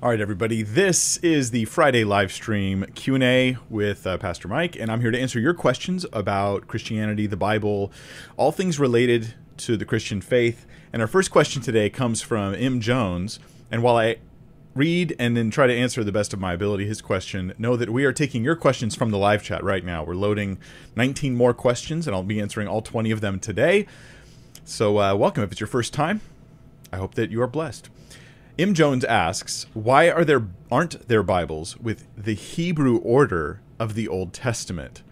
[0.00, 0.62] All right, everybody.
[0.62, 5.00] This is the Friday live stream Q and A with uh, Pastor Mike, and I'm
[5.00, 7.90] here to answer your questions about Christianity, the Bible,
[8.36, 10.66] all things related to the Christian faith.
[10.92, 12.78] And our first question today comes from M.
[12.78, 13.40] Jones.
[13.72, 14.18] And while I
[14.72, 17.90] read and then try to answer the best of my ability his question, know that
[17.90, 20.04] we are taking your questions from the live chat right now.
[20.04, 20.58] We're loading
[20.94, 23.88] 19 more questions, and I'll be answering all 20 of them today.
[24.64, 25.42] So, uh, welcome.
[25.42, 26.20] If it's your first time,
[26.92, 27.90] I hope that you are blessed.
[28.58, 28.74] M.
[28.74, 34.32] Jones asks, "Why are there aren't there Bibles with the Hebrew order of the Old
[34.32, 35.04] Testament?"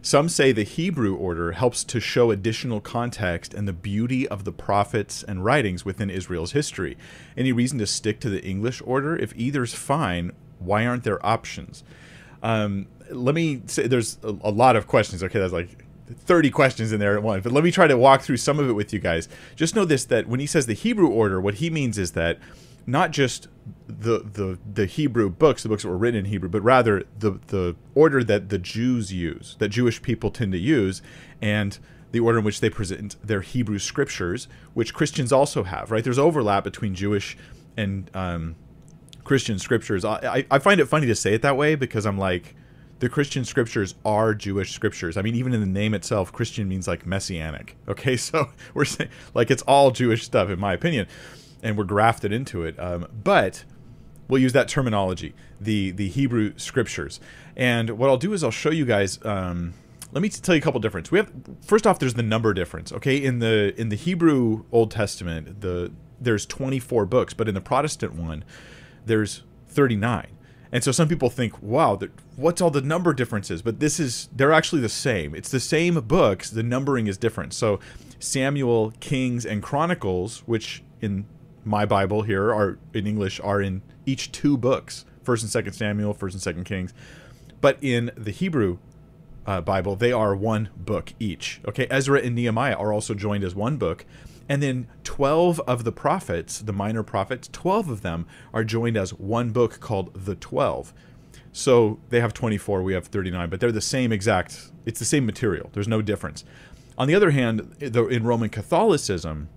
[0.00, 4.52] Some say the Hebrew order helps to show additional context and the beauty of the
[4.52, 6.96] prophets and writings within Israel's history.
[7.36, 9.16] Any reason to stick to the English order?
[9.16, 10.30] If either's fine,
[10.60, 11.82] why aren't there options?
[12.44, 15.24] Um, let me say there's a, a lot of questions.
[15.24, 17.42] Okay, that's like 30 questions in there at once.
[17.42, 19.28] But let me try to walk through some of it with you guys.
[19.56, 22.38] Just know this that when he says the Hebrew order, what he means is that
[22.86, 23.48] not just
[23.86, 27.38] the the the Hebrew books, the books that were written in Hebrew, but rather the
[27.48, 31.02] the order that the Jews use, that Jewish people tend to use,
[31.40, 31.78] and
[32.12, 35.90] the order in which they present their Hebrew scriptures, which Christians also have.
[35.90, 36.04] Right?
[36.04, 37.36] There's overlap between Jewish
[37.76, 38.56] and um,
[39.24, 40.04] Christian scriptures.
[40.04, 42.54] I, I find it funny to say it that way because I'm like,
[43.00, 45.16] the Christian scriptures are Jewish scriptures.
[45.16, 47.76] I mean, even in the name itself, Christian means like messianic.
[47.88, 51.06] Okay, so we're saying like it's all Jewish stuff, in my opinion
[51.64, 52.78] and we're grafted into it.
[52.78, 53.64] Um, but
[54.28, 57.18] we'll use that terminology, the the Hebrew scriptures.
[57.56, 59.18] And what I'll do is I'll show you guys.
[59.24, 59.74] Um,
[60.12, 61.10] let me tell you a couple difference.
[61.10, 61.32] We have
[61.66, 62.92] first off, there's the number difference.
[62.92, 67.60] Okay, in the in the Hebrew Old Testament, the there's 24 books, but in the
[67.60, 68.44] Protestant one,
[69.04, 70.28] there's 39.
[70.72, 72.00] And so some people think, wow,
[72.34, 73.62] what's all the number differences?
[73.62, 75.34] But this is, they're actually the same.
[75.34, 77.52] It's the same books, the numbering is different.
[77.52, 77.78] So
[78.18, 81.26] Samuel, Kings, and Chronicles, which in
[81.64, 86.14] my Bible here are in English are in each two books, First and Second Samuel,
[86.14, 86.92] First and Second Kings,
[87.60, 88.78] but in the Hebrew
[89.46, 91.60] uh, Bible they are one book each.
[91.66, 94.04] Okay, Ezra and Nehemiah are also joined as one book,
[94.48, 99.14] and then twelve of the prophets, the minor prophets, twelve of them are joined as
[99.14, 100.92] one book called the Twelve.
[101.56, 104.72] So they have 24, we have 39, but they're the same exact.
[104.84, 105.70] It's the same material.
[105.72, 106.44] There's no difference.
[106.98, 109.48] On the other hand, in Roman Catholicism,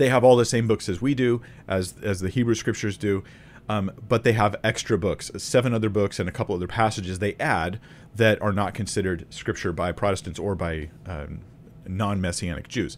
[0.00, 3.22] they have all the same books as we do, as as the Hebrew scriptures do,
[3.68, 7.34] um, but they have extra books, seven other books, and a couple other passages they
[7.34, 7.78] add
[8.16, 11.42] that are not considered scripture by Protestants or by um,
[11.86, 12.96] non-messianic Jews.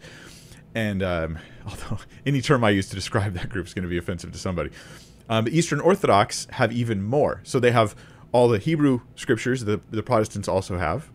[0.76, 3.98] And um, although any term I use to describe that group is going to be
[3.98, 4.70] offensive to somebody,
[5.28, 7.41] um, the Eastern Orthodox have even more.
[7.42, 7.96] So they have
[8.30, 11.10] all the Hebrew scriptures that the Protestants also have.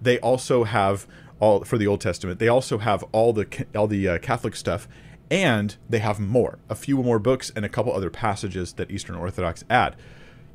[0.00, 1.08] They also have
[1.40, 2.38] all for the Old Testament.
[2.38, 4.86] They also have all the all the uh, Catholic stuff
[5.32, 9.16] and they have more, a few more books and a couple other passages that Eastern
[9.16, 9.96] Orthodox add.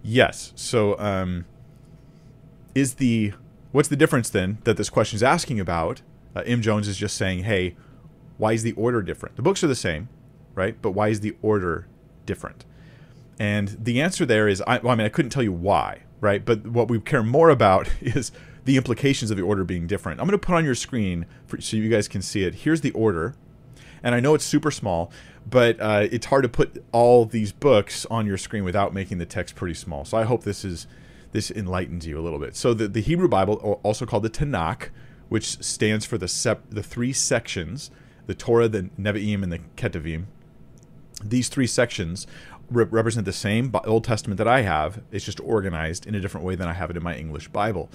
[0.03, 0.53] Yes.
[0.55, 1.45] So, um,
[2.75, 3.33] is the
[3.71, 6.03] what's the difference then that this question is asking about?
[6.35, 6.61] Uh, M.
[6.61, 7.75] Jones is just saying, hey,
[8.37, 9.35] why is the order different?
[9.35, 10.09] The books are the same,
[10.53, 10.79] right?
[10.79, 11.87] But why is the order
[12.27, 12.63] different?
[13.39, 16.45] And the answer there is, I, well, I mean, I couldn't tell you why, right?
[16.45, 18.31] But what we care more about is
[18.65, 20.21] the implications of the order being different.
[20.21, 22.53] I'm going to put on your screen for, so you guys can see it.
[22.53, 23.33] Here's the order
[24.03, 25.11] and I know it's super small,
[25.49, 29.25] but uh, it's hard to put all these books on your screen without making the
[29.25, 30.05] text pretty small.
[30.05, 30.87] So I hope this is
[31.31, 32.55] this enlightens you a little bit.
[32.55, 34.89] So the, the Hebrew Bible, also called the Tanakh,
[35.29, 37.91] which stands for the sep- the three sections,
[38.27, 40.25] the Torah, the Nevi'im, and the Ketuvim.
[41.23, 42.27] These three sections
[42.69, 45.01] re- represent the same Old Testament that I have.
[45.11, 47.89] It's just organized in a different way than I have it in my English Bible,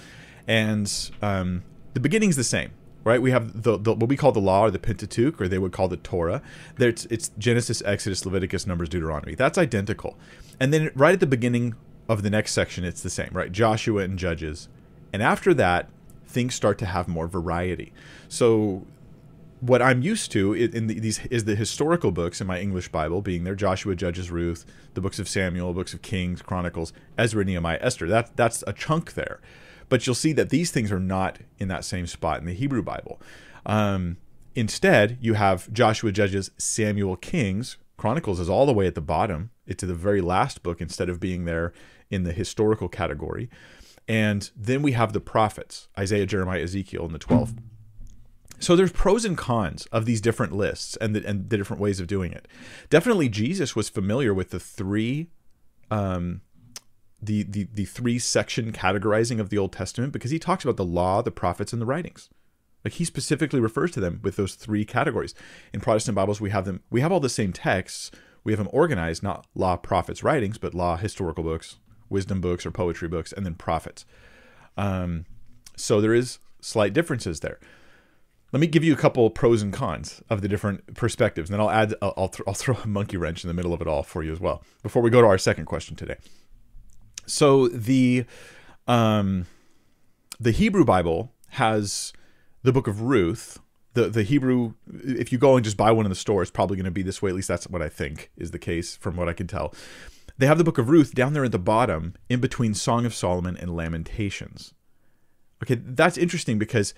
[0.47, 1.63] and um,
[1.95, 2.71] the beginning's the same
[3.05, 3.21] right?
[3.21, 5.73] We have the, the, what we call the law or the Pentateuch, or they would
[5.73, 6.43] call the Torah.
[6.79, 9.35] It's, it's Genesis, Exodus, Leviticus, Numbers, Deuteronomy.
[9.35, 10.19] That's identical.
[10.61, 11.75] And then right at the beginning
[12.09, 13.51] of the next section, it's the same, right?
[13.51, 14.69] Joshua and Judges.
[15.13, 15.89] And after that,
[16.27, 17.93] things start to have more variety.
[18.29, 18.87] So
[19.61, 23.23] what I'm used to in the, these is the historical books in my English Bible,
[23.23, 27.79] being there Joshua, Judges, Ruth, the books of Samuel, books of Kings, Chronicles, Ezra, Nehemiah,
[27.81, 28.09] Esther.
[28.09, 29.41] That that's a chunk there.
[29.93, 32.83] But you'll see that these things are not in that same spot in the Hebrew
[32.83, 33.21] Bible.
[33.67, 34.17] Um,
[34.55, 37.77] instead, you have Joshua, Judges, Samuel, Kings.
[37.99, 39.51] Chronicles is all the way at the bottom.
[39.67, 41.75] It's the very last book instead of being there
[42.09, 43.51] in the historical category.
[44.09, 47.59] And then we have the prophets Isaiah, Jeremiah, Ezekiel and the 12th.
[48.61, 52.01] So there's pros and cons of these different lists and the, and the different ways
[52.01, 52.49] of doing it.
[52.89, 55.29] Definitely, Jesus was familiar with the three
[55.91, 56.41] um,
[57.23, 60.85] the, the the three section categorizing of the Old Testament because he talks about the
[60.85, 62.29] law, the prophets, and the writings.
[62.85, 65.35] Like he specifically refers to them with those three categories.
[65.73, 66.83] In Protestant Bibles, we have them.
[66.91, 68.11] We have all the same texts.
[68.45, 71.79] we have them organized, not law, prophets, writings, but law, historical books,
[72.09, 74.05] wisdom books, or poetry books, and then prophets.
[74.77, 75.27] Um,
[75.77, 77.59] so there is slight differences there.
[78.53, 81.61] Let me give you a couple pros and cons of the different perspectives, and then
[81.61, 83.87] I'll add, I'll, I'll, th- I'll throw a monkey wrench in the middle of it
[83.87, 84.63] all for you as well.
[84.83, 86.17] Before we go to our second question today,
[87.27, 88.25] so the
[88.87, 89.47] um,
[90.41, 92.13] the Hebrew Bible has
[92.63, 93.59] the book of Ruth.
[93.95, 96.77] The the Hebrew, if you go and just buy one in the store, it's probably
[96.77, 97.31] going to be this way.
[97.31, 99.75] At least that's what I think is the case from what I can tell.
[100.39, 103.15] They have the book of Ruth down there at the bottom, in between Song of
[103.15, 104.73] Solomon and Lamentations.
[105.63, 106.95] Okay, that's interesting because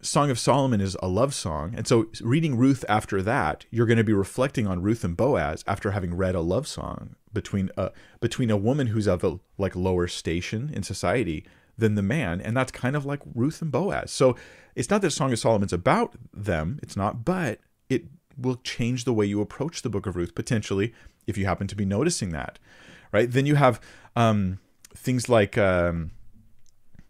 [0.00, 1.74] Song of Solomon is a love song.
[1.76, 5.64] And so reading Ruth after that, you're going to be reflecting on Ruth and Boaz
[5.66, 7.90] after having read a love song between a
[8.20, 11.44] between a woman who's of a like lower station in society
[11.76, 14.10] than the man, and that's kind of like Ruth and Boaz.
[14.10, 14.36] So
[14.74, 18.04] it's not that Song of Solomon's about them, it's not, but it
[18.36, 20.92] will change the way you approach the book of Ruth potentially
[21.26, 22.58] if you happen to be noticing that.
[23.12, 23.30] Right?
[23.30, 23.80] Then you have
[24.14, 24.58] um,
[24.94, 26.12] things like um,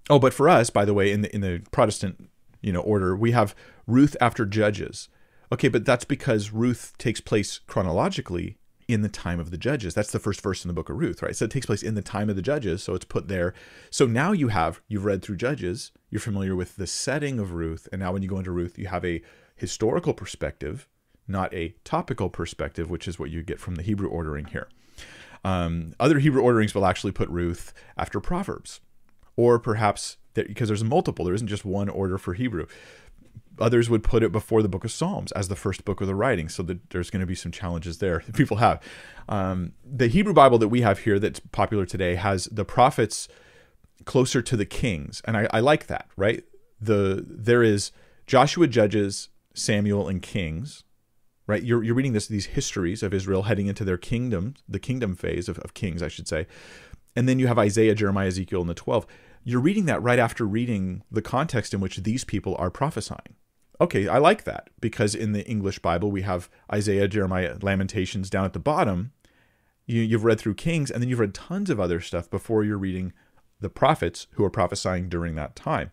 [0.09, 3.17] oh, but for us, by the way, in the in the Protestant you know order.
[3.17, 3.55] We have
[3.87, 5.09] ruth after judges.
[5.53, 9.95] Okay but that's because ruth takes place chronologically in the time of the judges.
[9.95, 11.37] That's the first verse in the book of ruth right?
[11.37, 13.55] So it takes place in the time of the judges so it's put there.
[13.91, 17.89] So now you have you've read through judges you're familiar with the setting of ruth
[17.93, 19.23] and now when you go into ruth you have a
[19.57, 20.89] historical perspective
[21.27, 24.69] not a topical perspective which is what you get from the hebrew ordering here.
[25.45, 28.81] Um, other hebrew orderings will actually put ruth after proverbs
[29.39, 31.25] or perhaps because there's multiple.
[31.25, 32.67] There isn't just one order for Hebrew.
[33.61, 36.15] Others would put it before the book of Psalms as the first book of the
[36.15, 38.83] writing, so that there's going to be some challenges there that people have.
[39.29, 43.29] Um, the Hebrew Bible that we have here that's popular today has the prophets
[44.05, 46.09] closer to the kings, and I, I like that.
[46.17, 46.45] Right,
[46.81, 47.93] the there is
[48.27, 50.85] Joshua, Judges, Samuel, and Kings.
[51.47, 55.15] Right, you're, you're reading this these histories of Israel heading into their kingdom, the kingdom
[55.15, 56.47] phase of, of kings, I should say,
[57.17, 59.07] and then you have Isaiah, Jeremiah, Ezekiel, and the twelve
[59.49, 63.35] you're reading that right after reading the context in which these people are prophesying.
[63.81, 68.45] Okay, I like that because in the English Bible we have Isaiah, Jeremiah, Lamentations down
[68.45, 69.13] at the bottom.
[69.87, 72.77] You, you've read through Kings and then you've read tons of other stuff before you're
[72.77, 73.15] reading
[73.59, 75.93] the prophets who are prophesying during that time.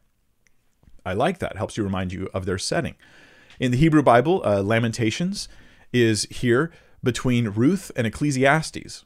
[1.05, 1.55] I like that.
[1.55, 2.95] Helps you remind you of their setting.
[3.57, 5.47] In the Hebrew Bible, uh, Lamentations
[5.93, 9.05] is here between Ruth and Ecclesiastes.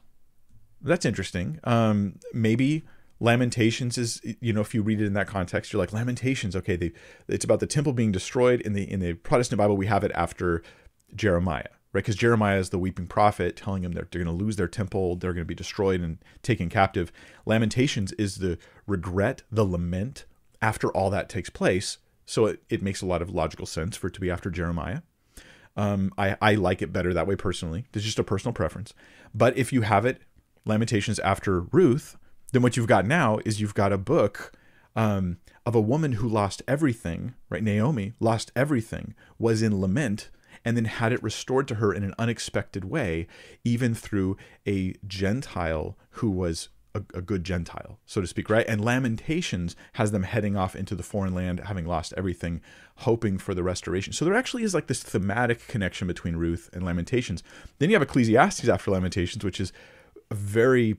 [0.82, 1.60] That's interesting.
[1.62, 2.82] Um, maybe
[3.20, 6.56] Lamentations is you know if you read it in that context, you're like Lamentations.
[6.56, 6.92] Okay, they,
[7.28, 8.60] it's about the temple being destroyed.
[8.62, 10.62] In the in the Protestant Bible, we have it after
[11.14, 12.02] Jeremiah, right?
[12.02, 15.16] Because Jeremiah is the weeping prophet telling them that they're going to lose their temple,
[15.16, 17.12] they're going to be destroyed and taken captive.
[17.44, 20.24] Lamentations is the regret, the lament
[20.62, 21.98] after all that takes place.
[22.26, 25.00] So it, it makes a lot of logical sense for it to be after Jeremiah.
[25.76, 27.86] Um, I, I like it better that way personally.
[27.92, 28.94] It's just a personal preference.
[29.34, 30.20] But if you have it,
[30.64, 32.16] Lamentations after Ruth,
[32.52, 34.52] then what you've got now is you've got a book
[34.96, 37.62] um, of a woman who lost everything, right?
[37.62, 40.30] Naomi lost everything, was in lament,
[40.64, 43.26] and then had it restored to her in an unexpected way,
[43.64, 44.36] even through
[44.66, 48.66] a Gentile who was a, a, good Gentile, so to speak, right?
[48.68, 52.60] And Lamentations has them heading off into the foreign land, having lost everything,
[52.96, 54.12] hoping for the restoration.
[54.12, 57.42] So there actually is like this thematic connection between Ruth and Lamentations.
[57.78, 59.72] Then you have Ecclesiastes after Lamentations, which is
[60.32, 60.96] very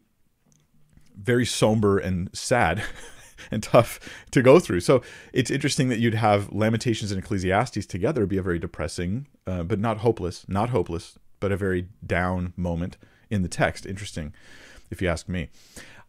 [1.15, 2.83] very somber and sad
[3.51, 3.99] and tough
[4.31, 4.81] to go through.
[4.81, 5.01] So
[5.33, 9.79] it's interesting that you'd have Lamentations and Ecclesiastes together be a very depressing, uh, but
[9.79, 12.97] not hopeless, not hopeless, but a very down moment
[13.29, 13.85] in the text.
[13.85, 14.33] Interesting,
[14.89, 15.49] if you ask me.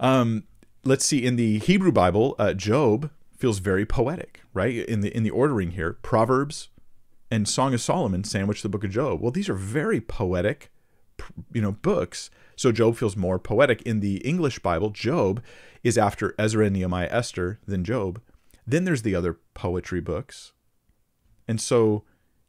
[0.01, 0.45] Um,
[0.85, 1.25] let's see.
[1.25, 4.75] In the Hebrew Bible, uh, Job feels very poetic, right?
[4.75, 6.69] In the in the ordering here, Proverbs
[7.31, 9.21] and Song of Solomon sandwich the Book of Job.
[9.21, 10.71] Well, these are very poetic,
[11.53, 13.83] you know, books so Job feels more poetic.
[13.83, 15.43] In the English Bible, Job
[15.83, 18.21] is after Ezra, and Nehemiah, Esther, than Job.
[18.67, 20.53] Then there's the other poetry books.
[21.49, 22.05] And so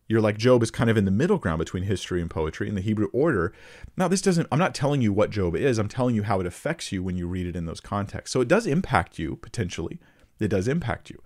[0.08, 2.76] you're like Job is kind of in the middle ground between history and poetry in
[2.76, 3.54] the Hebrew order.
[3.98, 6.46] Now, this doesn't, I'm not telling you what Job is, I'm telling you how it
[6.46, 8.32] affects you when you read it in those contexts.
[8.32, 10.00] So it does impact you potentially.
[10.40, 11.20] It does impact you.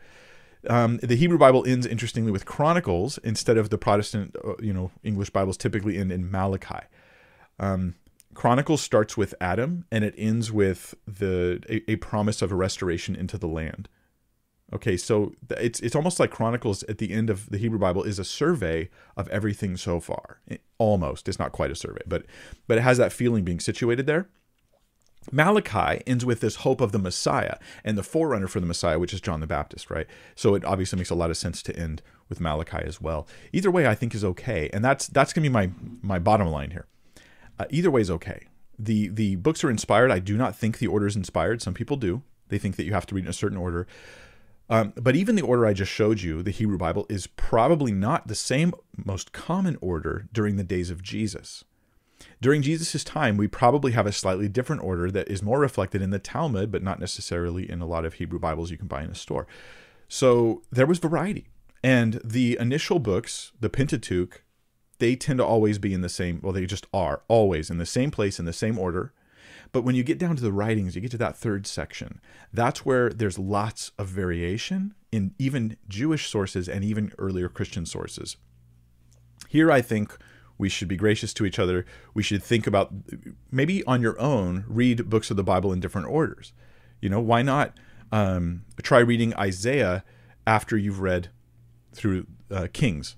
[0.70, 4.92] Um, the Hebrew Bible ends interestingly with Chronicles instead of the Protestant, uh, you know,
[5.04, 6.86] English Bibles typically end in Malachi.
[7.60, 7.96] Um,
[8.34, 13.16] Chronicles starts with Adam and it ends with the a, a, promise of a restoration
[13.16, 13.90] into the land.
[14.74, 18.20] Okay, so it's it's almost like Chronicles at the end of the Hebrew Bible is
[18.20, 20.42] a survey of everything so far.
[20.78, 22.26] almost, it's not quite a survey, but
[22.68, 24.28] but it has that feeling being situated there.
[25.32, 29.14] Malachi ends with this hope of the Messiah and the forerunner for the Messiah, which
[29.14, 30.08] is John the Baptist, right?
[30.36, 33.28] So it obviously makes a lot of sense to end with Malachi as well.
[33.52, 35.72] Either way, I think is okay, and that's that's gonna be my
[36.02, 36.86] my bottom line here.
[37.60, 38.48] Uh, either way is okay.
[38.78, 40.12] The the books are inspired.
[40.12, 41.62] I do not think the order is inspired.
[41.62, 42.22] Some people do.
[42.50, 43.88] They think that you have to read in a certain order.
[44.70, 48.28] Um, but even the order I just showed you, the Hebrew Bible, is probably not
[48.28, 48.74] the same
[49.06, 51.64] most common order during the days of Jesus.
[52.42, 56.10] During Jesus' time, we probably have a slightly different order that is more reflected in
[56.10, 59.10] the Talmud, but not necessarily in a lot of Hebrew Bibles you can buy in
[59.10, 59.48] a store.
[60.08, 61.48] So there was variety.
[61.84, 64.44] And the initial books, the Pentateuch,
[65.00, 67.86] they tend to always be in the same, well, they just are always in the
[67.86, 69.14] same place, in the same order.
[69.72, 72.22] But when you get down to the writings, you get to that third section.
[72.54, 78.38] That's where there's lots of variation in even Jewish sources and even earlier Christian sources.
[79.50, 80.18] Here, I think
[80.58, 81.86] we should be gracious to each other.
[82.14, 82.94] We should think about
[83.52, 86.54] maybe on your own, read books of the Bible in different orders.
[87.02, 87.78] You know, why not
[88.12, 90.04] um, try reading Isaiah
[90.46, 91.30] after you've read
[91.94, 93.16] through uh, Kings,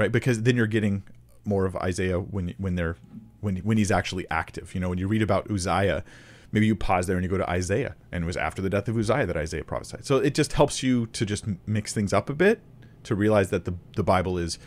[0.00, 0.10] right?
[0.10, 1.04] Because then you're getting
[1.44, 2.96] more of Isaiah when when they're
[3.40, 4.74] when when he's actually active.
[4.74, 6.02] You know, when you read about Uzziah,
[6.50, 8.88] maybe you pause there and you go to Isaiah, and it was after the death
[8.88, 10.04] of Uzziah that Isaiah prophesied.
[10.06, 12.60] So it just helps you to just mix things up a bit
[13.04, 14.58] to realize that the the Bible is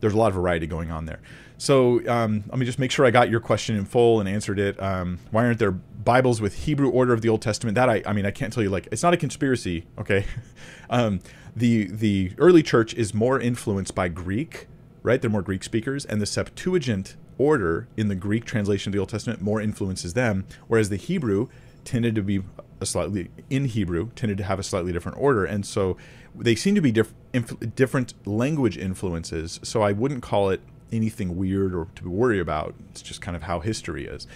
[0.00, 1.20] there's a lot of variety going on there.
[1.58, 4.58] So um, let me just make sure I got your question in full and answered
[4.58, 4.80] it.
[4.80, 7.74] Um, why aren't there Bibles with Hebrew order of the Old Testament?
[7.76, 8.68] That I, I mean, I can't tell you.
[8.68, 9.86] Like, it's not a conspiracy.
[9.98, 10.26] Okay,
[10.90, 11.20] um,
[11.54, 14.68] the the early church is more influenced by Greek,
[15.06, 15.22] right?
[15.22, 19.08] They're more Greek speakers, and the Septuagint order in the Greek translation of the Old
[19.08, 21.46] Testament more influences them, whereas the Hebrew
[21.84, 22.42] tended to be
[22.80, 25.96] a slightly in Hebrew tended to have a slightly different order, and so
[26.34, 29.60] they seem to be diff, inf, different language influences.
[29.62, 30.60] So I wouldn't call it
[30.90, 32.74] anything weird or to worry about.
[32.90, 34.26] It's just kind of how history is.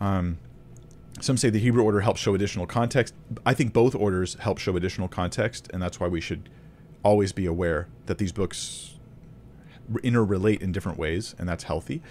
[0.00, 0.38] Um,
[1.20, 3.12] some say the Hebrew order helps show additional context.
[3.44, 6.48] I think both orders help show additional context, and that's why we should
[7.02, 8.92] always be aware that these books
[9.90, 12.02] interrelate in different ways, and that's healthy.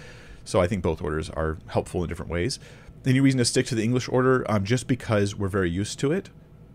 [0.43, 2.59] So I think both orders are helpful in different ways.
[3.05, 4.45] Any reason to stick to the English order?
[4.49, 6.29] Um, just because we're very used to it.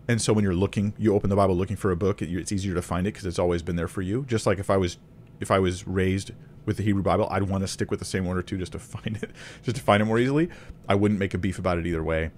[0.09, 2.75] And so when you're looking, you open the Bible looking for a book, it's easier
[2.75, 4.25] to find it because it's always been there for you.
[4.29, 4.99] Just like if I was,
[5.41, 6.31] if I was raised
[6.65, 8.79] with the Hebrew Bible, I'd want to stick with the same order too, just to
[8.81, 9.31] find it,
[9.63, 10.49] just to find it more easily.
[10.89, 12.31] I wouldn't make a beef about it either way.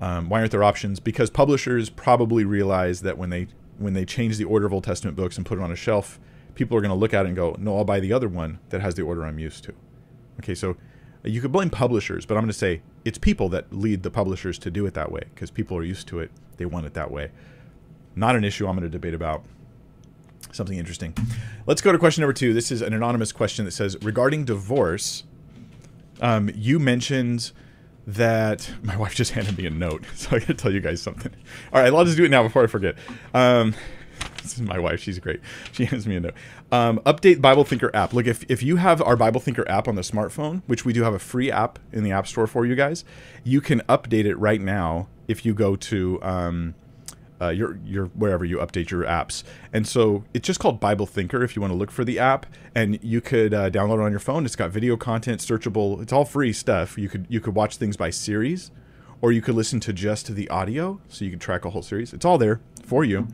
[0.00, 0.98] Um, why aren't there options?
[0.98, 3.46] Because publishers probably realize that when they
[3.78, 6.18] when they change the order of Old Testament books and put it on a shelf,
[6.54, 8.58] people are going to look at it and go, "No, I'll buy the other one
[8.70, 9.74] that has the order I'm used to."
[10.40, 10.76] Okay, so
[11.24, 14.58] you could blame publishers, but I'm going to say it's people that lead the publishers
[14.60, 16.30] to do it that way because people are used to it.
[16.56, 17.30] They want it that way.
[18.14, 19.44] Not an issue I'm going to debate about.
[20.50, 21.14] Something interesting.
[21.66, 22.52] Let's go to question number two.
[22.52, 25.24] This is an anonymous question that says regarding divorce.
[26.20, 27.52] Um, you mentioned
[28.06, 31.00] that my wife just handed me a note, so I got to tell you guys
[31.00, 31.32] something.
[31.72, 32.96] All right, I'll just do it now before I forget.
[33.32, 33.74] Um,
[34.42, 35.00] this is my wife.
[35.00, 35.40] She's great.
[35.72, 36.34] She hands me a note.
[36.70, 38.12] Um, update Bible Thinker app.
[38.12, 41.02] Look, if, if you have our Bible Thinker app on the smartphone, which we do
[41.02, 43.04] have a free app in the App Store for you guys,
[43.44, 46.74] you can update it right now if you go to um,
[47.42, 49.42] uh, your your wherever you update your apps.
[49.72, 52.46] And so it's just called Bible Thinker if you want to look for the app,
[52.74, 54.44] and you could uh, download it on your phone.
[54.44, 56.00] It's got video content, searchable.
[56.00, 56.96] It's all free stuff.
[56.96, 58.70] You could you could watch things by series,
[59.20, 62.12] or you could listen to just the audio, so you can track a whole series.
[62.12, 63.26] It's all there for you,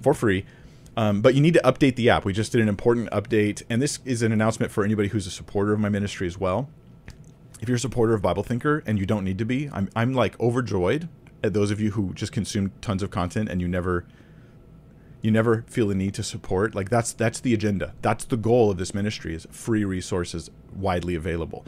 [0.00, 0.44] for free.
[0.96, 2.24] Um, but you need to update the app.
[2.24, 5.30] We just did an important update, and this is an announcement for anybody who's a
[5.30, 6.70] supporter of my ministry as well.
[7.60, 10.14] If you're a supporter of Bible Thinker and you don't need to be, I'm I'm
[10.14, 11.08] like overjoyed
[11.42, 14.04] at those of you who just consume tons of content and you never
[15.22, 18.70] you never feel the need to support like that's that's the agenda that's the goal
[18.70, 21.64] of this ministry is free resources widely available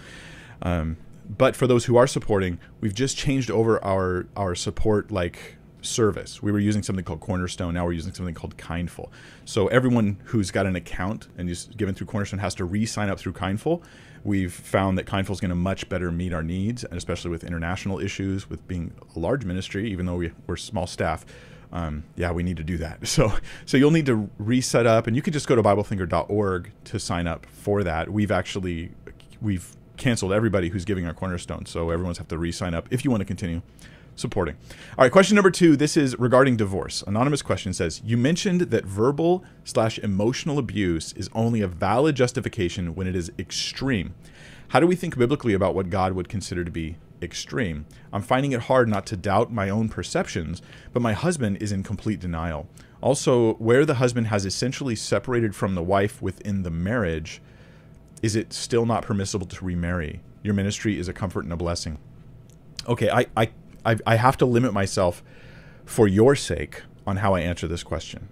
[0.62, 0.96] um,
[1.28, 6.42] but for those who are supporting we've just changed over our our support like service
[6.42, 9.12] we were using something called cornerstone now we're using something called kindful
[9.44, 13.18] so everyone who's got an account and is given through cornerstone has to re-sign up
[13.18, 13.82] through kindful
[14.25, 17.44] we've found that Kindful is going to much better meet our needs, and especially with
[17.44, 21.25] international issues, with being a large ministry, even though we, we're small staff.
[21.70, 23.00] Um, yeah, we need to do that.
[23.06, 23.32] So,
[23.66, 27.26] so you'll need to reset up, and you can just go to BibleThinker.org to sign
[27.26, 28.11] up for that.
[28.11, 28.90] We've actually
[29.40, 33.11] we've canceled everybody who's giving our cornerstone, so everyone's have to re-sign up if you
[33.11, 33.62] want to continue
[34.18, 34.56] supporting.
[34.96, 35.76] All right, question number two.
[35.76, 37.02] This is regarding divorce.
[37.06, 42.94] Anonymous question says You mentioned that verbal slash emotional abuse is only a valid justification
[42.94, 44.14] when it is extreme.
[44.68, 47.87] How do we think biblically about what God would consider to be extreme?
[48.12, 50.60] I'm finding it hard not to doubt my own perceptions,
[50.92, 52.68] but my husband is in complete denial.
[53.00, 57.40] Also, where the husband has essentially separated from the wife within the marriage,
[58.22, 60.20] is it still not permissible to remarry?
[60.42, 61.98] Your ministry is a comfort and a blessing.
[62.87, 63.50] Okay, I, I
[63.88, 65.23] I, I have to limit myself
[65.87, 68.28] for your sake on how I answer this question.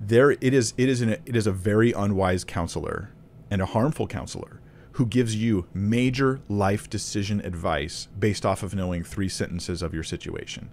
[0.00, 0.74] There, it is.
[0.76, 3.10] It is an, It is a very unwise counselor
[3.50, 4.60] and a harmful counselor
[4.92, 10.02] who gives you major life decision advice based off of knowing three sentences of your
[10.02, 10.70] situation.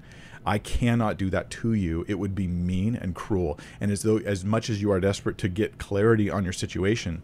[0.47, 2.05] I cannot do that to you.
[2.07, 3.59] It would be mean and cruel.
[3.79, 7.21] And as though as much as you are desperate to get clarity on your situation,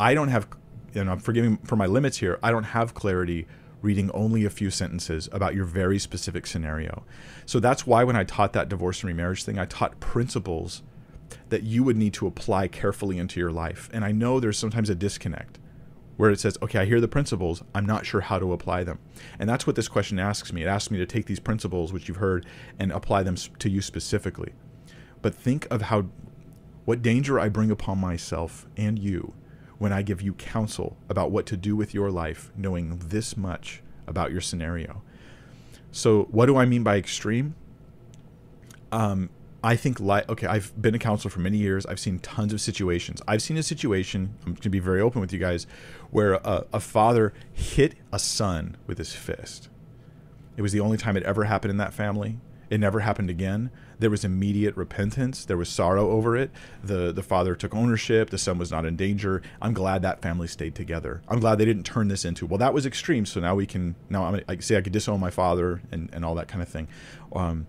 [0.00, 0.48] I don't have
[0.92, 3.46] and I'm forgiving for my limits here, I don't have clarity
[3.82, 7.04] reading only a few sentences about your very specific scenario.
[7.46, 10.82] So that's why when I taught that divorce and remarriage thing, I taught principles
[11.48, 13.88] that you would need to apply carefully into your life.
[13.92, 15.58] And I know there's sometimes a disconnect
[16.16, 18.98] where it says, okay, I hear the principles, I'm not sure how to apply them.
[19.38, 20.62] And that's what this question asks me.
[20.62, 22.44] It asks me to take these principles, which you've heard,
[22.78, 24.52] and apply them to you specifically.
[25.22, 26.06] But think of how,
[26.84, 29.32] what danger I bring upon myself and you
[29.80, 33.82] when I give you counsel about what to do with your life, knowing this much
[34.06, 35.00] about your scenario.
[35.90, 37.54] So, what do I mean by extreme?
[38.92, 39.30] Um,
[39.64, 41.86] I think like okay, I've been a counselor for many years.
[41.86, 43.22] I've seen tons of situations.
[43.26, 44.34] I've seen a situation.
[44.40, 45.66] I'm going to be very open with you guys,
[46.10, 49.70] where a, a father hit a son with his fist.
[50.58, 52.36] It was the only time it ever happened in that family.
[52.68, 53.70] It never happened again.
[54.00, 55.44] There was immediate repentance.
[55.44, 56.50] There was sorrow over it.
[56.82, 58.30] The the father took ownership.
[58.30, 59.42] The son was not in danger.
[59.62, 61.22] I'm glad that family stayed together.
[61.28, 63.26] I'm glad they didn't turn this into well that was extreme.
[63.26, 66.24] So now we can now I'm, I say I could disown my father and, and
[66.24, 66.88] all that kind of thing.
[67.32, 67.66] Um,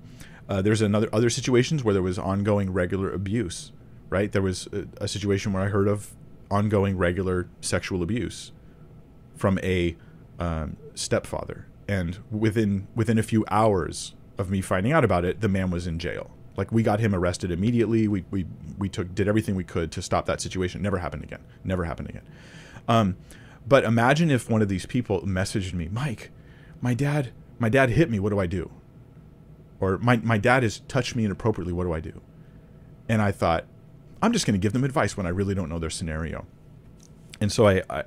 [0.49, 3.71] uh, there's another other situations where there was ongoing regular abuse.
[4.09, 4.31] Right.
[4.31, 6.13] There was a, a situation where I heard of
[6.49, 8.51] ongoing regular sexual abuse
[9.35, 9.95] from a
[10.39, 15.47] um, stepfather, and within within a few hours of me finding out about it, the
[15.47, 16.31] man was in jail.
[16.57, 18.07] Like we got him arrested immediately.
[18.07, 18.45] We we
[18.77, 20.81] we took did everything we could to stop that situation.
[20.81, 21.41] Never happened again.
[21.63, 22.27] Never happened again.
[22.87, 23.17] Um,
[23.67, 26.31] but imagine if one of these people messaged me, Mike,
[26.81, 28.19] my dad, my dad hit me.
[28.19, 28.69] What do I do?
[29.79, 31.73] Or my my dad has touched me inappropriately.
[31.73, 32.19] What do I do?
[33.07, 33.65] And I thought,
[34.21, 36.45] I'm just going to give them advice when I really don't know their scenario.
[37.39, 38.03] And so I I,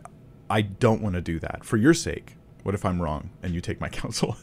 [0.50, 2.36] I don't want to do that for your sake.
[2.62, 4.36] What if I'm wrong and you take my counsel?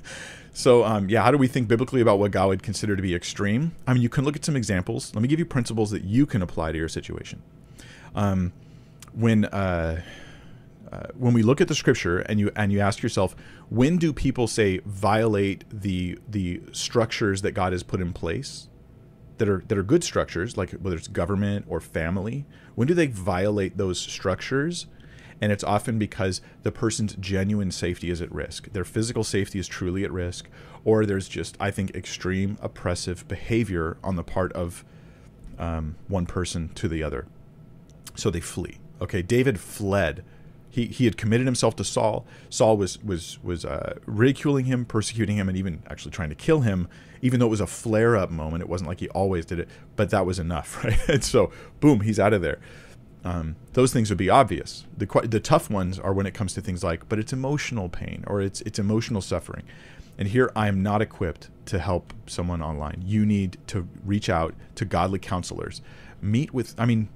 [0.53, 3.15] So, um, yeah, how do we think biblically about what God would consider to be
[3.15, 3.73] extreme?
[3.87, 5.13] I mean, you can look at some examples.
[5.15, 7.41] Let me give you principles that you can apply to your situation.
[8.15, 8.51] Um,
[9.13, 10.01] when uh,
[10.91, 13.35] uh, when we look at the scripture and you and you ask yourself,
[13.69, 18.67] when do people say violate the the structures that God has put in place?
[19.37, 22.45] That are that are good structures, like whether it's government or family.
[22.75, 24.87] When do they violate those structures
[25.41, 28.71] and it's often because the person's genuine safety is at risk.
[28.71, 30.47] Their physical safety is truly at risk,
[30.85, 34.85] or there's just, I think, extreme oppressive behavior on the part of
[35.57, 37.25] um, one person to the other.
[38.15, 38.77] So they flee.
[39.01, 40.23] Okay, David fled.
[40.69, 42.25] He, he had committed himself to Saul.
[42.49, 46.61] Saul was was was uh, ridiculing him, persecuting him, and even actually trying to kill
[46.61, 46.87] him.
[47.23, 49.69] Even though it was a flare up moment, it wasn't like he always did it,
[49.95, 51.09] but that was enough, right?
[51.09, 52.59] and so, boom, he's out of there
[53.23, 54.85] um, those things would be obvious.
[54.97, 58.23] The the tough ones are when it comes to things like, but it's emotional pain
[58.27, 59.63] or it's it's emotional suffering.
[60.17, 63.03] And here I am not equipped to help someone online.
[63.05, 65.81] You need to reach out to godly counselors.
[66.21, 67.09] Meet with I mean,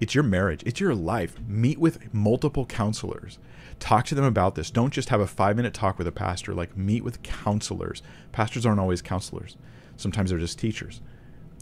[0.00, 1.36] it's your marriage, it's your life.
[1.46, 3.38] Meet with multiple counselors.
[3.78, 4.70] Talk to them about this.
[4.70, 8.00] Don't just have a 5-minute talk with a pastor, like meet with counselors.
[8.30, 9.56] Pastors aren't always counselors.
[9.96, 11.00] Sometimes they're just teachers.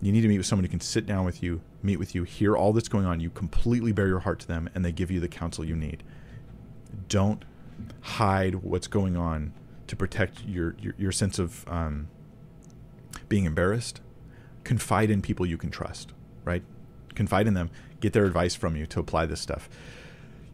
[0.03, 2.25] You need to meet with someone who can sit down with you, meet with you,
[2.25, 3.21] hear all that's going on.
[3.21, 6.03] You completely bare your heart to them, and they give you the counsel you need.
[7.09, 7.45] Don't
[8.01, 9.53] hide what's going on
[9.89, 12.09] to protect your your, your sense of um,
[13.29, 14.01] being embarrassed.
[14.65, 16.13] Confide in people you can trust.
[16.45, 16.63] Right?
[17.15, 17.71] Confide in them.
[18.01, 19.69] Get their advice from you to apply this stuff.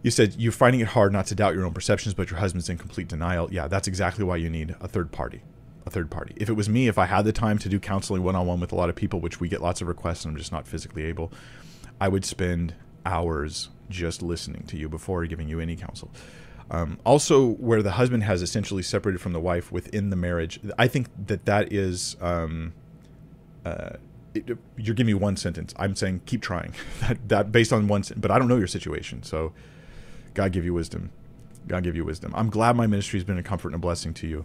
[0.03, 2.69] You said you're finding it hard not to doubt your own perceptions, but your husband's
[2.69, 3.49] in complete denial.
[3.53, 5.43] Yeah, that's exactly why you need a third party
[5.87, 6.35] a third party.
[6.37, 8.61] If it was me, if I had the time to do counseling one on one
[8.61, 10.66] with a lot of people, which we get lots of requests and I'm just not
[10.66, 11.33] physically able,
[12.01, 12.75] I would spend
[13.07, 16.11] hours just listening to you before giving you any counsel.
[16.68, 20.88] Um, also, where the husband has essentially separated from the wife within the marriage, I
[20.88, 22.16] think that that is.
[22.20, 22.75] Um,
[23.64, 23.96] uh,
[24.35, 25.72] it, you're giving me one sentence.
[25.77, 26.75] I'm saying keep trying.
[27.01, 29.22] that, that based on one, but I don't know your situation.
[29.22, 29.53] So,
[30.35, 31.11] God give you wisdom.
[31.68, 32.33] God give you wisdom.
[32.35, 34.44] I'm glad my ministry has been a comfort and a blessing to you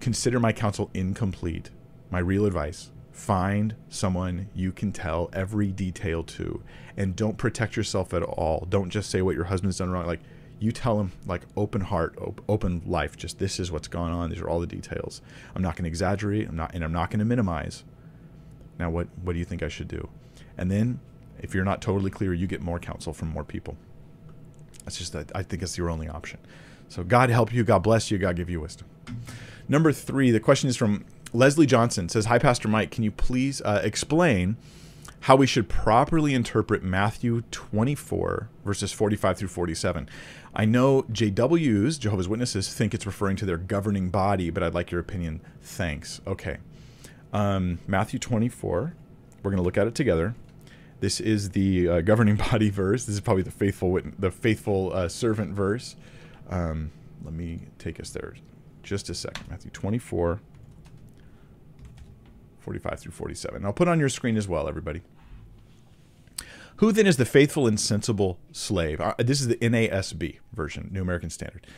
[0.00, 1.70] consider my counsel incomplete.
[2.10, 6.62] My real advice find someone you can tell every detail to
[6.96, 8.66] and don't protect yourself at all.
[8.68, 10.06] Don't just say what your husband's done wrong.
[10.06, 10.20] Like,
[10.58, 13.16] you tell him, like, open heart, op- open life.
[13.16, 14.30] Just this is what's going on.
[14.30, 15.22] These are all the details.
[15.54, 16.48] I'm not going to exaggerate.
[16.48, 17.84] I'm not, and I'm not going to minimize.
[18.78, 20.08] Now, what, what do you think I should do?
[20.58, 21.00] And then,
[21.40, 23.76] if you're not totally clear, you get more counsel from more people.
[24.84, 26.40] That's just, I think it's your only option.
[26.88, 27.64] So, God help you.
[27.64, 28.18] God bless you.
[28.18, 28.88] God give you wisdom.
[29.70, 32.08] Number three, the question is from Leslie Johnson.
[32.08, 32.90] Says, "Hi, Pastor Mike.
[32.90, 34.56] Can you please uh, explain
[35.20, 40.08] how we should properly interpret Matthew 24, verses 45 through 47.
[40.54, 44.90] I know JWs, Jehovah's Witnesses, think it's referring to their governing body, but I'd like
[44.90, 45.40] your opinion.
[45.62, 46.20] Thanks.
[46.26, 46.56] Okay.
[47.32, 48.94] Um, Matthew 24,
[49.42, 50.34] we're going to look at it together.
[50.98, 53.04] This is the uh, governing body verse.
[53.04, 55.94] This is probably the faithful the faithful uh, servant verse.
[56.48, 56.90] Um,
[57.22, 58.34] let me take us there
[58.90, 59.48] just a second.
[59.48, 60.40] Matthew 24,
[62.58, 63.64] 45 through 47.
[63.64, 65.00] I'll put on your screen as well, everybody.
[66.78, 69.00] Who then is the faithful and sensible slave?
[69.00, 71.68] Uh, this is the NASB version, New American Standard.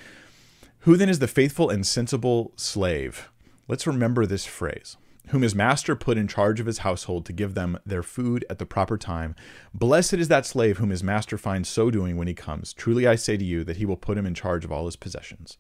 [0.81, 3.31] Who then is the faithful and sensible slave?
[3.69, 4.97] Let's remember this phrase.
[5.29, 8.59] Whom his master put in charge of his household to give them their food at
[8.59, 9.37] the proper time.
[9.75, 12.73] Blessed is that slave whom his master finds so doing when he comes.
[12.73, 14.97] Truly I say to you that he will put him in charge of all his
[14.97, 15.59] possessions.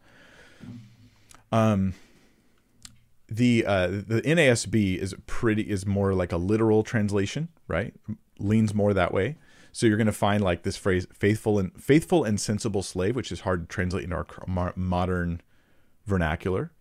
[1.52, 1.94] Um,
[3.28, 7.94] the uh, the NASB is pretty is more like a literal translation, right?
[8.38, 9.36] Leans more that way.
[9.72, 13.32] So you're going to find like this phrase faithful and faithful and sensible slave, which
[13.32, 15.40] is hard to translate into our modern
[16.04, 16.72] vernacular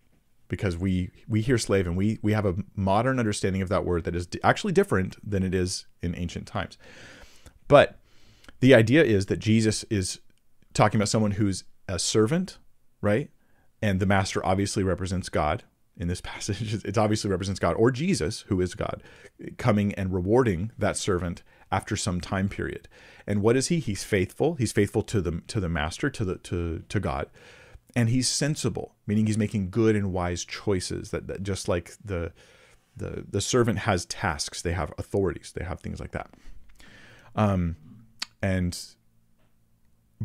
[0.48, 4.04] because we we hear slave and we we have a modern understanding of that word
[4.04, 6.76] that is actually different than it is in ancient times.
[7.68, 7.98] But
[8.60, 10.20] the idea is that Jesus is
[10.74, 12.58] talking about someone who's a servant,
[13.00, 13.30] right?
[13.82, 15.64] And the master obviously represents God,
[15.96, 16.84] in this passage.
[16.84, 19.02] It obviously represents God or Jesus, who is God,
[19.56, 22.88] coming and rewarding that servant after some time period.
[23.26, 23.78] And what is he?
[23.78, 24.54] He's faithful.
[24.54, 27.30] He's faithful to the to the master, to the to to God.
[27.94, 31.10] And he's sensible, meaning he's making good and wise choices.
[31.10, 32.32] That, that just like the
[32.96, 36.30] the the servant has tasks, they have authorities, they have things like that.
[37.34, 37.76] Um,
[38.42, 38.78] and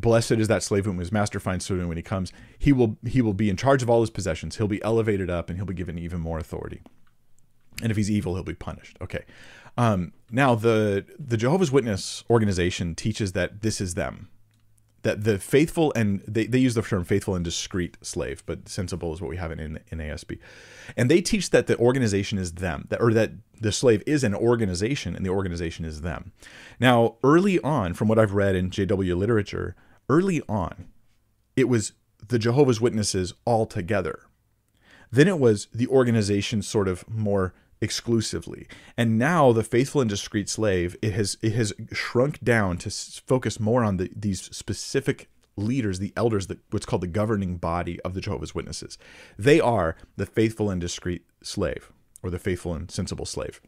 [0.02, 2.32] Blessed is that slave whom his master finds serving when he comes.
[2.58, 4.58] He will he will be in charge of all his possessions.
[4.58, 6.82] He'll be elevated up and he'll be given even more authority.
[7.82, 8.98] And if he's evil, he'll be punished.
[9.02, 9.24] Okay.
[9.78, 14.30] Um, now the the Jehovah's Witness organization teaches that this is them.
[15.04, 19.14] That the faithful and they, they use the term faithful and discreet slave, but sensible
[19.14, 20.40] is what we have in, in, in ASB.
[20.98, 23.32] And they teach that the organization is them, that, or that
[23.62, 26.34] the slave is an organization and the organization is them.
[26.80, 29.76] Now, early on, from what I've read in JW literature,
[30.10, 30.88] early on,
[31.56, 31.94] it was
[32.28, 34.22] the Jehovah's Witnesses all together.
[35.12, 38.68] Then it was the organization sort of more exclusively.
[38.98, 43.60] And now the faithful and discreet slave, it has it has shrunk down to focus
[43.60, 48.14] more on the, these specific leaders, the elders, the, what's called the governing body of
[48.14, 48.98] the Jehovah's Witnesses.
[49.38, 51.92] They are the faithful and discreet slave,
[52.22, 53.62] or the faithful and sensible slave.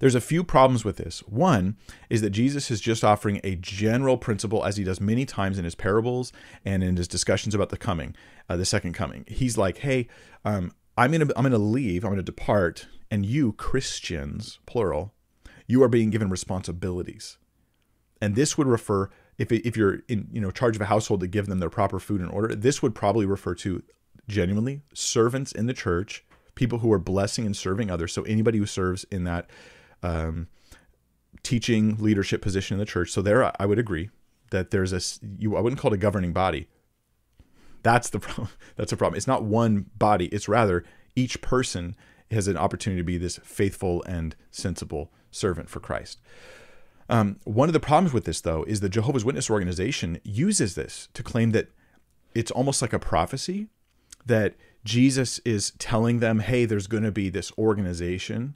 [0.00, 1.20] There's a few problems with this.
[1.20, 1.76] One
[2.10, 5.64] is that Jesus is just offering a general principle, as he does many times in
[5.64, 6.32] his parables
[6.64, 8.14] and in his discussions about the coming,
[8.48, 9.24] uh, the second coming.
[9.28, 10.08] He's like, "Hey,
[10.44, 12.04] um, I'm gonna I'm gonna leave.
[12.04, 15.14] I'm gonna depart, and you Christians, plural,
[15.66, 17.38] you are being given responsibilities."
[18.20, 21.26] And this would refer if if you're in you know charge of a household to
[21.26, 22.54] give them their proper food and order.
[22.54, 23.82] This would probably refer to
[24.28, 26.24] genuinely servants in the church
[26.58, 28.12] people who are blessing and serving others.
[28.12, 29.48] So anybody who serves in that
[30.02, 30.48] um,
[31.44, 33.12] teaching leadership position in the church.
[33.12, 34.10] So there, I would agree
[34.50, 35.00] that there's a
[35.38, 35.56] you.
[35.56, 36.68] I wouldn't call it a governing body.
[37.84, 38.48] That's the problem.
[38.74, 39.16] That's a problem.
[39.16, 40.26] It's not one body.
[40.26, 41.94] It's rather each person
[42.32, 46.18] has an opportunity to be this faithful and sensible servant for Christ.
[47.08, 51.08] Um, one of the problems with this, though, is the Jehovah's Witness organization uses this
[51.14, 51.68] to claim that
[52.34, 53.68] it's almost like a prophecy
[54.26, 58.54] that Jesus is telling them, hey, there's going to be this organization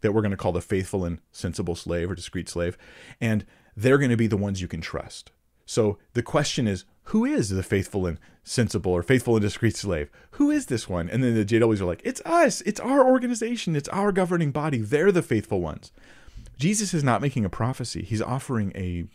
[0.00, 2.76] that we're going to call the faithful and sensible slave or discreet slave,
[3.20, 3.44] and
[3.76, 5.30] they're going to be the ones you can trust.
[5.64, 10.10] So the question is, who is the faithful and sensible or faithful and discreet slave?
[10.32, 11.08] Who is this one?
[11.08, 14.78] And then the JWs are like, it's us, it's our organization, it's our governing body.
[14.78, 15.92] They're the faithful ones.
[16.58, 18.02] Jesus is not making a prophecy.
[18.02, 19.06] He's offering a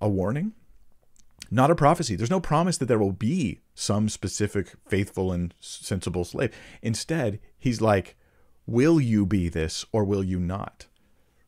[0.00, 0.52] a warning
[1.50, 2.16] not a prophecy.
[2.16, 6.54] There's no promise that there will be some specific faithful and sensible slave.
[6.82, 8.16] Instead, he's like,
[8.66, 10.86] will you be this or will you not?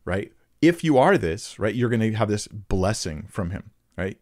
[0.05, 0.31] Right?
[0.61, 4.17] If you are this, right, you're going to have this blessing from him, right?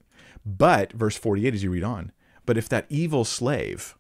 [0.45, 2.11] But verse 48 as you read on,
[2.45, 3.95] but if that evil slave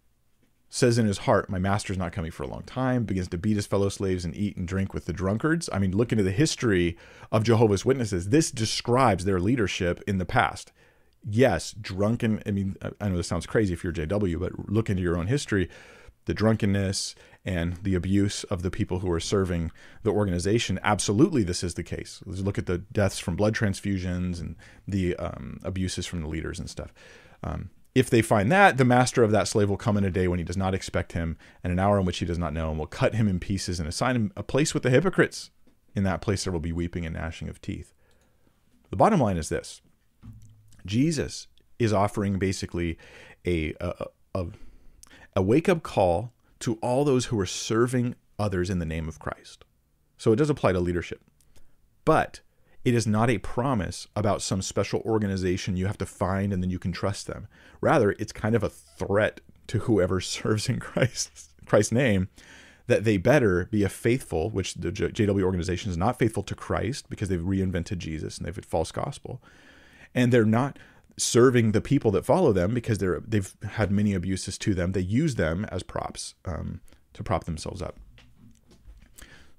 [0.69, 3.55] says in his heart, My master's not coming for a long time, begins to beat
[3.55, 5.69] his fellow slaves and eat and drink with the drunkards.
[5.71, 6.97] I mean, look into the history
[7.31, 8.29] of Jehovah's Witnesses.
[8.29, 10.71] This describes their leadership in the past
[11.29, 12.41] yes, drunken.
[12.45, 15.27] I mean, I know this sounds crazy if you're JW, but look into your own
[15.27, 15.69] history.
[16.25, 19.71] The drunkenness and the abuse of the people who are serving
[20.03, 20.79] the organization.
[20.83, 22.21] Absolutely, this is the case.
[22.25, 26.59] Let's look at the deaths from blood transfusions and the um, abuses from the leaders
[26.59, 26.93] and stuff.
[27.43, 30.27] Um, if they find that, the master of that slave will come in a day
[30.27, 32.69] when he does not expect him, and an hour in which he does not know,
[32.69, 35.49] and will cut him in pieces and assign him a place with the hypocrites
[35.97, 37.93] in that place there will be weeping and gnashing of teeth.
[38.91, 39.81] The bottom line is this
[40.87, 41.47] Jesus
[41.79, 42.97] is offering basically
[43.45, 44.45] a, a, a,
[45.35, 49.19] a wake up call to all those who are serving others in the name of
[49.19, 49.63] Christ.
[50.17, 51.21] So it does apply to leadership.
[52.05, 52.41] But
[52.83, 56.69] it is not a promise about some special organization you have to find and then
[56.69, 57.47] you can trust them.
[57.81, 62.29] Rather, it's kind of a threat to whoever serves in Christ's, Christ's name
[62.87, 67.09] that they better be a faithful, which the JW organization is not faithful to Christ
[67.09, 69.41] because they've reinvented Jesus and they've had false gospel.
[70.13, 70.77] And they're not
[71.17, 74.91] serving the people that follow them because they're they've had many abuses to them.
[74.91, 76.81] They use them as props um,
[77.13, 77.97] to prop themselves up.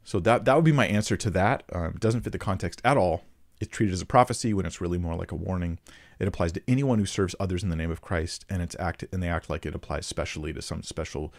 [0.05, 1.65] So that that would be my answer to that.
[1.73, 3.25] Um, doesn't fit the context at all.
[3.61, 5.81] It's treated as a prophecy when it's really more like a warning.
[6.19, 9.05] It applies to anyone who serves others in the name of Christ, and it's act
[9.13, 11.33] and they act like it applies specially to some special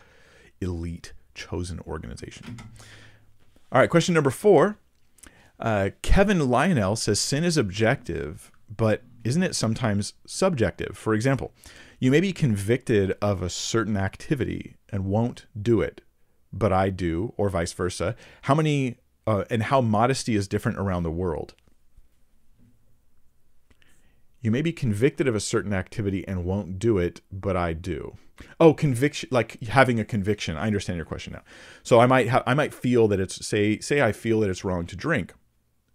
[0.61, 2.59] elite chosen organization.
[3.71, 4.77] All right, question number four.
[5.59, 10.97] Uh, Kevin Lionel says sin is objective, but isn't it sometimes subjective?
[10.97, 11.51] For example,
[11.99, 16.01] you may be convicted of a certain activity and won't do it,
[16.53, 18.15] but I do, or vice versa.
[18.43, 21.53] How many uh, and how modesty is different around the world?
[24.41, 28.15] You may be convicted of a certain activity and won't do it, but I do.
[28.57, 30.55] Oh, conviction, like having a conviction.
[30.55, 31.43] I understand your question now.
[31.83, 34.63] So I might have, I might feel that it's say, say I feel that it's
[34.63, 35.33] wrong to drink.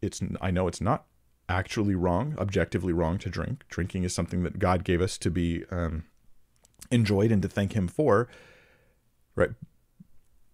[0.03, 1.07] It's, I know it's not
[1.49, 3.65] actually wrong, objectively wrong to drink.
[3.69, 6.05] Drinking is something that God gave us to be um,
[6.91, 8.29] enjoyed and to thank Him for,
[9.35, 9.51] right?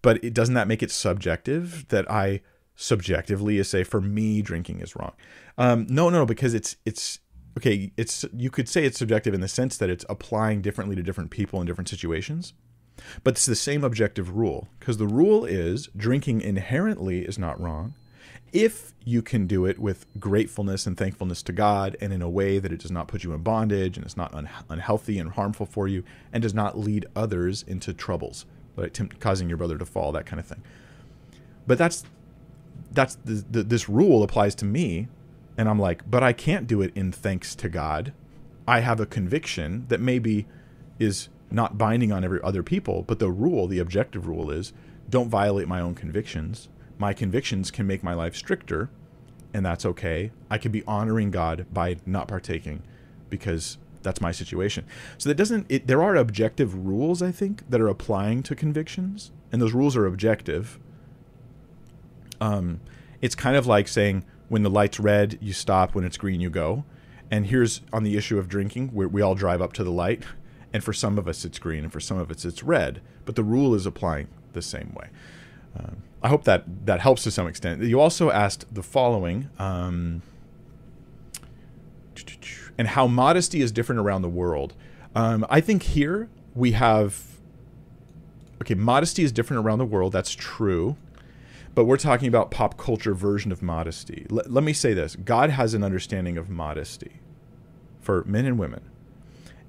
[0.01, 2.41] But it doesn't that make it subjective that I
[2.75, 5.13] subjectively say for me drinking is wrong?
[5.57, 7.19] Um, no, no, because it's it's
[7.57, 7.91] okay.
[7.97, 11.29] It's you could say it's subjective in the sense that it's applying differently to different
[11.29, 12.53] people in different situations.
[13.23, 17.95] But it's the same objective rule because the rule is drinking inherently is not wrong
[18.53, 22.59] if you can do it with gratefulness and thankfulness to God and in a way
[22.59, 25.65] that it does not put you in bondage and it's not un- unhealthy and harmful
[25.65, 30.11] for you and does not lead others into troubles, like causing your brother to fall,
[30.11, 30.61] that kind of thing.
[31.65, 32.03] But that's
[32.91, 35.07] that's the, the, this rule applies to me,
[35.57, 38.11] and I'm like, but I can't do it in thanks to God.
[38.67, 40.45] I have a conviction that maybe
[40.99, 44.73] is not binding on every other people, but the rule, the objective rule is
[45.09, 46.67] don't violate my own convictions
[47.01, 48.89] my convictions can make my life stricter,
[49.55, 50.31] and that's okay.
[50.51, 52.83] I can be honoring God by not partaking
[53.27, 54.85] because that's my situation.
[55.17, 59.31] So that doesn't it, there are objective rules I think that are applying to convictions,
[59.51, 60.79] and those rules are objective.
[62.39, 62.81] Um,
[63.19, 65.95] it's kind of like saying when the light's red, you stop.
[65.95, 66.85] When it's green, you go.
[67.31, 70.23] And here's on the issue of drinking, where we all drive up to the light,
[70.71, 73.01] and for some of us it's green, and for some of us it's red.
[73.25, 75.07] But the rule is applying the same way.
[75.79, 77.81] Um, I hope that that helps to some extent.
[77.81, 80.21] You also asked the following, um,
[82.77, 84.73] and how modesty is different around the world.
[85.15, 87.39] Um, I think here we have,
[88.61, 90.13] okay, modesty is different around the world.
[90.13, 90.95] That's true.
[91.73, 94.25] But we're talking about pop culture version of modesty.
[94.29, 97.21] L- let me say this God has an understanding of modesty
[97.99, 98.81] for men and women.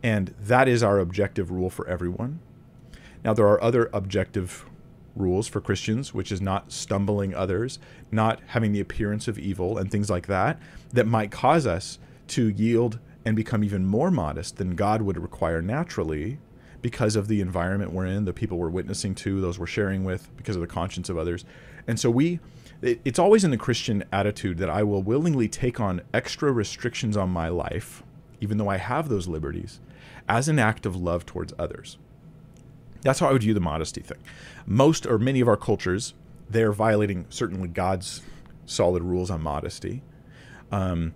[0.03, 2.41] And that is our objective rule for everyone.
[3.25, 4.65] Now, there are other objective
[5.15, 7.79] rules for Christians, which is not stumbling others,
[8.11, 10.61] not having the appearance of evil, and things like that,
[10.93, 11.99] that might cause us
[12.29, 16.39] to yield and become even more modest than God would require naturally
[16.81, 20.35] because of the environment we're in, the people we're witnessing to, those we're sharing with,
[20.37, 21.45] because of the conscience of others.
[21.87, 22.41] And so we,
[22.83, 27.31] it's always in the Christian attitude that I will willingly take on extra restrictions on
[27.31, 28.03] my life,
[28.41, 29.81] even though I have those liberties,
[30.29, 31.99] as an act of love towards others.
[33.03, 34.19] That's how I would view the modesty thing.
[34.67, 36.15] Most or many of our cultures,
[36.49, 38.23] they're violating certainly God's
[38.67, 40.03] solid rules on modesty.
[40.71, 41.15] Um,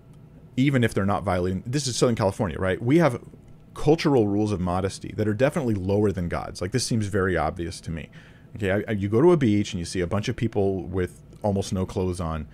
[0.55, 2.81] even if they're not violating, this is Southern California, right?
[2.81, 3.21] We have
[3.73, 6.61] cultural rules of modesty that are definitely lower than God's.
[6.61, 8.09] Like this seems very obvious to me.
[8.55, 10.81] Okay, I, I, you go to a beach and you see a bunch of people
[10.83, 12.47] with almost no clothes on.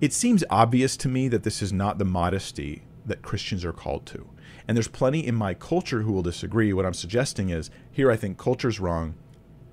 [0.00, 4.06] It seems obvious to me that this is not the modesty that Christians are called
[4.06, 4.28] to.
[4.66, 6.72] And there's plenty in my culture who will disagree.
[6.72, 9.14] What I'm suggesting is here I think culture's wrong,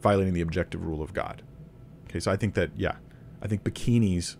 [0.01, 1.43] violating the objective rule of God.
[2.09, 2.95] Okay, so I think that, yeah,
[3.41, 4.35] I think bikinis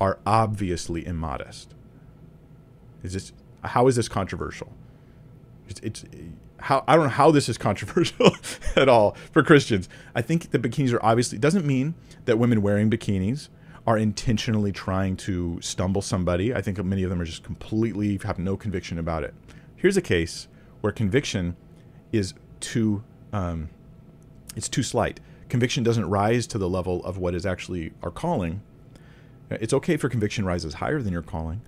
[0.00, 1.74] are obviously immodest.
[3.02, 4.72] Is this how is this controversial?
[5.68, 6.04] It's, it's
[6.58, 8.34] how I don't know how this is controversial
[8.76, 9.88] at all for Christians.
[10.14, 13.48] I think the bikinis are obviously doesn't mean that women wearing bikinis
[13.86, 16.54] are intentionally trying to stumble somebody.
[16.54, 19.34] I think many of them are just completely have no conviction about it.
[19.82, 20.46] Here's a case
[20.80, 21.56] where conviction
[22.12, 23.68] is too um,
[24.54, 25.18] it's too slight.
[25.48, 28.62] Conviction doesn't rise to the level of what is actually our calling.
[29.50, 31.62] It's okay if your conviction rises higher than your calling,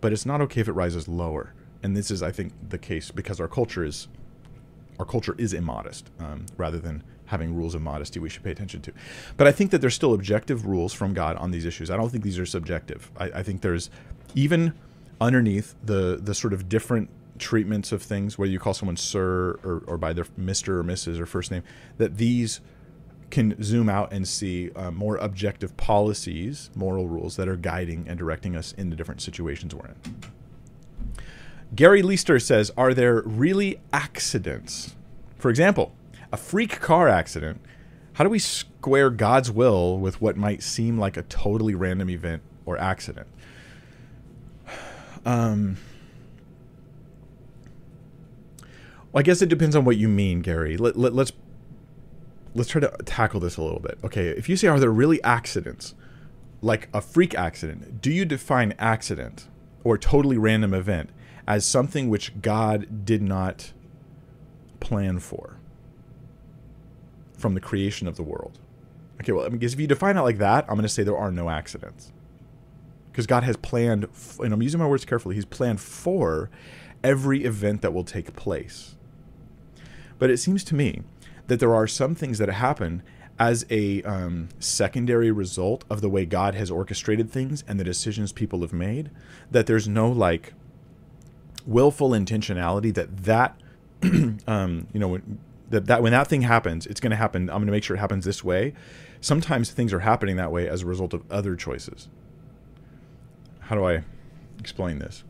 [0.00, 1.54] but it's not okay if it rises lower.
[1.80, 4.08] And this is, I think, the case because our culture is
[4.98, 8.82] our culture is immodest um, rather than having rules of modesty we should pay attention
[8.82, 8.92] to.
[9.36, 11.88] But I think that there's still objective rules from God on these issues.
[11.88, 13.12] I don't think these are subjective.
[13.16, 13.90] I, I think there's
[14.34, 14.74] even
[15.20, 19.82] underneath the the sort of different treatments of things, whether you call someone sir or,
[19.86, 20.68] or by their Mr.
[20.68, 21.18] or Mrs.
[21.18, 21.64] or first name,
[21.96, 22.60] that these
[23.30, 28.18] can zoom out and see uh, more objective policies, moral rules that are guiding and
[28.18, 29.96] directing us in the different situations we're in.
[31.74, 34.96] Gary Leister says, Are there really accidents?
[35.38, 35.94] For example,
[36.32, 37.60] a freak car accident.
[38.14, 42.42] How do we square God's will with what might seem like a totally random event
[42.66, 43.26] or accident?
[45.22, 45.76] Um,
[49.12, 50.76] well, I guess it depends on what you mean, Gary.
[50.76, 51.32] Let, let, let's
[52.54, 53.98] let's try to tackle this a little bit.
[54.04, 55.94] Okay, if you say, are there really accidents,
[56.60, 58.00] like a freak accident?
[58.00, 59.48] Do you define accident
[59.84, 61.10] or totally random event
[61.46, 63.72] as something which God did not
[64.78, 65.58] plan for
[67.36, 68.58] from the creation of the world.
[69.20, 71.30] Okay, well, I if you define it like that, I'm going to say there are
[71.32, 72.12] no accidents.
[73.10, 74.06] Because God has planned,
[74.38, 76.50] and I'm using my words carefully, He's planned for
[77.02, 78.94] every event that will take place.
[80.20, 81.02] But it seems to me
[81.48, 83.02] that there are some things that happen
[83.40, 88.30] as a um, secondary result of the way God has orchestrated things and the decisions
[88.30, 89.10] people have made,
[89.50, 90.52] that there's no like
[91.66, 93.58] willful intentionality that that
[94.46, 95.20] um, you know
[95.70, 97.48] that that when that thing happens, it's going to happen.
[97.48, 98.74] I'm going to make sure it happens this way.
[99.22, 102.08] Sometimes things are happening that way as a result of other choices.
[103.60, 104.02] How do I
[104.58, 105.24] explain this?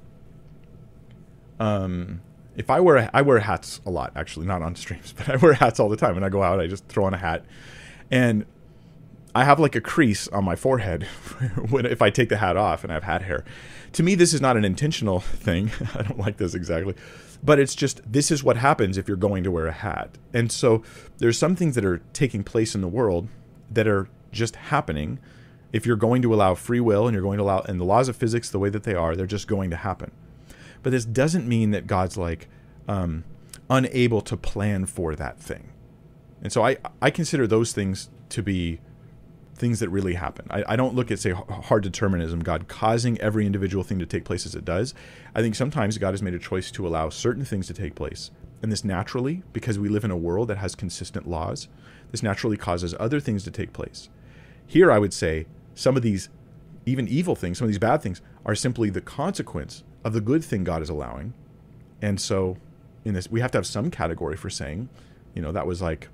[1.60, 2.22] Um,
[2.56, 5.54] if I wear I wear hats a lot, actually, not on streams, but I wear
[5.54, 6.14] hats all the time.
[6.14, 7.44] When I go out, I just throw on a hat,
[8.10, 8.44] and
[9.34, 11.04] I have like a crease on my forehead
[11.70, 13.44] when if I take the hat off and I have hat hair
[13.92, 15.70] to me, this is not an intentional thing.
[15.94, 16.94] I don't like this exactly.
[17.42, 20.18] But it's just this is what happens if you're going to wear a hat.
[20.34, 20.82] And so
[21.18, 23.28] there's some things that are taking place in the world
[23.70, 25.18] that are just happening.
[25.72, 28.08] If you're going to allow free will and you're going to allow, and the laws
[28.08, 30.10] of physics, the way that they are, they're just going to happen.
[30.82, 32.48] But this doesn't mean that God's like
[32.88, 33.24] um,
[33.68, 35.72] unable to plan for that thing.
[36.42, 38.80] And so I, I consider those things to be
[39.54, 40.46] things that really happen.
[40.48, 44.24] I, I, don't look at, say, hard determinism, God causing every individual thing to take
[44.24, 44.94] place as it does.
[45.34, 48.30] I think sometimes God has made a choice to allow certain things to take place.
[48.62, 51.68] And this naturally, because we live in a world that has consistent laws,
[52.10, 54.08] this naturally causes other things to take place.
[54.66, 56.30] Here, I would say some of these,
[56.86, 60.44] even evil things, some of these bad things, are simply the consequence of the good
[60.44, 61.34] thing God is allowing.
[62.02, 62.56] And so,
[63.04, 64.88] in this, we have to have some category for saying,
[65.34, 66.08] you know, that was like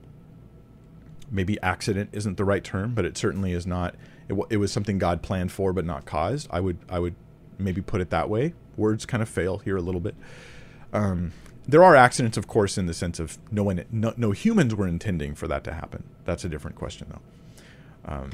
[1.31, 3.95] maybe accident isn't the right term, but it certainly is not.
[4.29, 6.49] It, it was something God planned for but not caused.
[6.51, 7.15] I would I would
[7.59, 8.55] maybe put it that way.
[8.77, 10.15] Words kind of fail here a little bit.
[10.93, 11.33] Um,
[11.69, 14.87] there are accidents, of course, in the sense of no one, no, no, humans were
[14.87, 16.05] intending for that to happen.
[16.25, 18.13] That's a different question, though.
[18.15, 18.31] Um,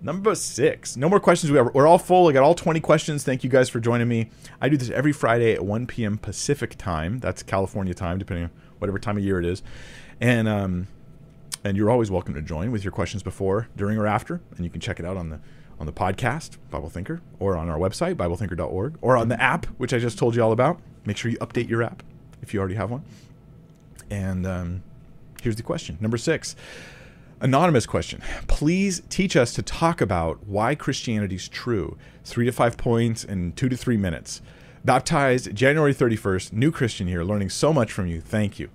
[0.00, 0.96] number six.
[0.96, 1.50] No more questions.
[1.50, 2.28] We we're all full.
[2.28, 3.24] I got all 20 questions.
[3.24, 4.30] Thank you guys for joining me.
[4.60, 6.18] I do this every Friday at 1 p.m.
[6.18, 7.18] Pacific time.
[7.18, 9.62] That's California time, depending on whatever time of year it is.
[10.20, 10.88] And um,
[11.64, 14.40] and you're always welcome to join with your questions before, during, or after.
[14.56, 15.40] And you can check it out on the
[15.80, 19.92] on the podcast, Bible Thinker, or on our website, BibleThinker.org, or on the app, which
[19.92, 20.80] I just told you all about.
[21.04, 22.02] Make sure you update your app
[22.42, 23.04] if you already have one.
[24.10, 24.82] And um,
[25.40, 26.56] here's the question number six.
[27.40, 28.20] Anonymous question.
[28.48, 31.96] Please teach us to talk about why Christianity is true.
[32.24, 34.42] Three to five points in two to three minutes.
[34.84, 38.20] Baptized January 31st, new Christian here, learning so much from you.
[38.20, 38.70] Thank you.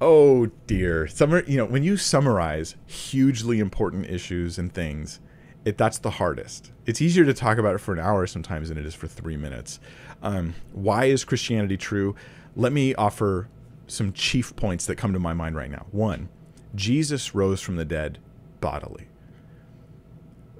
[0.00, 1.06] Oh dear.
[1.06, 5.20] Summer, you know, when you summarize hugely important issues and things,
[5.64, 6.72] it that's the hardest.
[6.86, 9.36] It's easier to talk about it for an hour sometimes than it is for three
[9.36, 9.78] minutes.
[10.20, 12.16] Um, why is Christianity true?
[12.56, 13.48] Let me offer
[13.86, 15.86] some chief points that come to my mind right now.
[15.92, 16.28] One,
[16.74, 18.18] Jesus rose from the dead
[18.60, 19.06] bodily.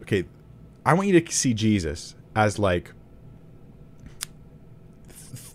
[0.03, 0.25] Okay,
[0.85, 2.93] I want you to see Jesus as like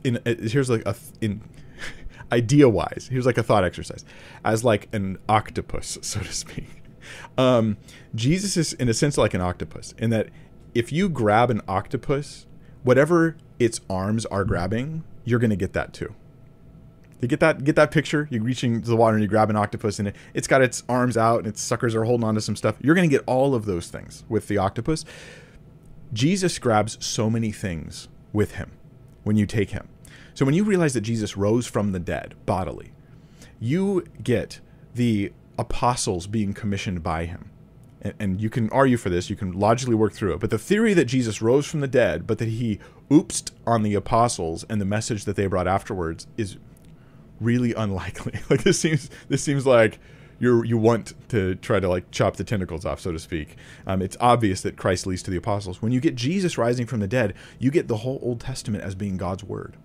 [0.03, 1.41] in here's like a in
[2.31, 4.05] idea wise, here's like a thought exercise,
[4.43, 6.83] as like an octopus, so to speak.
[7.37, 7.77] Um,
[8.13, 10.29] Jesus is in a sense like an octopus in that
[10.75, 12.45] if you grab an octopus,
[12.83, 16.13] whatever its arms are grabbing, you're going to get that too.
[17.21, 18.27] You get that get that picture?
[18.31, 20.83] You're reaching to the water and you grab an octopus and it, it's got its
[20.87, 22.77] arms out and its suckers are holding on to some stuff.
[22.81, 25.03] You're going to get all of those things with the octopus.
[26.13, 28.71] Jesus grabs so many things with him
[29.23, 29.89] when you take him.
[30.33, 32.93] So when you realize that Jesus rose from the dead bodily,
[33.59, 34.61] you get
[34.95, 37.51] the apostles being commissioned by him.
[38.01, 40.57] and, and you can argue for this, you can logically work through it, but the
[40.57, 44.79] theory that Jesus rose from the dead, but that he oopsed on the apostles and
[44.79, 46.57] the message that they brought afterwards is
[47.39, 48.33] really unlikely.
[48.49, 49.99] Like this seems this seems like
[50.39, 53.57] you you want to try to like chop the tentacles off, so to speak.
[53.85, 55.81] Um, it's obvious that Christ leads to the apostles.
[55.81, 58.95] When you get Jesus rising from the dead, you get the whole Old Testament as
[58.95, 59.77] being God's word,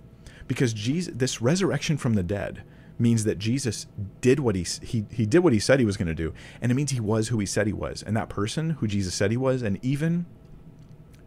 [0.48, 2.62] because Jesus, this resurrection from the dead
[2.98, 3.86] means that Jesus
[4.20, 6.32] did what he he he did what he said he was going to do,
[6.62, 9.14] and it means he was who he said he was, and that person who Jesus
[9.14, 10.26] said he was, and even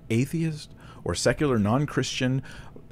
[0.09, 0.73] atheist
[1.03, 2.41] or secular non-Christian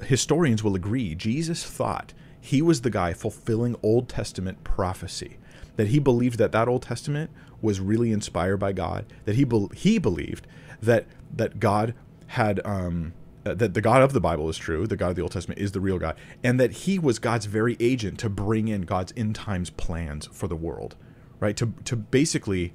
[0.02, 2.12] historians will agree Jesus thought
[2.46, 5.36] he was the guy fulfilling Old Testament prophecy
[5.74, 7.30] that he believed that that Old Testament
[7.60, 10.46] was really inspired by God, that he be- he believed
[10.80, 11.92] that that God
[12.28, 15.32] had um, that the God of the Bible is true, the God of the Old
[15.32, 18.82] Testament is the real God, and that he was God's very agent to bring in
[18.82, 20.94] God's end times plans for the world,
[21.40, 21.56] right?
[21.56, 22.74] To to basically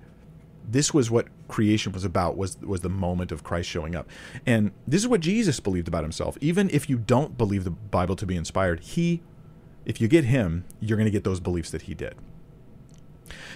[0.70, 4.10] this was what creation was about was was the moment of Christ showing up.
[4.46, 6.38] And this is what Jesus believed about himself.
[6.42, 9.22] Even if you don't believe the Bible to be inspired, he
[9.86, 12.16] if you get him, you're going to get those beliefs that he did.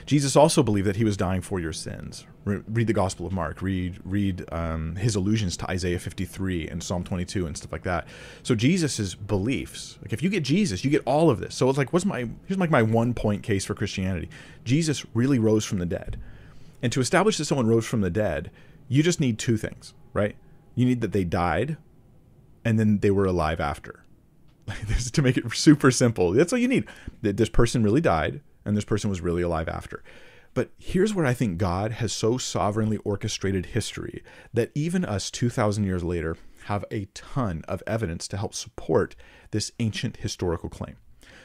[0.06, 2.26] Jesus also believed that he was dying for your sins.
[2.44, 3.62] Re- read the Gospel of Mark.
[3.62, 8.08] Read read um, his allusions to Isaiah 53 and Psalm 22 and stuff like that.
[8.44, 11.56] So Jesus's beliefs, like if you get Jesus, you get all of this.
[11.56, 14.30] So it's like, what's my here's like my one point case for Christianity.
[14.64, 16.20] Jesus really rose from the dead,
[16.84, 18.52] and to establish that someone rose from the dead,
[18.88, 20.36] you just need two things, right?
[20.76, 21.78] You need that they died,
[22.64, 24.05] and then they were alive after.
[24.88, 26.32] this to make it super simple.
[26.32, 26.86] That's all you need.
[27.22, 30.04] That this person really died and this person was really alive after.
[30.54, 35.84] But here's where I think God has so sovereignly orchestrated history that even us 2,000
[35.84, 39.16] years later have a ton of evidence to help support
[39.52, 40.96] this ancient historical claim.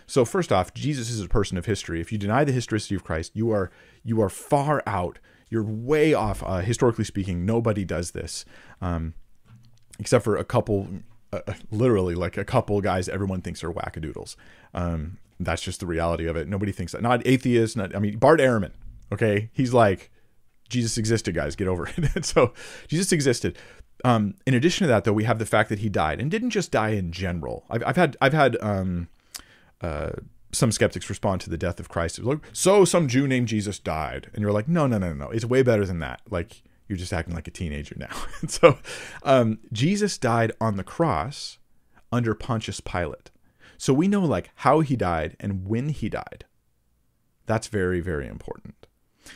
[0.06, 2.00] So first off, Jesus is a person of history.
[2.00, 3.70] If you deny the historicity of Christ, you are
[4.02, 5.18] you are far out.
[5.48, 6.42] You're way off.
[6.44, 8.44] Uh, historically speaking, nobody does this,
[8.80, 9.14] um,
[9.98, 10.88] except for a couple,
[11.70, 13.08] literally like a couple guys.
[13.08, 14.36] Everyone thinks are wackadoodles.
[14.74, 16.48] Um, that's just the reality of it.
[16.48, 17.02] Nobody thinks that.
[17.02, 17.76] Not atheists.
[17.76, 18.72] Not I mean Bart Ehrman.
[19.12, 20.10] Okay, he's like
[20.68, 21.56] Jesus existed, guys.
[21.56, 22.24] Get over it.
[22.24, 22.52] so
[22.88, 23.58] Jesus existed.
[24.04, 26.50] Um, in addition to that, though, we have the fact that he died and didn't
[26.50, 27.64] just die in general.
[27.68, 29.08] I've, I've had I've had um,
[29.80, 30.10] uh,
[30.52, 32.18] some skeptics respond to the death of Christ.
[32.20, 35.30] Like, so some Jew named Jesus died, and you're like, no, no, no, no.
[35.30, 36.22] It's way better than that.
[36.30, 38.14] Like you're just acting like a teenager now.
[38.48, 38.78] so
[39.22, 41.58] um, Jesus died on the cross
[42.10, 43.30] under Pontius Pilate.
[43.78, 46.44] So we know like how he died and when he died.
[47.46, 48.86] That's very, very important.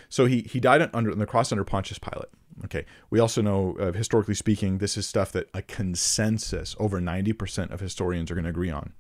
[0.09, 2.31] So he he died under on the cross under Pontius Pilate.
[2.65, 2.85] Okay.
[3.09, 7.81] We also know, uh, historically speaking, this is stuff that a consensus over 90% of
[7.81, 8.93] historians are going to agree on,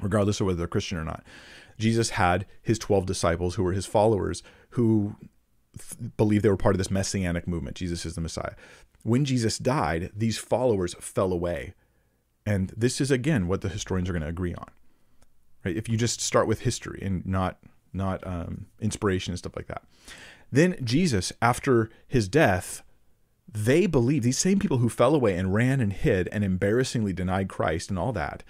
[0.00, 1.24] regardless of whether they're Christian or not.
[1.78, 5.16] Jesus had his 12 disciples who were his followers who
[6.16, 7.76] believed they were part of this messianic movement.
[7.76, 8.54] Jesus is the Messiah.
[9.02, 11.74] When Jesus died, these followers fell away
[12.46, 14.70] and this is again what the historians are going to agree on.
[15.64, 15.76] Right?
[15.76, 17.58] If you just start with history and not
[17.92, 19.82] not um, inspiration and stuff like that.
[20.52, 22.82] Then Jesus, after his death,
[23.50, 27.48] they believe these same people who fell away and ran and hid and embarrassingly denied
[27.48, 28.42] Christ and all that,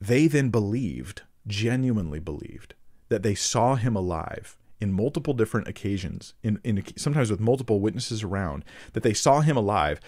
[0.00, 2.74] they then believed, genuinely believed,
[3.08, 8.22] that they saw him alive in multiple different occasions, in, in sometimes with multiple witnesses
[8.22, 10.00] around, that they saw him alive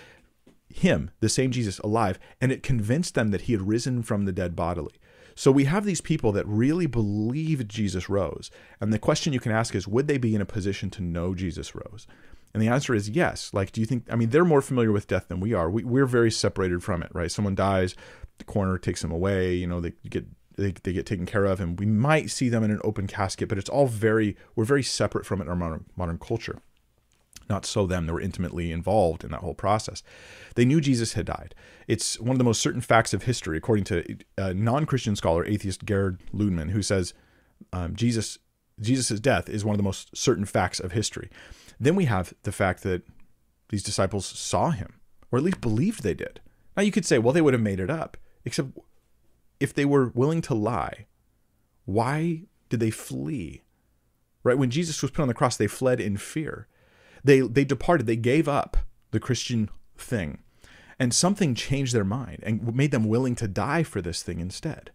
[0.73, 4.33] him, the same Jesus, alive, and it convinced them that he had risen from the
[4.33, 4.95] dead bodily.
[5.35, 8.51] So we have these people that really believe Jesus rose.
[8.81, 11.35] And the question you can ask is would they be in a position to know
[11.35, 12.07] Jesus rose?
[12.53, 13.51] And the answer is yes.
[13.55, 15.71] Like, do you think, I mean, they're more familiar with death than we are.
[15.71, 17.31] We, we're very separated from it, right?
[17.31, 17.95] Someone dies,
[18.39, 20.27] the coroner takes them away, you know, they get
[20.61, 23.48] they, they get taken care of and we might see them in an open casket
[23.48, 26.61] but it's all very we're very separate from it in our modern, modern culture
[27.50, 28.06] not so them.
[28.06, 30.02] They were intimately involved in that whole process.
[30.54, 31.54] They knew Jesus had died.
[31.88, 35.84] It's one of the most certain facts of history, according to a non-Christian scholar, atheist
[35.84, 37.12] Gerhard Lüdemann, who says
[37.72, 38.38] um, Jesus
[38.80, 41.28] Jesus' death is one of the most certain facts of history.
[41.78, 43.02] Then we have the fact that
[43.68, 45.00] these disciples saw him,
[45.30, 46.40] or at least believed they did.
[46.76, 48.70] Now you could say, well, they would have made it up, except
[49.61, 51.06] if they were willing to lie,
[51.84, 53.62] why did they flee?
[54.42, 54.58] Right?
[54.58, 56.66] When Jesus was put on the cross, they fled in fear.
[57.22, 58.06] They they departed.
[58.06, 58.78] They gave up
[59.11, 60.38] the Christian thing,
[60.98, 64.90] and something changed their mind and made them willing to die for this thing instead.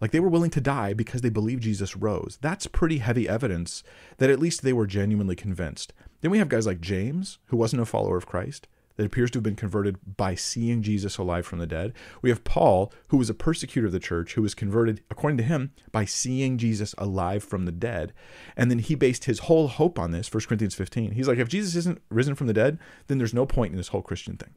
[0.00, 2.38] Like they were willing to die because they believed Jesus rose.
[2.40, 3.82] That's pretty heavy evidence
[4.18, 5.92] that at least they were genuinely convinced.
[6.20, 8.68] Then we have guys like James, who wasn't a follower of Christ.
[8.96, 11.92] That appears to have been converted by seeing Jesus alive from the dead.
[12.22, 15.44] We have Paul, who was a persecutor of the church, who was converted, according to
[15.44, 18.12] him, by seeing Jesus alive from the dead.
[18.56, 21.12] And then he based his whole hope on this, 1 Corinthians 15.
[21.12, 23.88] He's like, if Jesus isn't risen from the dead, then there's no point in this
[23.88, 24.54] whole Christian thing.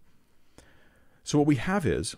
[1.23, 2.15] So what we have is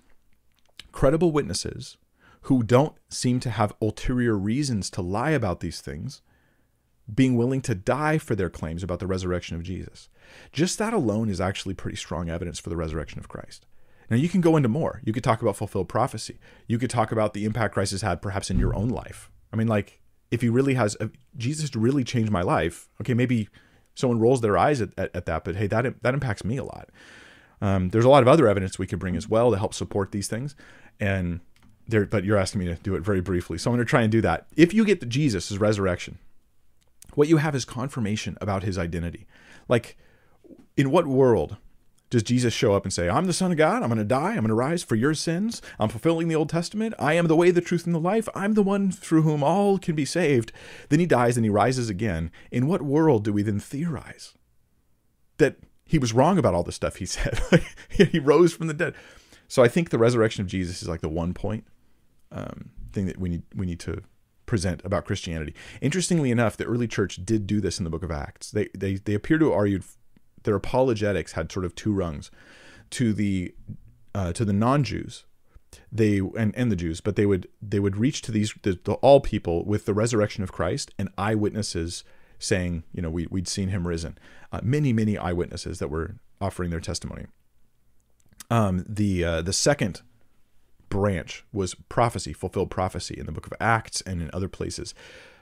[0.92, 1.98] credible witnesses
[2.44, 6.22] who don't seem to have ulterior reasons to lie about these things
[7.14, 10.10] being willing to die for their claims about the resurrection of Jesus.
[10.52, 13.66] Just that alone is actually pretty strong evidence for the resurrection of Christ.
[14.10, 15.02] Now, you can go into more.
[15.06, 16.38] You could talk about fulfilled prophecy.
[16.68, 19.30] You could talk about the impact Christ has had perhaps in your own life.
[19.54, 20.02] I mean, like,
[20.32, 20.98] if he really has,
[21.38, 23.50] Jesus really changed my life, okay, maybe
[23.96, 26.64] someone rolls their eyes at, at, at that, but hey, that, that impacts me a
[26.64, 26.90] lot.
[27.62, 30.12] Um, there's a lot of other evidence we could bring as well to help support
[30.12, 30.56] these things.
[31.00, 31.42] And
[31.88, 33.58] there, but you're asking me to do it very briefly.
[33.58, 34.48] So I'm going to try and do that.
[34.56, 36.18] If you get the Jesus' resurrection,
[37.16, 39.28] what you have is confirmation about his identity.
[39.68, 39.98] Like,
[40.78, 41.58] in what world
[42.10, 44.32] does Jesus show up and say, I'm the Son of God, I'm going to die,
[44.32, 47.36] I'm going to rise for your sins, I'm fulfilling the Old Testament, I am the
[47.36, 50.52] way, the truth, and the life, I'm the one through whom all can be saved?
[50.90, 52.30] Then he dies and he rises again.
[52.52, 54.34] In what world do we then theorize
[55.38, 57.40] that he was wrong about all the stuff he said?
[57.90, 58.94] he rose from the dead.
[59.48, 61.66] So I think the resurrection of Jesus is like the one point
[62.32, 64.02] um, thing that we need we need to
[64.52, 65.56] present about Christianity.
[65.80, 68.52] Interestingly enough, the early church did do this in the book of Acts.
[68.52, 69.86] They they they appear to have argued
[70.44, 72.30] their apologetics had sort of two rungs
[72.90, 73.56] to the
[74.14, 75.24] uh, to the non-Jews
[75.90, 78.96] they and, and the Jews, but they would they would reach to these the, the,
[78.96, 82.04] all people with the resurrection of Christ and eyewitnesses
[82.38, 84.18] saying, you know, we we'd seen him risen.
[84.52, 87.28] Uh, many many eyewitnesses that were offering their testimony.
[88.50, 90.02] Um, the uh, the second
[90.92, 94.94] branch was prophecy, fulfilled prophecy in the book of Acts and in other places.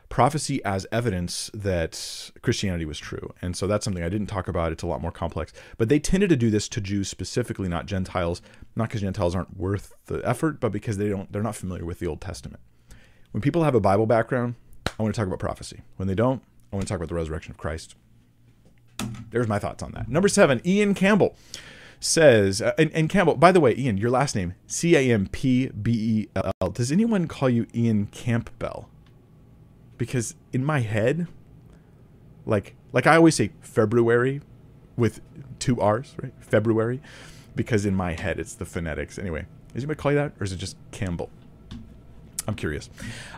[0.07, 3.33] Prophecy as evidence that Christianity was true.
[3.41, 4.71] And so that's something I didn't talk about.
[4.71, 5.51] It's a lot more complex.
[5.77, 8.41] But they tended to do this to Jews specifically, not Gentiles,
[8.75, 11.99] not because Gentiles aren't worth the effort, but because they don't they're not familiar with
[11.99, 12.61] the Old Testament.
[13.31, 14.55] When people have a Bible background,
[14.87, 15.81] I want to talk about prophecy.
[15.97, 16.41] When they don't,
[16.71, 17.95] I want to talk about the resurrection of Christ.
[19.29, 20.09] There's my thoughts on that.
[20.09, 21.35] Number seven, Ian Campbell
[21.99, 25.27] says, uh, and, and, Campbell, by the way, Ian, your last name, C A M
[25.27, 26.69] P B E L L.
[26.69, 28.89] Does anyone call you Ian Campbell?
[29.97, 31.27] Because in my head,
[32.45, 34.41] like like I always say February
[34.95, 35.21] with
[35.59, 36.33] two R's, right?
[36.39, 37.01] February,
[37.55, 39.19] because in my head it's the phonetics.
[39.19, 41.29] Anyway, is anybody call you that, or is it just Campbell?
[42.49, 42.89] I'm curious.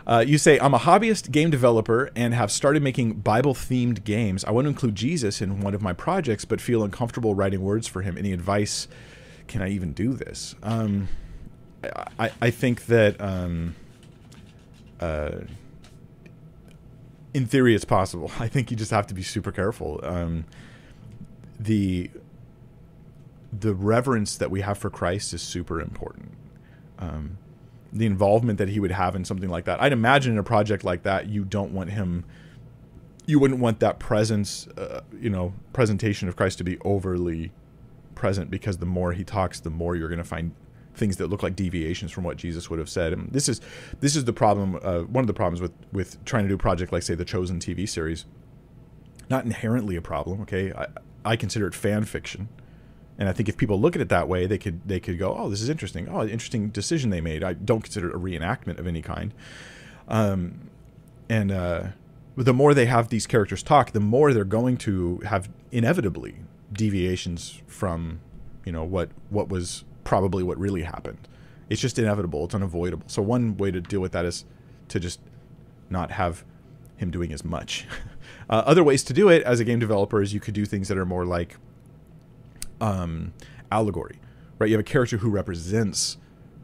[0.06, 4.42] Uh, you say, I'm a hobbyist game developer and have started making Bible themed games.
[4.42, 7.86] I want to include Jesus in one of my projects, but feel uncomfortable writing words
[7.86, 8.16] for him.
[8.16, 8.88] Any advice?
[9.48, 10.54] Can I even do this?
[10.62, 11.08] Um,
[12.18, 13.74] I, I think that um,
[14.98, 15.40] uh,
[17.34, 18.30] in theory it's possible.
[18.40, 20.00] I think you just have to be super careful.
[20.02, 20.46] Um,
[21.60, 22.10] the
[23.52, 26.30] the reverence that we have for Christ is super important.
[26.98, 27.36] Um,
[27.92, 29.80] the involvement that he would have in something like that.
[29.80, 32.24] I'd imagine in a project like that, you don't want him,
[33.26, 37.52] you wouldn't want that presence, uh, you know, presentation of Christ to be overly
[38.14, 40.52] present because the more he talks, the more you're going to find
[40.94, 43.12] things that look like deviations from what Jesus would have said.
[43.12, 43.60] And this is
[44.00, 44.78] this is the problem.
[44.82, 47.24] Uh, one of the problems with with trying to do a project like say the
[47.24, 48.24] Chosen TV series.
[49.30, 50.42] Not inherently a problem.
[50.42, 50.86] Okay, I,
[51.24, 52.48] I consider it fan fiction
[53.18, 55.36] and I think if people look at it that way, they could they could go,
[55.36, 56.08] "Oh, this is interesting.
[56.08, 59.32] Oh, interesting decision they made." I don't consider it a reenactment of any kind.
[60.08, 60.70] Um,
[61.28, 61.82] and uh,
[62.36, 66.36] the more they have these characters talk, the more they're going to have inevitably
[66.72, 68.20] deviations from,
[68.64, 71.28] you know, what what was probably what really happened.
[71.68, 72.44] It's just inevitable.
[72.44, 73.04] It's unavoidable.
[73.06, 74.44] So one way to deal with that is
[74.88, 75.20] to just
[75.88, 76.44] not have
[76.96, 77.86] him doing as much.
[78.50, 80.88] uh, other ways to do it as a game developer is you could do things
[80.88, 81.56] that are more like
[82.82, 83.32] um,
[83.70, 84.18] allegory,
[84.58, 84.68] right?
[84.68, 86.18] You have a character who represents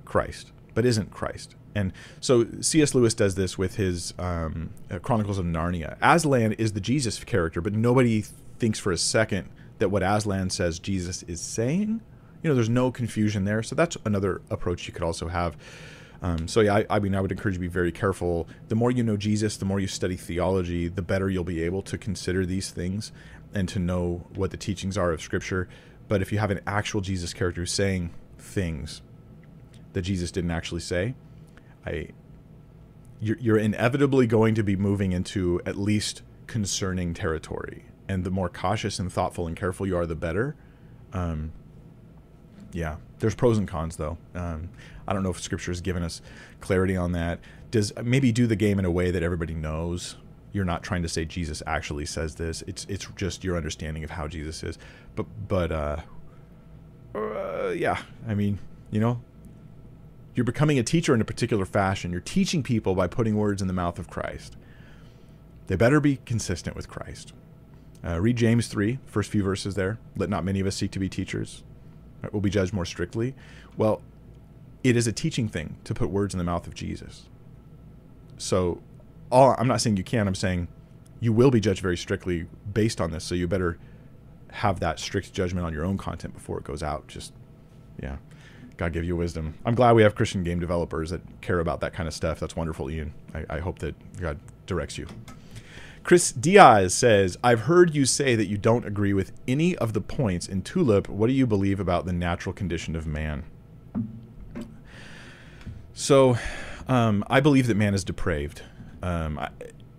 [0.05, 1.55] Christ, but isn't Christ.
[1.75, 2.95] And so C.S.
[2.95, 5.97] Lewis does this with his um, uh, Chronicles of Narnia.
[6.03, 8.25] Aslan is the Jesus character, but nobody
[8.59, 9.49] thinks for a second
[9.79, 12.01] that what Aslan says Jesus is saying.
[12.43, 13.63] You know, there's no confusion there.
[13.63, 15.57] So that's another approach you could also have.
[16.21, 18.49] Um, so yeah, I, I, mean, I would encourage you to be very careful.
[18.69, 21.83] The more you know Jesus, the more you study theology, the better you'll be able
[21.83, 23.13] to consider these things
[23.55, 25.69] and to know what the teachings are of Scripture.
[26.09, 29.03] But if you have an actual Jesus character saying things
[29.93, 31.15] that Jesus didn't actually say,
[31.87, 32.09] I
[33.21, 37.85] you're, you're inevitably going to be moving into at least concerning territory.
[38.09, 40.57] And the more cautious and thoughtful and careful you are, the better.
[41.13, 41.53] Um,
[42.73, 44.19] yeah, there's pros and cons though.
[44.35, 44.71] Um,
[45.07, 46.23] I don't know if Scripture has given us
[46.61, 47.41] clarity on that.
[47.71, 50.17] Does maybe do the game in a way that everybody knows
[50.53, 52.63] you're not trying to say Jesus actually says this.
[52.67, 54.79] It's it's just your understanding of how Jesus is.
[55.17, 55.97] But but uh,
[57.15, 58.59] Uh, yeah, I mean,
[58.91, 59.21] you know,
[60.35, 62.13] you're becoming a teacher in a particular fashion.
[62.13, 64.57] You're teaching people by putting words in the mouth of Christ.
[65.67, 67.33] They better be consistent with Christ.
[68.05, 69.99] Uh, read James 3, first few verses there.
[70.17, 71.65] Let not many of us seek to be teachers.
[72.23, 73.35] Right, we'll be judged more strictly.
[73.77, 74.01] Well,
[74.85, 77.29] it is a teaching thing to put words in the mouth of Jesus.
[78.39, 78.81] So,
[79.31, 80.27] all I'm not saying you can.
[80.27, 80.69] I'm saying
[81.21, 83.25] you will be judged very strictly based on this.
[83.25, 83.79] So you better
[84.51, 87.07] have that strict judgment on your own content before it goes out.
[87.09, 87.33] Just,
[88.03, 88.17] yeah.
[88.77, 89.55] God give you wisdom.
[89.67, 92.39] I'm glad we have Christian game developers that care about that kind of stuff.
[92.39, 93.13] That's wonderful, Ian.
[93.35, 95.09] I, I hope that God directs you.
[96.05, 100.01] Chris Diaz says, I've heard you say that you don't agree with any of the
[100.01, 101.09] points in Tulip.
[101.09, 103.45] What do you believe about the natural condition of man?
[105.93, 106.39] So,
[106.87, 108.63] um, I believe that man is depraved.
[109.03, 109.51] Um, I,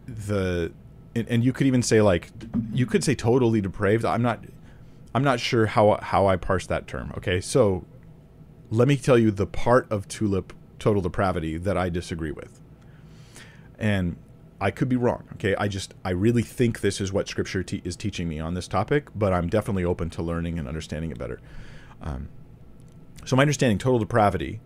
[0.08, 0.72] the
[1.16, 2.30] and, and, you could even say like
[2.74, 4.06] you could say totally depraved.
[4.06, 4.44] I'm not
[5.14, 7.14] I'm not sure how how I parse that term.
[7.18, 7.86] Okay, so
[8.70, 12.60] let me tell you the part of tulip total depravity that I disagree with.
[13.78, 14.18] And
[14.62, 15.24] I could be wrong.
[15.34, 18.54] Okay, I just I really think this is what Scripture te- is teaching me on
[18.54, 21.40] this topic, but I'm definitely open to learning and understanding it better.
[22.02, 22.30] Um,
[23.26, 24.60] so my understanding total depravity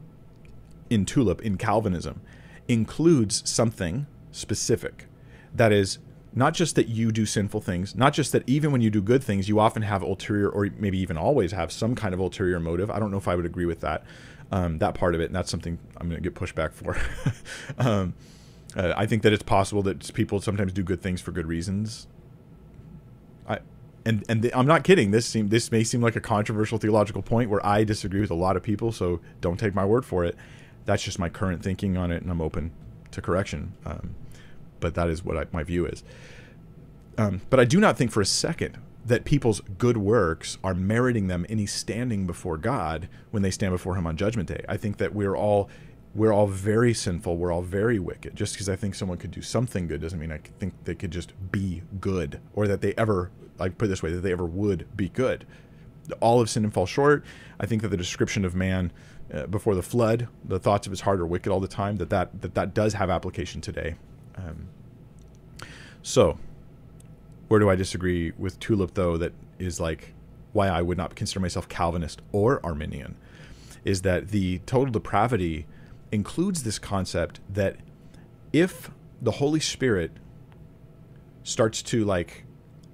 [0.90, 2.22] in tulip in Calvinism
[2.68, 5.08] includes something specific
[5.54, 6.00] that is
[6.36, 9.24] not just that you do sinful things, not just that even when you do good
[9.24, 12.90] things, you often have ulterior, or maybe even always have some kind of ulterior motive.
[12.90, 14.04] I don't know if I would agree with that,
[14.52, 16.98] um, that part of it, and that's something I'm going to get pushback for.
[17.78, 18.16] um,
[18.76, 22.08] uh, I think that it's possible that people sometimes do good things for good reasons.
[23.48, 23.60] I,
[24.04, 25.12] and and the, I'm not kidding.
[25.12, 28.36] This seem this may seem like a controversial theological point where I disagree with a
[28.36, 30.36] lot of people, so don't take my word for it.
[30.86, 32.72] That's just my current thinking on it, and I'm open
[33.12, 33.74] to correction.
[33.86, 34.16] Um,
[34.84, 36.04] but that is what I, my view is.
[37.18, 41.28] Um, but I do not think for a second that people's good works are meriting
[41.28, 44.64] them any standing before God when they stand before Him on Judgment Day.
[44.68, 45.70] I think that we're all
[46.14, 47.38] we're all very sinful.
[47.38, 48.36] We're all very wicked.
[48.36, 51.10] Just because I think someone could do something good doesn't mean I think they could
[51.12, 54.46] just be good or that they ever, like put it this way, that they ever
[54.46, 55.48] would be good.
[56.20, 57.26] All of sin and fall short.
[57.60, 58.92] I think that the description of man
[59.34, 61.96] uh, before the flood, the thoughts of his heart are wicked all the time.
[61.96, 63.96] That that that, that does have application today.
[64.36, 64.68] Um,
[66.02, 66.38] so,
[67.48, 70.14] where do I disagree with Tulip, though, that is like
[70.52, 73.16] why I would not consider myself Calvinist or Arminian,
[73.84, 75.66] is that the total depravity
[76.12, 77.78] includes this concept that
[78.52, 80.12] if the Holy Spirit
[81.44, 82.46] starts to like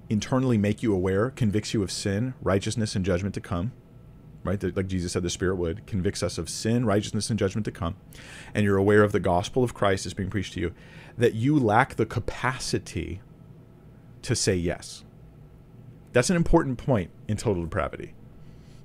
[0.08, 3.72] internally make you aware, convicts you of sin, righteousness, and judgment to come,
[4.44, 4.76] right?
[4.76, 7.96] Like Jesus said, the Spirit would convicts us of sin, righteousness, and judgment to come,
[8.54, 10.72] and you're aware of the gospel of Christ is being preached to you,
[11.18, 13.20] that you lack the capacity
[14.22, 15.04] to say yes.
[16.12, 18.14] That's an important point in total depravity,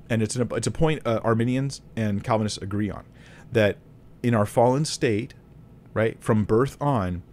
[0.10, 3.06] and it's an, it's a point uh, Arminians and Calvinists agree on
[3.52, 3.78] that
[4.22, 5.34] in our fallen state,
[5.94, 7.24] right from birth on,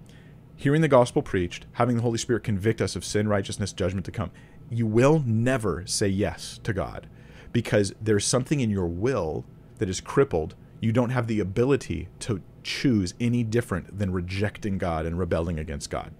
[0.56, 4.12] hearing the gospel preached, having the Holy Spirit convict us of sin, righteousness, judgment to
[4.12, 4.30] come,
[4.70, 7.08] you will never say yes to God
[7.52, 9.44] because there's something in your will
[9.78, 10.54] that is crippled.
[10.80, 15.90] You don't have the ability to choose any different than rejecting God and rebelling against
[15.90, 16.12] God.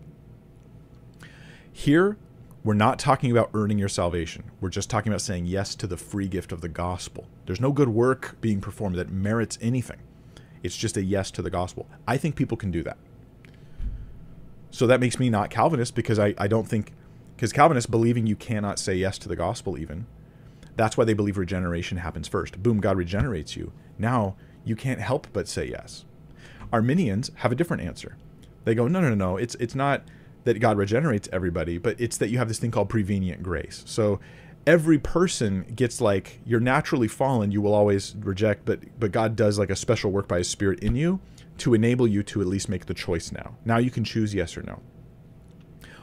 [1.72, 2.16] Here,
[2.64, 4.45] we're not talking about earning your salvation.
[4.61, 7.26] We're just talking about saying yes to the free gift of the gospel.
[7.47, 9.99] There's no good work being performed that merits anything.
[10.62, 11.89] It's just a yes to the gospel.
[12.07, 12.99] I think people can do that.
[14.70, 16.93] So that makes me not Calvinist because I, I don't think,
[17.37, 20.07] because Calvinists believing you cannot say yes to the gospel even
[20.77, 22.62] that's why they believe regeneration happens first.
[22.62, 23.73] Boom, God regenerates you.
[23.99, 26.05] Now you can't help but say yes.
[26.73, 28.16] Arminians have a different answer.
[28.64, 29.37] They go, no, no, no, no.
[29.37, 30.03] It's it's not
[30.45, 33.83] that God regenerates everybody, but it's that you have this thing called prevenient grace.
[33.87, 34.20] So
[34.66, 39.59] every person gets like you're naturally fallen, you will always reject, but but God does
[39.59, 41.20] like a special work by his spirit in you
[41.59, 43.57] to enable you to at least make the choice now.
[43.64, 44.81] Now you can choose yes or no.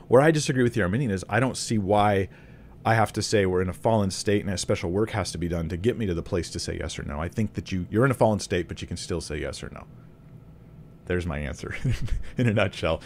[0.07, 2.29] Where I disagree with the Arminian is I don't see why
[2.89, 5.37] I have to say we're in a fallen state and a special work has to
[5.37, 7.19] be done to get me to the place to say yes or no.
[7.19, 9.61] I think that you you're in a fallen state, but you can still say yes
[9.61, 9.85] or no.
[11.05, 11.75] There's my answer
[12.39, 12.99] in a nutshell.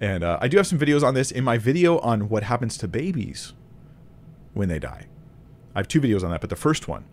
[0.00, 2.76] And uh, I do have some videos on this in my video on what happens
[2.78, 3.52] to babies
[4.54, 5.06] when they die.
[5.72, 7.04] I have two videos on that, but the first one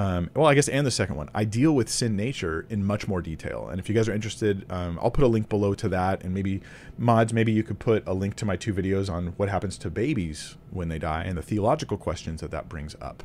[0.00, 3.06] um, well, I guess, and the second one, I deal with sin nature in much
[3.06, 3.68] more detail.
[3.68, 6.24] And if you guys are interested, um, I'll put a link below to that.
[6.24, 6.62] And maybe,
[6.96, 9.90] mods, maybe you could put a link to my two videos on what happens to
[9.90, 13.22] babies when they die and the theological questions that that brings up.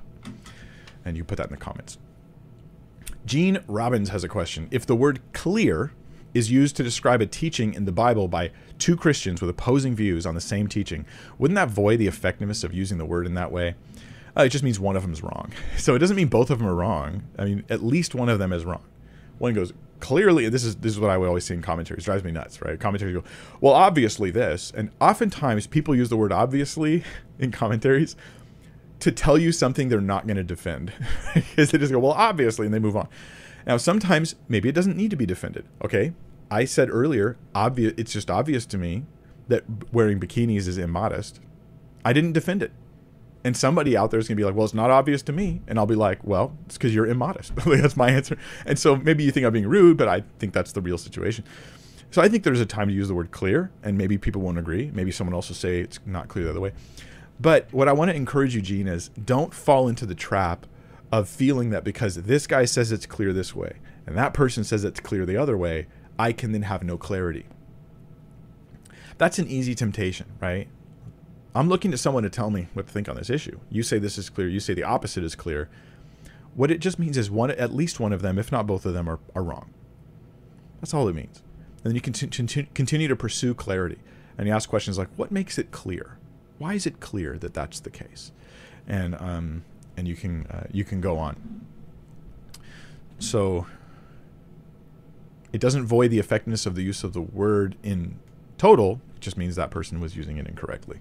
[1.06, 1.98] And you put that in the comments.
[3.26, 4.68] Gene Robbins has a question.
[4.70, 5.94] If the word clear
[6.34, 10.26] is used to describe a teaching in the Bible by two Christians with opposing views
[10.26, 11.06] on the same teaching,
[11.38, 13.76] wouldn't that void the effectiveness of using the word in that way?
[14.38, 15.52] Uh, it just means one of them is wrong.
[15.78, 17.24] So it doesn't mean both of them are wrong.
[17.38, 18.84] I mean, at least one of them is wrong.
[19.38, 20.50] One goes clearly.
[20.50, 22.04] This is this is what I would always see in commentaries.
[22.04, 22.80] It drives me nuts, right?
[22.80, 23.24] Commentaries go,
[23.62, 27.04] well, obviously this, and oftentimes people use the word obviously
[27.40, 28.16] in commentaries
[29.00, 30.94] to tell you something they're not going to defend,
[31.34, 33.08] because they just go, well, obviously, and they move on.
[33.68, 35.66] Now, sometimes maybe it doesn't need to be defended.
[35.84, 36.14] Okay,
[36.50, 37.94] I said earlier, obvious.
[37.98, 39.06] It's just obvious to me
[39.48, 41.40] that wearing bikinis is immodest.
[42.04, 42.72] I didn't defend it.
[43.46, 45.62] And somebody out there is going to be like, well, it's not obvious to me.
[45.68, 47.56] And I'll be like, well, it's because you're immodest.
[47.66, 48.38] that's my answer.
[48.66, 51.46] And so maybe you think I'm being rude, but I think that's the real situation.
[52.10, 54.58] So I think there's a time to use the word clear, and maybe people won't
[54.58, 54.90] agree.
[54.94, 56.74] Maybe someone else will say it's not clear the other way.
[57.40, 60.66] But what I want to encourage you, Gene, is don't fall into the trap
[61.12, 63.76] of feeling that because this guy says it's clear this way
[64.06, 65.88] and that person says it's clear the other way,
[66.18, 67.46] I can then have no clarity.
[69.18, 70.68] That's an easy temptation, right?
[71.56, 73.60] I'm looking to someone to tell me what to think on this issue.
[73.72, 75.70] You say this is clear, you say the opposite is clear.
[76.54, 78.94] What it just means is one at least one of them, if not both of
[78.94, 79.74] them, are, are wrong.
[80.82, 81.42] That's all it means.
[81.84, 83.98] And then you can continue to pursue clarity.
[84.38, 86.18] And you ask questions like, what makes it clear?
[86.58, 88.32] Why is it clear that that's the case?
[88.88, 89.64] And um,
[89.98, 91.66] and you can uh, you can go on.
[93.20, 93.66] So
[95.54, 98.20] it doesn't void the effectiveness of the use of the word in
[98.58, 99.00] total.
[99.16, 101.00] It just means that person was using it incorrectly.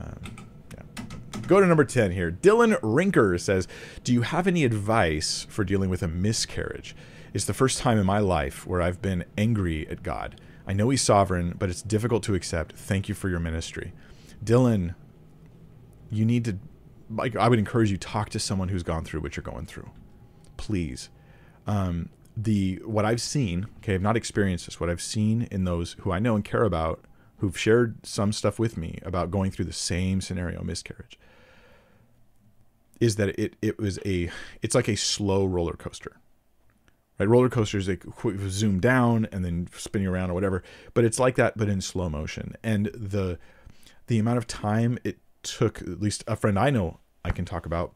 [0.00, 1.04] Um, yeah.
[1.46, 2.30] Go to number 10 here.
[2.30, 3.68] Dylan Rinker says,
[4.04, 6.94] Do you have any advice for dealing with a miscarriage?
[7.32, 10.40] It's the first time in my life where I've been angry at God.
[10.66, 12.76] I know He's sovereign, but it's difficult to accept.
[12.76, 13.92] Thank you for your ministry.
[14.44, 14.94] Dylan,
[16.10, 16.58] you need to,
[17.10, 19.90] like, I would encourage you talk to someone who's gone through what you're going through.
[20.56, 21.08] Please.
[21.66, 24.80] Um, the what I've seen, okay, I've not experienced this.
[24.80, 27.04] What I've seen in those who I know and care about
[27.40, 31.18] who've shared some stuff with me about going through the same scenario, miscarriage,
[33.00, 34.30] is that it it was a
[34.62, 36.16] it's like a slow roller coaster.
[37.18, 37.98] Right, roller coasters they
[38.48, 40.62] zoom down and then spinning around or whatever,
[40.94, 42.54] but it's like that, but in slow motion.
[42.62, 43.38] And the
[44.06, 47.66] the amount of time it took, at least a friend I know I can talk
[47.66, 47.94] about,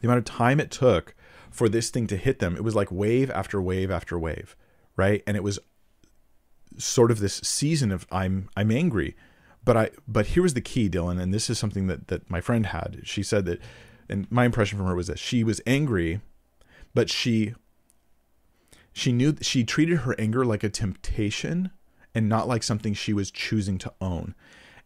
[0.00, 1.14] the amount of time it took
[1.50, 4.56] for this thing to hit them, it was like wave after wave after wave,
[4.96, 5.22] right?
[5.26, 5.58] And it was
[6.78, 9.16] sort of this season of I'm I'm angry.
[9.64, 12.40] But I but here was the key, Dylan, and this is something that that my
[12.40, 13.00] friend had.
[13.04, 13.60] She said that
[14.08, 16.20] and my impression from her was that she was angry,
[16.94, 17.54] but she
[18.92, 21.70] she knew she treated her anger like a temptation
[22.14, 24.34] and not like something she was choosing to own.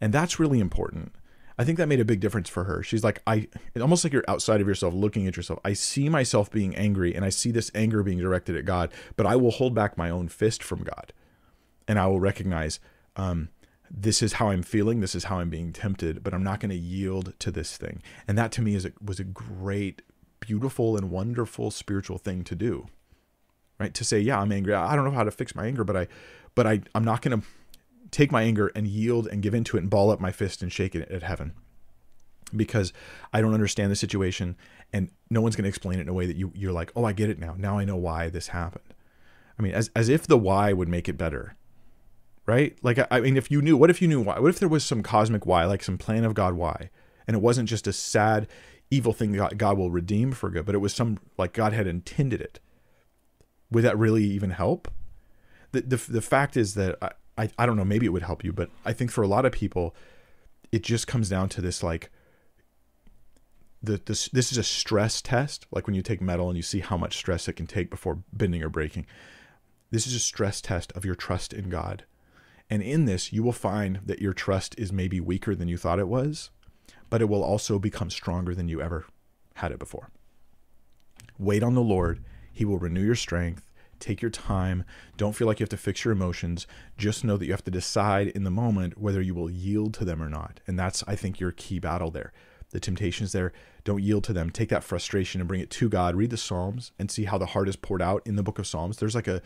[0.01, 1.15] And that's really important.
[1.57, 2.83] I think that made a big difference for her.
[2.83, 3.49] She's like, I
[3.81, 5.61] almost like you're outside of yourself, looking at yourself.
[5.65, 9.25] I see myself being angry and I see this anger being directed at God, but
[9.25, 11.13] I will hold back my own fist from God
[11.87, 12.81] and I will recognize
[13.17, 13.49] um,
[13.91, 16.71] this is how I'm feeling, this is how I'm being tempted, but I'm not going
[16.71, 18.03] to yield to this thing.
[18.27, 20.03] And that to me is a, was a great,
[20.41, 22.87] beautiful, and wonderful spiritual thing to do.
[23.79, 23.95] Right?
[23.95, 24.73] To say, yeah, I'm angry.
[24.75, 26.09] I don't know how to fix my anger, but I,
[26.55, 27.47] but I, I'm not going to
[28.11, 30.73] take my anger and yield and give into it and ball up my fist and
[30.73, 31.53] shake it at heaven
[32.55, 32.93] because
[33.33, 34.57] I don't understand the situation
[34.93, 37.05] and no one's going to explain it in a way that you, you're like, oh,
[37.05, 37.55] I get it now.
[37.59, 38.95] Now I know why this happened.
[39.59, 41.57] I mean, as, as if the why would make it better
[42.47, 42.77] right?
[42.83, 44.39] Like, I mean, if you knew, what if you knew why?
[44.39, 46.91] What if there was some cosmic why, like some plan of God why,
[47.27, 48.47] and it wasn't just a sad,
[48.91, 51.87] evil thing that God will redeem for good, but it was some like God had
[51.87, 52.61] intended it?
[53.71, 54.89] Would that really even help?
[55.73, 58.45] The the, the fact is that I, I I don't know, maybe it would help
[58.45, 59.95] you, but I think for a lot of people,
[60.71, 62.11] it just comes down to this like.
[63.83, 66.81] The, this this is a stress test, like when you take metal and you see
[66.81, 69.05] how much stress it can take before bending or breaking.
[69.91, 72.07] This is a stress test of your trust in God
[72.71, 75.99] and in this, you will find that your trust is maybe weaker than you thought
[75.99, 76.51] it was,
[77.11, 79.07] but it will also become stronger than you ever
[79.57, 80.11] had it before.
[81.39, 82.25] Wait on the Lord.
[82.53, 83.71] He will renew your strength.
[84.01, 84.85] Take your time.
[85.17, 86.67] Don't feel like you have to fix your emotions.
[86.97, 90.05] Just know that you have to decide in the moment whether you will yield to
[90.05, 90.61] them or not.
[90.67, 92.33] And that's, I think, your key battle there.
[92.71, 93.53] The temptations there,
[93.85, 94.51] don't yield to them.
[94.51, 96.17] Take that frustration and bring it to God.
[96.17, 98.67] Read the Psalms and see how the heart is poured out in the book of
[98.67, 98.97] Psalms.
[98.97, 99.43] There's like a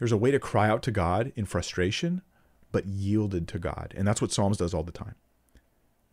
[0.00, 2.22] there's a way to cry out to God in frustration,
[2.72, 3.92] but yielded to God.
[3.96, 5.14] And that's what Psalms does all the time.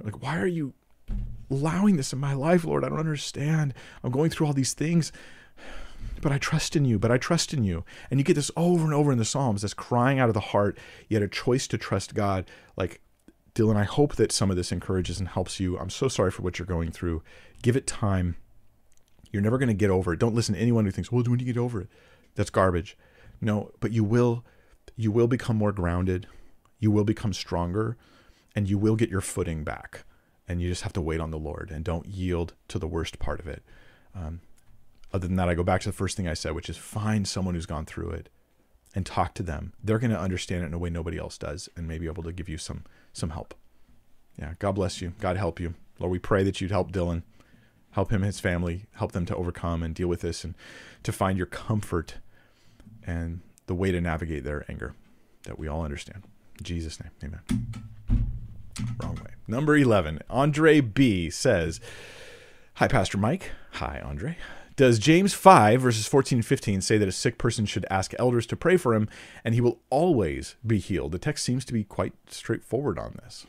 [0.04, 0.74] Like, why are you
[1.50, 2.84] allowing this in my life, Lord?
[2.84, 3.74] I don't understand.
[4.04, 5.14] I'm going through all these things,
[6.22, 7.86] but I trust in you, but I trust in you.
[8.12, 10.42] And you get this over and over in the Psalms, this crying out of the
[10.42, 10.78] heart,
[11.08, 12.46] yet a choice to trust God.
[12.76, 13.00] Like,
[13.56, 15.80] Dylan, I hope that some of this encourages and helps you.
[15.80, 17.24] I'm so sorry for what you're going through.
[17.62, 18.36] Give it time.
[19.32, 20.20] You're never going to get over it.
[20.20, 21.88] Don't listen to anyone who thinks, well, when do you get over it?
[22.36, 22.98] That's garbage.
[23.42, 24.44] No, but you will
[24.96, 26.28] you will become more grounded,
[26.80, 27.98] you will become stronger,
[28.56, 30.04] and you will get your footing back.
[30.48, 33.20] and you just have to wait on the Lord and don't yield to the worst
[33.20, 33.64] part of it.
[34.16, 34.40] Um,
[35.14, 37.28] other than that, I go back to the first thing I said, which is find
[37.28, 38.30] someone who's gone through it
[38.96, 39.74] and talk to them.
[39.84, 42.32] They're going to understand it in a way nobody else does and maybe able to
[42.32, 42.84] give you some
[43.14, 43.54] some help.
[44.40, 45.14] Yeah, God bless you.
[45.20, 45.74] God help you.
[46.00, 47.24] Lord, we pray that you'd help Dylan,
[47.92, 50.54] help him and his family, help them to overcome and deal with this and
[51.04, 52.16] to find your comfort
[53.08, 54.94] and the way to navigate their anger
[55.44, 56.24] that we all understand.
[56.60, 57.42] In Jesus' name, amen.
[59.02, 59.32] Wrong way.
[59.48, 61.80] Number 11, Andre B says,
[62.76, 63.52] Hi, Pastor Mike.
[63.74, 64.38] Hi, Andre.
[64.76, 68.46] Does James 5, verses 14 and 15 say that a sick person should ask elders
[68.46, 69.10] to pray for him
[69.44, 71.14] and he will always be healed?
[71.14, 73.48] The text seems to be quite straightforward on this.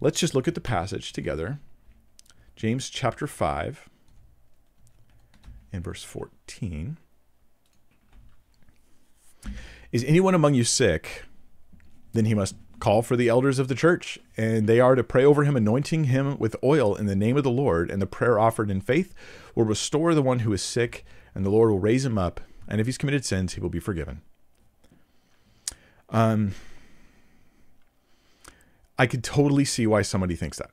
[0.00, 1.60] Let's just look at the passage together.
[2.56, 3.88] James chapter 5
[5.72, 6.96] in verse 14.
[9.92, 11.24] Is anyone among you sick?
[12.12, 15.24] Then he must call for the elders of the church, and they are to pray
[15.24, 17.90] over him, anointing him with oil in the name of the Lord.
[17.90, 19.14] And the prayer offered in faith
[19.54, 22.40] will restore the one who is sick, and the Lord will raise him up.
[22.66, 24.22] And if he's committed sins, he will be forgiven.
[26.08, 26.54] Um,
[28.98, 30.70] I could totally see why somebody thinks that.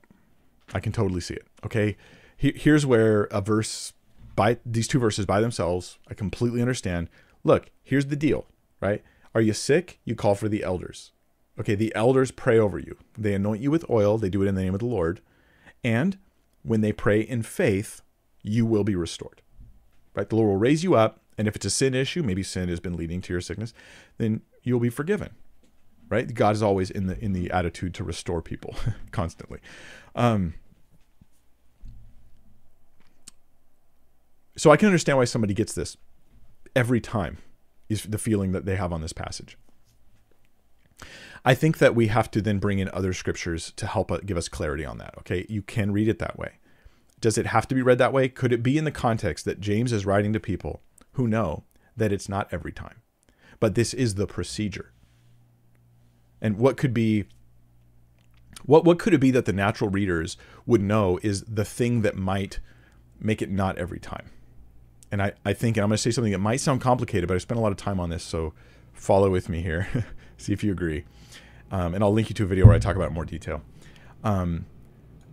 [0.73, 1.47] I can totally see it.
[1.65, 1.95] Okay,
[2.37, 3.93] here's where a verse
[4.35, 7.09] by these two verses by themselves, I completely understand.
[7.43, 8.45] Look, here's the deal,
[8.81, 9.03] right?
[9.33, 9.99] Are you sick?
[10.05, 11.11] You call for the elders.
[11.59, 12.97] Okay, the elders pray over you.
[13.17, 14.17] They anoint you with oil.
[14.17, 15.21] They do it in the name of the Lord.
[15.83, 16.17] And
[16.63, 18.01] when they pray in faith,
[18.43, 19.41] you will be restored.
[20.13, 20.29] Right?
[20.29, 21.21] The Lord will raise you up.
[21.37, 23.73] And if it's a sin issue, maybe sin has been leading to your sickness,
[24.17, 25.31] then you'll be forgiven.
[26.09, 26.33] Right?
[26.33, 28.75] God is always in the in the attitude to restore people
[29.11, 29.59] constantly.
[30.15, 30.53] Um,
[34.55, 35.97] so I can understand why somebody gets this
[36.75, 37.37] every time
[37.89, 39.57] is the feeling that they have on this passage.
[41.45, 44.37] I think that we have to then bring in other scriptures to help uh, give
[44.37, 45.15] us clarity on that.
[45.19, 46.59] Okay, you can read it that way.
[47.21, 48.29] Does it have to be read that way?
[48.29, 50.81] Could it be in the context that James is writing to people
[51.13, 51.63] who know
[51.95, 53.01] that it's not every time,
[53.59, 54.91] but this is the procedure?
[56.41, 57.25] And what could be
[58.65, 60.35] what what could it be that the natural readers
[60.65, 62.59] would know is the thing that might
[63.19, 64.29] make it not every time?
[65.11, 67.35] And I, I think, and I'm going to say something that might sound complicated, but
[67.35, 68.53] I spent a lot of time on this, so
[68.93, 69.87] follow with me here.
[70.37, 71.05] See if you agree
[71.71, 73.25] um, and I'll link you to a video where I talk about it in more
[73.25, 73.61] detail.
[74.23, 74.65] Um,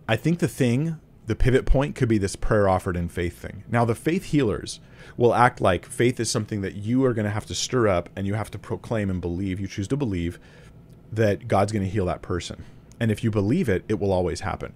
[0.07, 3.63] I think the thing, the pivot point, could be this prayer offered in faith thing.
[3.69, 4.79] Now, the faith healers
[5.17, 8.09] will act like faith is something that you are going to have to stir up
[8.15, 9.59] and you have to proclaim and believe.
[9.59, 10.39] You choose to believe
[11.11, 12.65] that God's going to heal that person,
[12.99, 14.73] and if you believe it, it will always happen.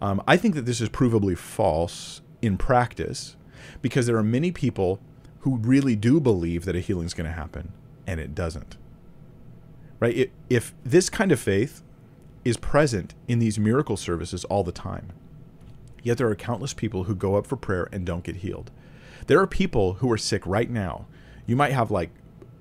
[0.00, 3.36] Um, I think that this is provably false in practice
[3.80, 5.00] because there are many people
[5.40, 7.72] who really do believe that a healing is going to happen
[8.06, 8.76] and it doesn't
[10.02, 10.32] right?
[10.50, 11.80] if this kind of faith
[12.44, 15.12] is present in these miracle services all the time,
[16.02, 18.72] yet there are countless people who go up for prayer and don't get healed.
[19.28, 21.06] There are people who are sick right now.
[21.46, 22.10] You might have like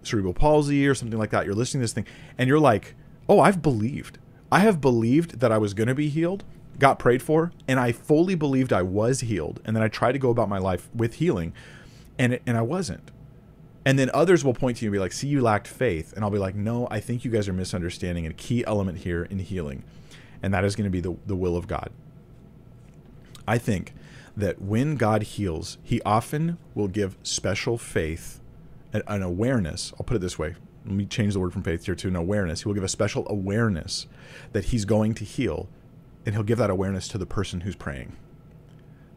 [0.03, 1.47] cerebral palsy or something like that.
[1.47, 2.05] You're listening to this thing
[2.37, 2.93] and you're like,
[3.27, 4.19] oh, I've believed.
[4.51, 6.43] I have believed that I was going to be healed,
[6.81, 9.61] got prayed for, and I fully believed I was healed.
[9.63, 11.53] And then I tried to go about my life with healing,
[12.17, 13.11] and, it, and I wasn't.
[13.85, 16.11] And then others will point to you and be like, see, you lacked faith.
[16.13, 19.23] And I'll be like, no, I think you guys are misunderstanding a key element here
[19.23, 19.83] in healing.
[20.41, 21.91] And that is going to be the, the will of God.
[23.47, 23.93] I think
[24.35, 28.39] that when God heals, he often will give special faith,
[28.91, 29.93] an, an awareness.
[29.99, 30.55] I'll put it this way.
[30.85, 32.61] Let me change the word from faith here to an awareness.
[32.61, 34.07] He will give a special awareness
[34.51, 35.69] that he's going to heal,
[36.25, 38.15] and he'll give that awareness to the person who's praying.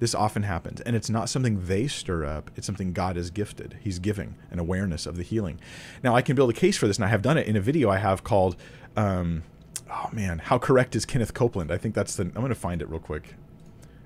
[0.01, 3.79] This often happens, and it's not something they stir up, it's something God has gifted.
[3.81, 5.61] He's giving an awareness of the healing.
[6.03, 7.61] Now, I can build a case for this, and I have done it in a
[7.61, 8.57] video I have called,
[8.97, 9.45] um,
[9.91, 11.71] oh man, How Correct is Kenneth Copeland?
[11.71, 13.37] I think that's the, I'm going to find it real quick,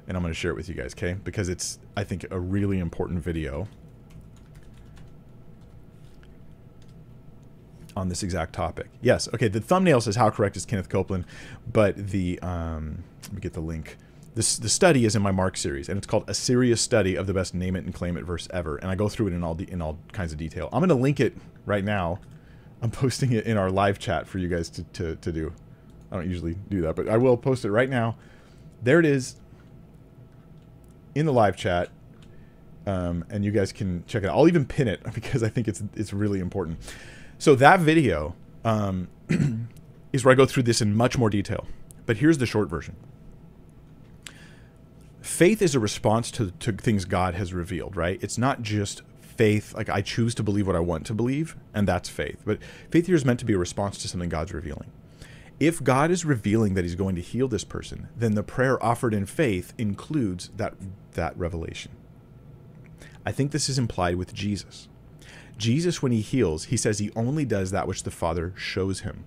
[0.07, 1.15] and I'm going to share it with you guys, okay?
[1.15, 3.67] Because it's, I think, a really important video.
[7.99, 8.87] On this exact topic.
[9.03, 11.25] Yes, okay, the thumbnail says how correct is Kenneth Copeland,
[11.71, 13.97] but the um, let me get the link.
[14.35, 17.27] This, the study is in my Mark series, and it's called A Serious Study of
[17.27, 18.77] the Best Name It and Claim It Verse Ever.
[18.77, 20.69] And I go through it in all, de- in all kinds of detail.
[20.73, 21.37] I'm going to link it
[21.67, 22.21] right now.
[22.81, 25.53] I'm posting it in our live chat for you guys to, to, to do.
[26.13, 28.17] I don't usually do that, but I will post it right now.
[28.81, 29.37] There it is
[31.17, 31.91] in the live chat.
[32.87, 34.37] Um, and you guys can check it out.
[34.39, 36.79] I'll even pin it because I think it's it's really important.
[37.39, 38.35] So that video
[38.65, 39.09] um,
[40.13, 41.67] is where I go through this in much more detail.
[42.05, 42.97] But here's the short version
[45.21, 48.19] faith is a response to, to things God has revealed, right?
[48.23, 51.87] It's not just faith, like I choose to believe what I want to believe, and
[51.87, 52.43] that's faith.
[52.45, 52.59] But
[52.91, 54.91] faith here is meant to be a response to something God's revealing.
[55.61, 59.13] If God is revealing that he's going to heal this person, then the prayer offered
[59.13, 60.75] in faith includes that
[61.13, 61.93] that revelation.
[63.27, 64.89] I think this is implied with Jesus.
[65.59, 69.25] Jesus when he heals, he says he only does that which the Father shows him.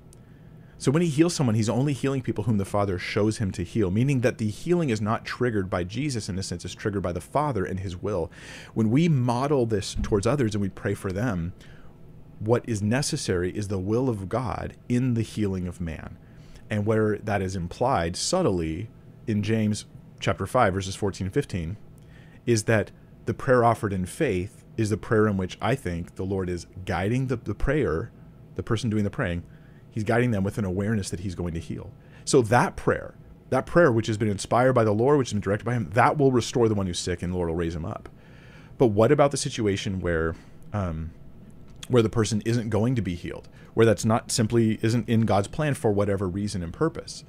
[0.78, 3.64] So when he heals someone, he's only healing people whom the Father shows him to
[3.64, 7.04] heal, meaning that the healing is not triggered by Jesus in a sense, it's triggered
[7.04, 8.32] by the Father and his will.
[8.74, 11.54] When we model this towards others and we pray for them,
[12.40, 16.18] what is necessary is the will of God in the healing of man.
[16.68, 18.90] And where that is implied subtly
[19.28, 19.86] in James
[20.20, 21.78] chapter 5 verses 14 and 15
[22.48, 22.90] is that
[23.26, 26.68] the prayer offered in faith is the prayer in which I think the Lord is
[26.86, 28.12] guiding the, the prayer,
[28.56, 29.44] the person doing the praying,
[29.92, 31.92] He's guiding them with an awareness that he's going to heal.
[32.24, 33.14] So that prayer,
[33.50, 35.90] that prayer which has been inspired by the Lord, which has been directed by him,
[35.94, 38.10] that will restore the one who's sick and the Lord will raise him up.
[38.78, 40.36] But what about the situation where
[40.74, 41.12] um,
[41.90, 45.50] where the person isn't going to be healed, where that's not simply isn't in God's
[45.50, 47.26] plan for whatever reason and purpose?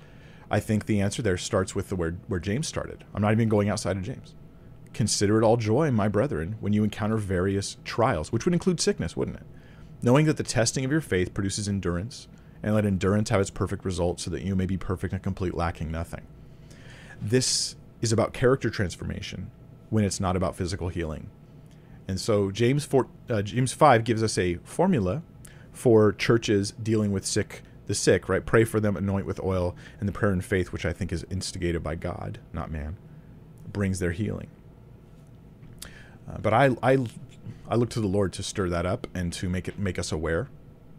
[0.51, 3.05] I think the answer there starts with the where where James started.
[3.13, 4.35] I'm not even going outside of James.
[4.93, 9.17] Consider it all joy, my brethren, when you encounter various trials, which would include sickness,
[9.17, 9.47] wouldn't it?
[10.03, 12.29] Knowing that the testing of your faith produces endurance,
[12.63, 15.55] and let endurance have its perfect result so that you may be perfect and complete,
[15.55, 16.23] lacking nothing.
[17.21, 19.51] This is about character transformation
[19.91, 21.29] when it's not about physical healing.
[22.07, 25.23] And so James 4, uh, James 5 gives us a formula
[25.73, 28.47] for churches dealing with sick the sick, right?
[28.47, 31.27] Pray for them, anoint with oil, and the prayer and faith, which I think is
[31.31, 32.97] instigated by God, not man,
[33.73, 34.49] brings their healing.
[36.29, 36.99] Uh, but I, I,
[37.69, 40.13] I look to the Lord to stir that up and to make it make us
[40.13, 40.49] aware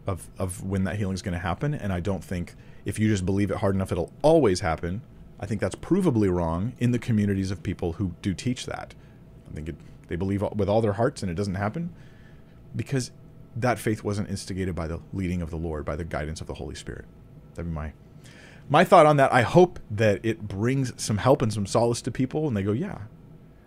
[0.05, 1.73] of of when that healing is going to happen.
[1.73, 2.55] And I don't think
[2.85, 5.01] if you just believe it hard enough, it'll always happen.
[5.39, 8.95] I think that's provably wrong in the communities of people who do teach that.
[9.49, 9.75] I think it,
[10.07, 11.93] they believe with all their hearts and it doesn't happen
[12.75, 13.11] because
[13.55, 16.55] that faith wasn't instigated by the leading of the Lord, by the guidance of the
[16.55, 17.05] Holy Spirit.
[17.55, 17.93] That'd be my
[18.69, 19.33] my thought on that.
[19.33, 22.71] I hope that it brings some help and some solace to people, and they go,
[22.71, 22.99] "Yeah."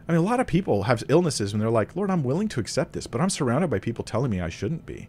[0.09, 2.61] I mean, a lot of people have illnesses, and they're like, "Lord, I'm willing to
[2.61, 5.09] accept this, but I'm surrounded by people telling me I shouldn't be."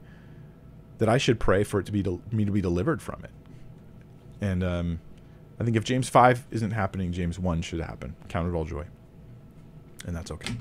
[0.97, 3.31] that I should pray for it to be me to be delivered from it.
[4.41, 4.99] And um,
[5.59, 8.15] I think if James five isn't happening, James one should happen.
[8.29, 8.85] Count it all joy,
[10.05, 10.53] and that's okay.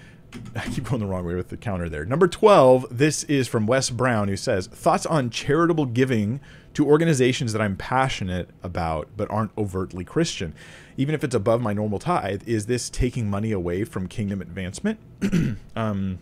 [0.56, 2.04] I keep going the wrong way with the counter there.
[2.04, 6.40] Number 12, this is from Wes Brown, who says, Thoughts on charitable giving
[6.78, 10.54] to organizations that I'm passionate about but aren't overtly Christian.
[10.96, 15.00] Even if it's above my normal tithe, is this taking money away from kingdom advancement?
[15.74, 16.20] um,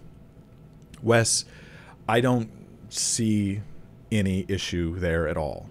[1.02, 1.44] Wes,
[2.09, 2.48] I don't
[2.88, 3.61] see
[4.11, 5.68] any issue there at all.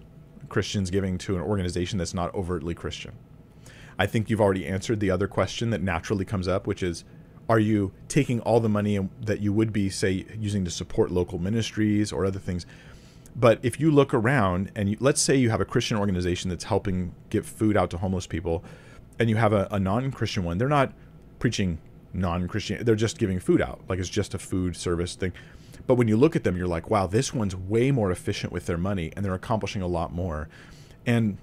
[0.48, 3.10] Christians giving to an organization that's not overtly Christian.
[3.98, 7.02] I think you've already answered the other question that naturally comes up, which is
[7.48, 11.40] are you taking all the money that you would be, say, using to support local
[11.40, 12.66] ministries or other things?
[13.38, 16.64] But if you look around and you, let's say you have a Christian organization that's
[16.64, 18.64] helping get food out to homeless people,
[19.18, 20.92] and you have a, a non Christian one, they're not
[21.38, 21.78] preaching
[22.14, 23.80] non Christian, they're just giving food out.
[23.88, 25.32] Like it's just a food service thing.
[25.86, 28.66] But when you look at them, you're like, wow, this one's way more efficient with
[28.66, 30.48] their money and they're accomplishing a lot more.
[31.04, 31.36] And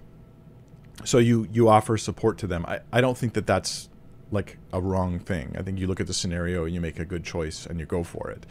[1.06, 2.66] so you you offer support to them.
[2.68, 3.90] I, I don't think that that's
[4.32, 5.56] like a wrong thing.
[5.58, 7.86] I think you look at the scenario and you make a good choice and you
[7.86, 8.46] go for it.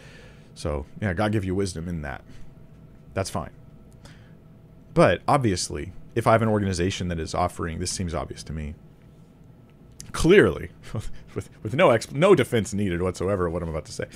[0.54, 2.22] So yeah, God give you wisdom in that.
[3.14, 3.50] That's fine.
[4.94, 8.74] But obviously, if I have an organization that is offering, this seems obvious to me.
[10.12, 10.70] Clearly,
[11.34, 13.48] with with no exp- no defense needed whatsoever.
[13.48, 14.06] What I'm about to say,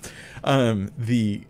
[0.45, 1.45] um, the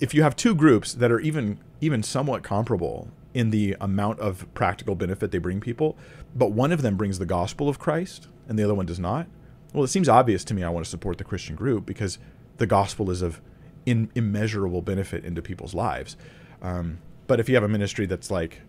[0.00, 4.52] if you have two groups that are even even somewhat comparable in the amount of
[4.52, 5.96] practical benefit they bring people,
[6.34, 9.26] but one of them brings the gospel of Christ and the other one does not,
[9.72, 12.18] well, it seems obvious to me I want to support the Christian group because
[12.56, 13.40] the gospel is of
[13.86, 16.16] in, immeasurable benefit into people's lives.
[16.62, 18.60] Um, but if you have a ministry that's like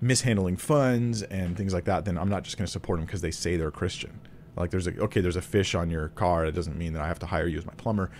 [0.00, 3.20] mishandling funds and things like that, then I'm not just going to support them because
[3.20, 4.20] they say they're Christian.
[4.56, 6.46] Like there's a okay, there's a fish on your car.
[6.46, 8.10] It doesn't mean that I have to hire you as my plumber.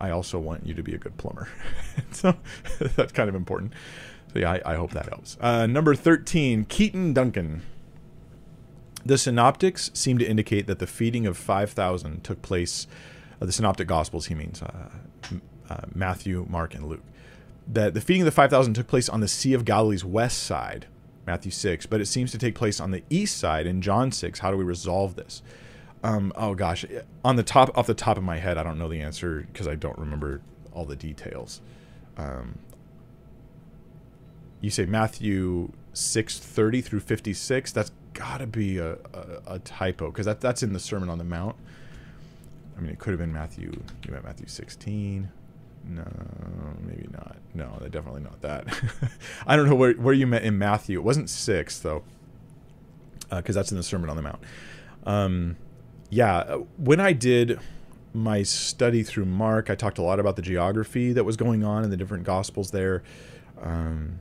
[0.00, 1.48] I also want you to be a good plumber.
[2.10, 2.34] so
[2.96, 3.72] that's kind of important.
[4.32, 5.36] So yeah, I, I hope that helps.
[5.40, 7.62] Uh, number 13, Keaton Duncan.
[9.04, 12.86] The synoptics seem to indicate that the feeding of 5,000 took place,
[13.40, 14.90] uh, the synoptic gospels, he means, uh,
[15.70, 17.04] uh, Matthew, Mark, and Luke.
[17.70, 20.86] That the feeding of the 5,000 took place on the Sea of Galilee's west side,
[21.26, 24.38] Matthew 6, but it seems to take place on the east side in John 6.
[24.38, 25.42] How do we resolve this?
[26.02, 26.84] Um, oh gosh,
[27.24, 29.66] on the top off the top of my head, I don't know the answer because
[29.66, 30.40] I don't remember
[30.72, 31.60] all the details.
[32.16, 32.58] Um,
[34.60, 37.72] you say Matthew six thirty through fifty six.
[37.72, 38.98] That's got to be a, a,
[39.46, 41.56] a typo because that that's in the Sermon on the Mount.
[42.76, 43.72] I mean, it could have been Matthew.
[44.04, 45.30] You meant Matthew sixteen.
[45.84, 46.04] No,
[46.80, 47.36] maybe not.
[47.54, 48.66] No, definitely not that.
[49.46, 50.98] I don't know where, where you met in Matthew.
[50.98, 52.02] It wasn't six though,
[53.30, 54.40] because uh, that's in the Sermon on the Mount.
[55.04, 55.56] Um,
[56.10, 57.58] yeah, uh, when I did
[58.12, 61.84] my study through Mark, I talked a lot about the geography that was going on
[61.84, 63.02] in the different Gospels there.
[63.60, 64.18] Um,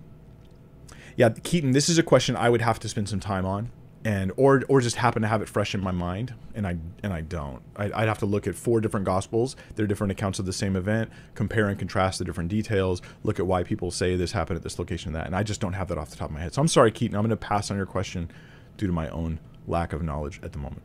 [1.16, 3.72] yeah, Keaton, this is a question I would have to spend some time on
[4.06, 7.14] and or or just happen to have it fresh in my mind and i and
[7.14, 7.62] i don't.
[7.76, 9.56] I'd, I'd have to look at four different gospels.
[9.76, 11.10] They're different accounts of the same event.
[11.36, 13.02] Compare and contrast the different details.
[13.24, 15.62] Look at why people say this happened at this location and that and i just
[15.62, 16.54] don't have that off the top of my head.
[16.54, 17.16] So i'm sorry keaton.
[17.16, 18.30] I'm going to pass on your question
[18.78, 20.84] due to my own lack of knowledge at the moment.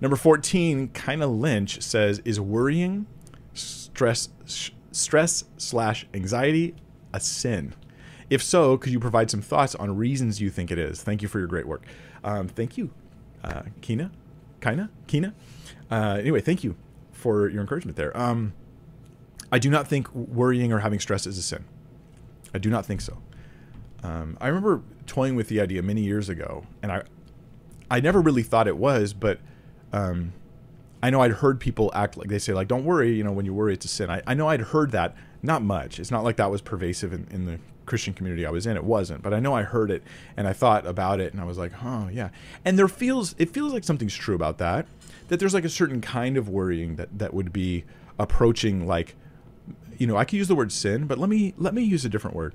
[0.00, 3.06] Number 14 kind of lynch says is worrying
[3.54, 4.28] stress
[4.92, 6.74] stress slash anxiety
[7.12, 7.74] a sin?
[8.28, 11.02] If so could you provide some thoughts on reasons you think it is?
[11.02, 11.82] Thank you for your great work
[12.26, 12.90] um, thank you,
[13.42, 14.10] uh, Kina,
[14.60, 15.32] Kina, Kina.
[15.90, 16.76] Uh, anyway, thank you
[17.12, 18.14] for your encouragement there.
[18.16, 18.52] Um,
[19.52, 21.64] I do not think worrying or having stress is a sin.
[22.52, 23.18] I do not think so.
[24.02, 27.04] Um, I remember toying with the idea many years ago, and I,
[27.90, 29.38] I never really thought it was, but
[29.92, 30.32] um,
[31.02, 33.46] I know I'd heard people act like they say like, "Don't worry," you know, when
[33.46, 34.10] you worry, it's a sin.
[34.10, 36.00] I, I know I'd heard that, not much.
[36.00, 38.76] It's not like that was pervasive in, in the Christian community I was in.
[38.76, 40.02] It wasn't, but I know I heard it
[40.36, 42.30] and I thought about it and I was like, oh yeah.
[42.64, 44.86] And there feels it feels like something's true about that.
[45.28, 47.84] That there's like a certain kind of worrying that that would be
[48.18, 49.14] approaching like,
[49.96, 52.08] you know, I could use the word sin, but let me let me use a
[52.08, 52.54] different word,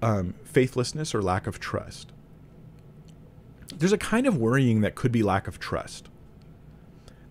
[0.00, 2.12] um, faithlessness or lack of trust.
[3.76, 6.08] There's a kind of worrying that could be lack of trust.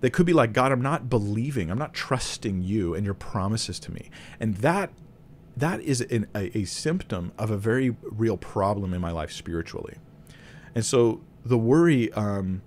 [0.02, 3.80] That could be like, God, I'm not believing, I'm not trusting you and your promises
[3.80, 4.10] to me.
[4.38, 4.90] And that
[5.56, 9.98] that is an, a, a symptom of a very real problem in my life spiritually.
[10.76, 12.62] And so the worry, um,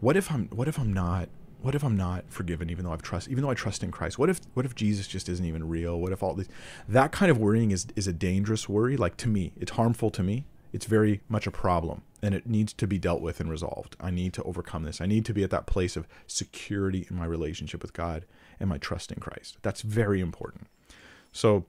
[0.00, 1.28] what if I'm what if I'm not
[1.62, 4.18] what if I'm not forgiven even though I've trust even though I trust in Christ?
[4.18, 6.00] What if what if Jesus just isn't even real?
[6.00, 6.48] What if all these
[6.88, 9.52] that kind of worrying is is a dangerous worry like to me.
[9.56, 10.46] It's harmful to me.
[10.72, 13.96] It's very much a problem and it needs to be dealt with and resolved.
[14.00, 15.00] I need to overcome this.
[15.00, 18.24] I need to be at that place of security in my relationship with God
[18.58, 19.58] and my trust in Christ.
[19.62, 20.68] That's very important.
[21.32, 21.66] So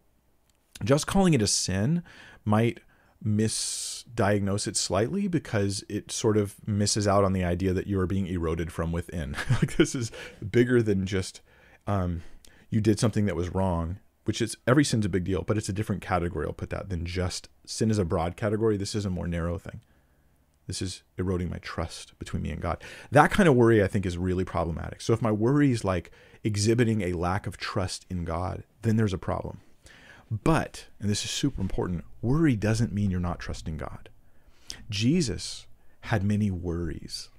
[0.83, 2.03] just calling it a sin
[2.45, 2.79] might
[3.23, 8.07] misdiagnose it slightly because it sort of misses out on the idea that you are
[8.07, 9.35] being eroded from within.
[9.51, 10.11] like this is
[10.49, 11.41] bigger than just
[11.87, 12.23] um,
[12.69, 15.69] you did something that was wrong, which is every sin's a big deal, but it's
[15.69, 16.45] a different category.
[16.45, 18.77] I'll put that than just sin is a broad category.
[18.77, 19.81] This is a more narrow thing.
[20.67, 22.81] This is eroding my trust between me and God.
[23.11, 25.01] That kind of worry, I think, is really problematic.
[25.01, 26.11] So if my worry is like
[26.43, 29.59] exhibiting a lack of trust in God, then there's a problem.
[30.31, 34.07] But, and this is super important, worry doesn't mean you're not trusting God.
[34.89, 35.67] Jesus
[36.01, 37.29] had many worries.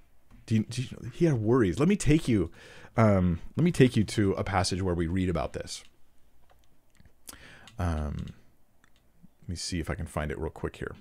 [0.44, 1.78] Do you, do you he had worries.
[1.78, 2.50] Let me take you.
[2.96, 5.82] Um, let me take you to a passage where we read about this.
[7.78, 8.26] Um,
[9.42, 10.94] let me see if I can find it real quick here.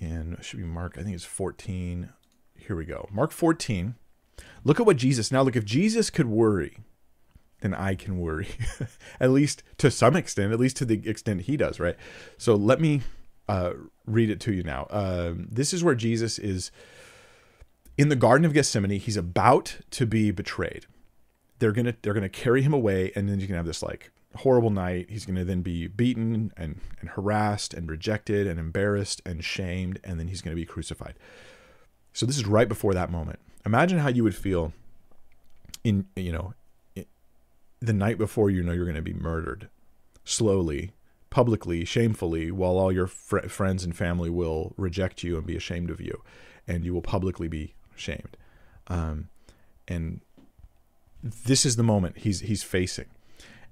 [0.00, 0.96] And it should be Mark.
[0.98, 2.12] I think it's 14.
[2.58, 3.08] Here we go.
[3.12, 3.94] Mark 14.
[4.64, 5.30] Look at what Jesus.
[5.30, 6.78] Now, look, if Jesus could worry,
[7.62, 8.48] then I can worry,
[9.20, 11.96] at least to some extent, at least to the extent he does, right?
[12.36, 13.02] So let me
[13.48, 13.72] uh,
[14.06, 14.86] read it to you now.
[14.90, 16.70] Um, this is where Jesus is
[17.96, 18.98] in the Garden of Gethsemane.
[18.98, 20.86] He's about to be betrayed.
[21.58, 24.70] They're gonna they're gonna carry him away, and then he's gonna have this like horrible
[24.70, 25.06] night.
[25.08, 30.18] He's gonna then be beaten and and harassed and rejected and embarrassed and shamed, and
[30.18, 31.14] then he's gonna be crucified.
[32.12, 33.38] So this is right before that moment.
[33.64, 34.72] Imagine how you would feel
[35.84, 36.54] in you know
[37.82, 39.68] the night before you know you're going to be murdered
[40.24, 40.92] slowly
[41.30, 45.90] publicly shamefully while all your fr- friends and family will reject you and be ashamed
[45.90, 46.22] of you
[46.68, 48.36] and you will publicly be shamed.
[48.86, 49.28] Um,
[49.88, 50.20] and
[51.22, 53.06] this is the moment he's he's facing.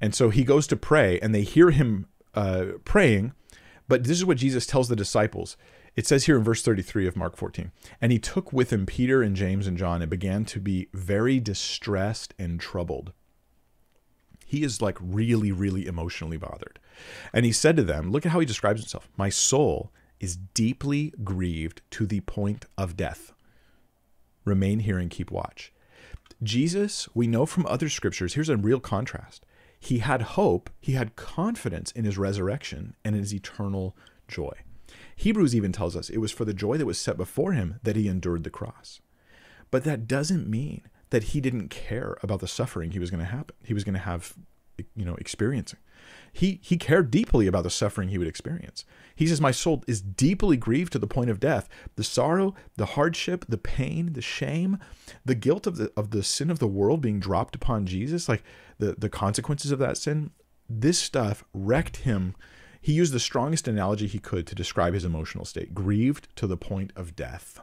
[0.00, 3.32] And so he goes to pray and they hear him uh, praying
[3.86, 5.56] but this is what jesus tells the disciples.
[5.96, 9.22] It says here in verse 33 of mark 14 and he took with him peter
[9.22, 13.12] and james and john and began to be very distressed and troubled
[14.50, 16.80] he is like really, really emotionally bothered.
[17.32, 19.08] And he said to them, Look at how he describes himself.
[19.16, 23.32] My soul is deeply grieved to the point of death.
[24.44, 25.72] Remain here and keep watch.
[26.42, 29.46] Jesus, we know from other scriptures, here's a real contrast.
[29.78, 33.96] He had hope, he had confidence in his resurrection and his eternal
[34.26, 34.54] joy.
[35.14, 37.94] Hebrews even tells us it was for the joy that was set before him that
[37.94, 39.00] he endured the cross.
[39.70, 43.30] But that doesn't mean that he didn't care about the suffering he was going to
[43.30, 43.54] happen.
[43.64, 44.34] He was going to have
[44.94, 45.78] you know experiencing.
[46.32, 48.84] He he cared deeply about the suffering he would experience.
[49.14, 51.68] He says, "My soul is deeply grieved to the point of death.
[51.96, 54.78] The sorrow, the hardship, the pain, the shame,
[55.24, 58.42] the guilt of the of the sin of the world being dropped upon Jesus, like
[58.78, 60.30] the the consequences of that sin.
[60.68, 62.34] This stuff wrecked him."
[62.80, 66.56] He used the strongest analogy he could to describe his emotional state, grieved to the
[66.56, 67.60] point of death.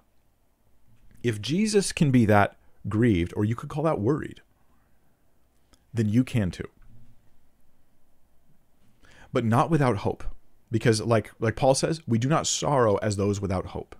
[1.24, 2.56] If Jesus can be that
[2.90, 4.42] grieved, or you could call that worried,
[5.94, 6.70] then you can too.
[9.34, 10.24] But not without hope.
[10.70, 13.96] Because like like Paul says, we do not sorrow as those without hope.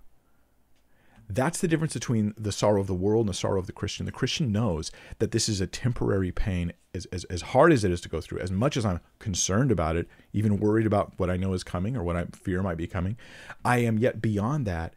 [1.30, 4.06] That's the difference between the sorrow of the world and the sorrow of the Christian.
[4.06, 7.90] The Christian knows that this is a temporary pain, as, as, as hard as it
[7.90, 11.28] is to go through, as much as I'm concerned about it, even worried about what
[11.28, 13.18] I know is coming or what I fear might be coming,
[13.62, 14.94] I am yet beyond that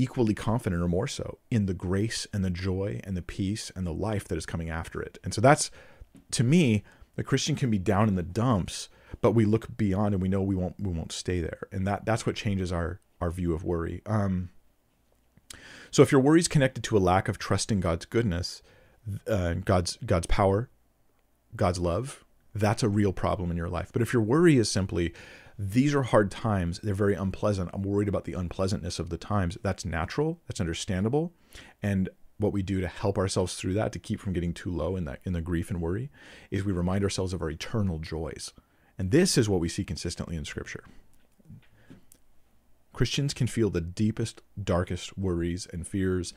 [0.00, 3.86] equally confident or more so in the grace and the joy and the peace and
[3.86, 5.18] the life that is coming after it.
[5.22, 5.70] And so that's
[6.32, 6.82] to me,
[7.16, 8.88] the Christian can be down in the dumps,
[9.20, 11.68] but we look beyond and we know we won't we won't stay there.
[11.70, 14.00] And that that's what changes our our view of worry.
[14.06, 14.50] Um,
[15.90, 18.62] so if your worry is connected to a lack of trusting God's goodness,
[19.26, 20.70] uh, God's God's power,
[21.54, 22.24] God's love,
[22.54, 23.90] that's a real problem in your life.
[23.92, 25.12] But if your worry is simply
[25.62, 27.68] these are hard times, they're very unpleasant.
[27.74, 29.58] I'm worried about the unpleasantness of the times.
[29.62, 31.34] That's natural, that's understandable,
[31.82, 32.08] and
[32.38, 35.04] what we do to help ourselves through that to keep from getting too low in
[35.04, 36.10] that in the grief and worry
[36.50, 38.54] is we remind ourselves of our eternal joys.
[38.98, 40.84] And this is what we see consistently in scripture.
[42.94, 46.32] Christians can feel the deepest, darkest worries and fears,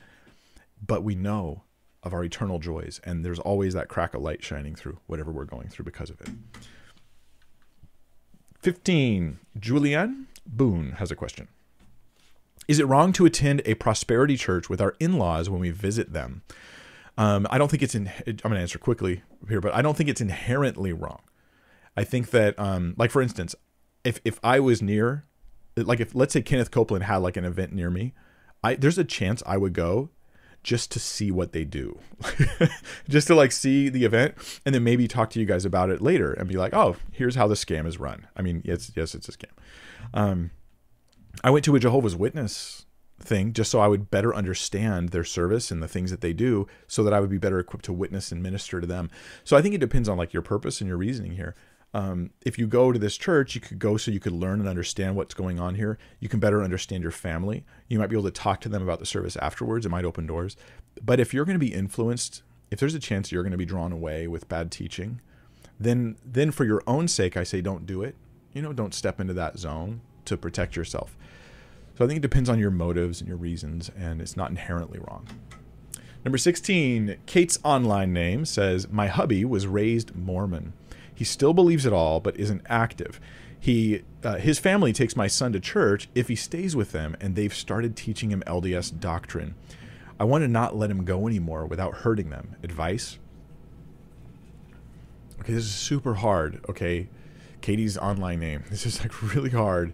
[0.86, 1.62] but we know
[2.02, 5.46] of our eternal joys, and there's always that crack of light shining through whatever we're
[5.46, 6.28] going through because of it.
[8.64, 9.40] 15.
[9.58, 11.48] Julianne Boone has a question.
[12.66, 16.14] Is it wrong to attend a prosperity church with our in laws when we visit
[16.14, 16.40] them?
[17.18, 18.10] Um, I don't think it's in.
[18.26, 21.20] I'm going to answer quickly here, but I don't think it's inherently wrong.
[21.94, 23.54] I think that, um, like for instance,
[24.02, 25.26] if if I was near,
[25.76, 28.14] like if let's say Kenneth Copeland had like an event near me,
[28.62, 30.08] I there's a chance I would go
[30.64, 31.98] just to see what they do,
[33.08, 34.34] just to like see the event,
[34.66, 37.36] and then maybe talk to you guys about it later and be like, oh, here's
[37.36, 38.26] how the scam is run.
[38.36, 39.52] I mean, yes, yes, it's a scam.
[40.12, 40.50] Um,
[41.44, 42.86] I went to a Jehovah's Witness
[43.20, 46.66] thing just so I would better understand their service and the things that they do,
[46.88, 49.10] so that I would be better equipped to witness and minister to them.
[49.44, 51.54] So I think it depends on like your purpose and your reasoning here.
[51.94, 54.68] Um, if you go to this church, you could go so you could learn and
[54.68, 55.96] understand what's going on here.
[56.18, 57.64] You can better understand your family.
[57.88, 59.86] You might be able to talk to them about the service afterwards.
[59.86, 60.56] It might open doors.
[61.00, 62.42] But if you're going to be influenced,
[62.72, 65.20] if there's a chance you're going to be drawn away with bad teaching,
[65.78, 68.16] then then for your own sake, I say don't do it.
[68.52, 71.16] You know, don't step into that zone to protect yourself.
[71.96, 74.98] So I think it depends on your motives and your reasons, and it's not inherently
[74.98, 75.28] wrong.
[76.24, 80.72] Number 16, Kate's online name says, My hubby was raised Mormon.
[81.14, 83.20] He still believes it all, but isn't active.
[83.58, 87.34] He, uh, his family takes my son to church if he stays with them, and
[87.34, 89.54] they've started teaching him LDS doctrine.
[90.18, 92.56] I want to not let him go anymore without hurting them.
[92.62, 93.18] Advice?
[95.40, 96.64] Okay, this is super hard.
[96.68, 97.08] Okay,
[97.60, 98.64] Katie's online name.
[98.70, 99.92] This is like really hard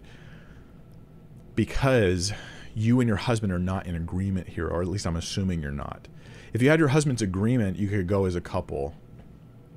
[1.55, 2.33] because
[2.75, 5.71] you and your husband are not in agreement here, or at least I'm assuming you're
[5.71, 6.07] not.
[6.53, 8.95] If you had your husband's agreement, you could go as a couple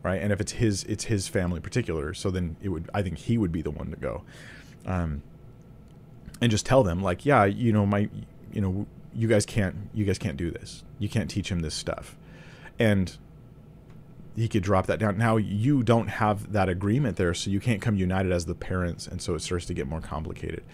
[0.04, 0.22] right?
[0.22, 2.14] And if it's his, it's his family particular.
[2.14, 4.22] So then it would, I think he would be the one to go,
[4.86, 5.22] um,
[6.40, 8.08] and just tell them like, yeah, you know, my,
[8.52, 10.84] you know, you guys can't, you guys can't do this.
[10.98, 12.16] You can't teach him this stuff,
[12.78, 13.16] and
[14.36, 15.16] he could drop that down.
[15.16, 19.06] Now you don't have that agreement there, so you can't come united as the parents,
[19.06, 20.64] and so it starts to get more complicated.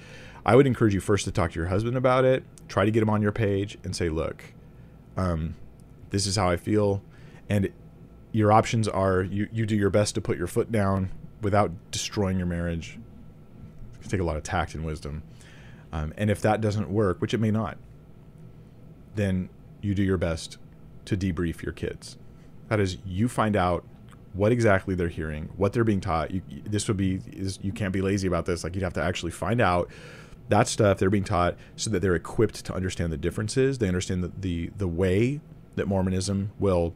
[0.45, 2.43] I would encourage you first to talk to your husband about it.
[2.69, 4.43] Try to get him on your page and say, look,
[5.19, 5.55] um,
[6.09, 7.03] this is how I feel,
[7.49, 7.69] and
[8.33, 11.11] your options are you, you do your best to put your foot down
[11.43, 12.99] without destroying your marriage.
[14.03, 15.23] It take a lot of tact and wisdom.
[15.93, 17.77] Um, and if that doesn't work, which it may not,
[19.15, 19.49] then
[19.81, 20.59] you do your best
[21.07, 22.17] to debrief your kids.
[22.69, 23.85] That is, you find out
[24.33, 26.31] what exactly they're hearing, what they're being taught.
[26.31, 28.63] You, this would be is, you can't be lazy about this.
[28.63, 29.91] Like you'd have to actually find out
[30.49, 33.79] that stuff they're being taught so that they're equipped to understand the differences.
[33.79, 35.41] They understand the the, the way
[35.75, 36.95] that Mormonism will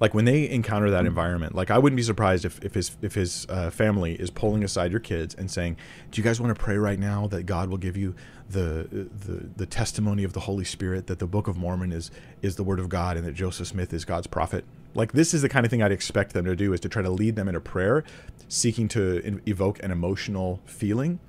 [0.00, 3.14] like when they encounter that environment like i wouldn't be surprised if, if his if
[3.14, 5.76] his uh, family is pulling aside your kids and saying
[6.10, 8.14] do you guys want to pray right now that god will give you
[8.50, 12.10] the the the testimony of the holy spirit that the book of mormon is
[12.42, 14.64] is the word of god and that joseph smith is god's prophet?
[14.94, 17.02] Like this is the kind of thing i'd expect them to do is to try
[17.02, 18.04] to lead them in a prayer
[18.48, 21.20] seeking to evoke an emotional feeling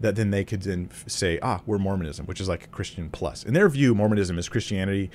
[0.00, 3.44] that then they could then say ah we're mormonism which is like christian plus.
[3.44, 5.10] In their view mormonism is christianity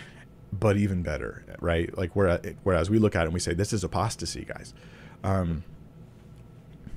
[0.60, 1.96] but even better, right?
[1.98, 4.74] Like whereas, whereas we look at it and we say this is apostasy, guys,
[5.24, 5.64] um,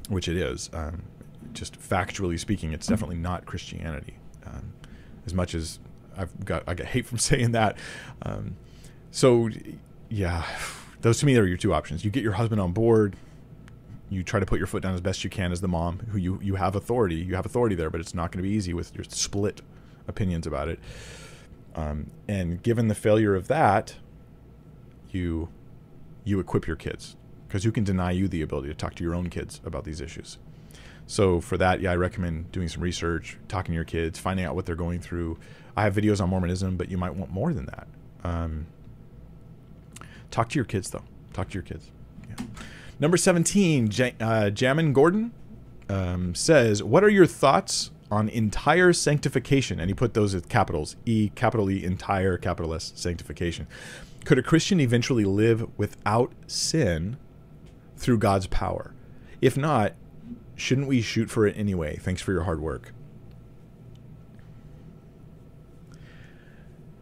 [0.09, 0.71] which it is.
[0.73, 1.03] Um,
[1.53, 4.17] just factually speaking, it's definitely not Christianity.
[4.45, 4.73] Um,
[5.25, 5.79] as much as
[6.17, 7.77] I've got, I get hate from saying that.
[8.23, 8.57] Um,
[9.11, 9.49] so,
[10.09, 10.45] yeah,
[11.01, 12.05] those to me are your two options.
[12.05, 13.17] You get your husband on board.
[14.09, 16.19] You try to put your foot down as best you can as the mom, who
[16.19, 17.17] you you have authority.
[17.17, 19.63] You have authority there, but it's not going to be easy with your split
[20.07, 20.79] opinions about it.
[21.77, 23.97] Um, and given the failure of that,
[25.11, 25.49] you
[26.25, 27.17] you equip your kids
[27.47, 30.01] because who can deny you the ability to talk to your own kids about these
[30.01, 30.39] issues?
[31.07, 34.57] So for that, yeah, I recommend doing some research, talking to your kids, finding out
[34.57, 35.39] what they're going through.
[35.77, 37.87] I have videos on Mormonism, but you might want more than that.
[38.25, 38.67] Um,
[40.31, 41.05] talk to your kids though.
[41.33, 41.91] Talk to your kids.
[42.29, 42.47] Yeah.
[42.99, 45.33] Number seventeen, J- uh, Jamin Gordon
[45.89, 50.97] um, says, "What are your thoughts on entire sanctification?" And he put those as capitals:
[51.05, 53.67] E, capital E, entire, capital S, sanctification.
[54.25, 57.17] Could a Christian eventually live without sin
[57.97, 58.93] through God's power?
[59.41, 59.93] If not,
[60.57, 61.97] shouldn't we shoot for it anyway?
[61.97, 62.93] Thanks for your hard work.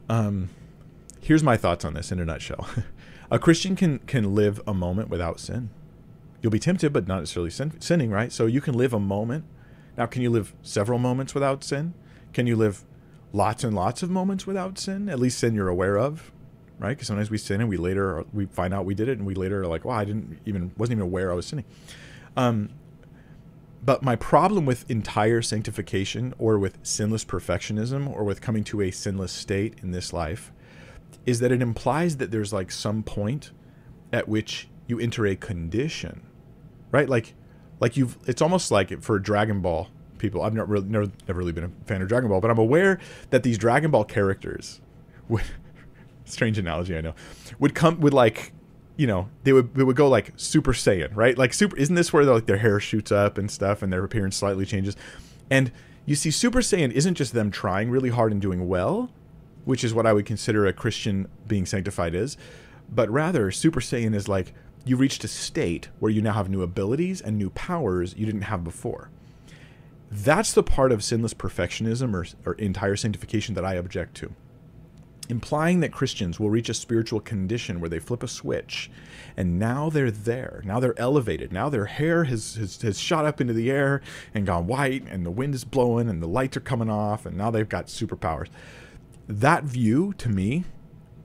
[0.09, 0.51] Um,
[1.21, 2.69] here's my thoughts on this in a nutshell.
[3.31, 5.71] a Christian can can live a moment without sin.
[6.43, 8.31] You'll be tempted, but not necessarily sin, sinning, right?
[8.31, 9.45] So you can live a moment.
[9.97, 11.95] Now, can you live several moments without sin?
[12.33, 12.85] Can you live
[13.33, 15.09] lots and lots of moments without sin?
[15.09, 16.33] At least sin you're aware of,
[16.79, 16.91] right?
[16.91, 19.35] Because sometimes we sin and we later we find out we did it, and we
[19.35, 21.65] later are like, "Well, I didn't even wasn't even aware I was sinning."
[22.37, 22.71] Um,
[23.85, 28.91] but my problem with entire sanctification or with sinless perfectionism or with coming to a
[28.91, 30.53] sinless state in this life
[31.27, 33.51] is that it implies that there's like some point
[34.13, 36.23] at which you enter a condition,
[36.91, 37.09] right?
[37.09, 37.35] Like,
[37.85, 41.53] like you've, it's almost like for Dragon Ball people, I've never really, never, never really
[41.53, 42.99] been a fan of Dragon Ball, but I'm aware
[43.29, 44.81] that these Dragon Ball characters
[45.29, 45.45] would,
[46.25, 47.15] strange analogy, I know,
[47.59, 48.53] would come, would like
[48.97, 51.37] you know they would they would go like super saiyan right?
[51.37, 54.37] Like super isn't this where like their hair shoots up and stuff and their appearance
[54.37, 54.97] slightly changes?
[55.51, 55.71] And
[56.07, 59.11] you see super saiyan isn't just them trying really hard and doing well
[59.65, 62.37] which is what i would consider a christian being sanctified is
[62.89, 64.53] but rather super saiyan is like
[64.85, 68.43] you reached a state where you now have new abilities and new powers you didn't
[68.43, 69.11] have before
[70.11, 74.35] that's the part of sinless perfectionism or, or entire sanctification that i object to
[75.29, 78.91] implying that Christians will reach a spiritual condition where they flip a switch
[79.37, 80.63] and now they're there.
[80.65, 81.53] Now they're elevated.
[81.53, 84.01] Now their hair has, has, has, shot up into the air
[84.35, 87.37] and gone white, and the wind is blowing, and the lights are coming off, and
[87.37, 88.49] now they've got superpowers.
[89.27, 90.65] That view, to me,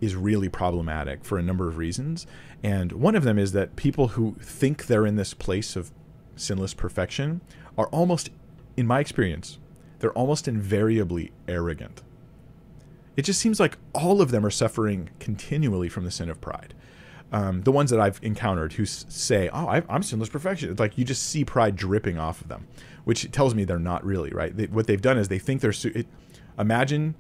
[0.02, 2.26] is really problematic for a number of reasons.
[2.64, 5.92] And one of them is that people who think they're in this place of
[6.36, 7.42] sinless perfection
[7.78, 8.30] are almost,
[8.78, 9.60] in my experience,
[10.00, 12.02] they're almost invariably arrogant
[13.20, 16.74] it just seems like all of them are suffering continually from the sin of pride.
[17.34, 20.98] Um, the ones that I've encountered who say, "Oh, I, am sinless perfection," it's like
[20.98, 22.68] you just see pride dripping off of them,
[23.04, 24.56] which tells me they're not really right.
[24.56, 25.74] They, what they've done is they think they're.
[25.74, 26.08] Su- it,
[26.58, 27.16] imagine,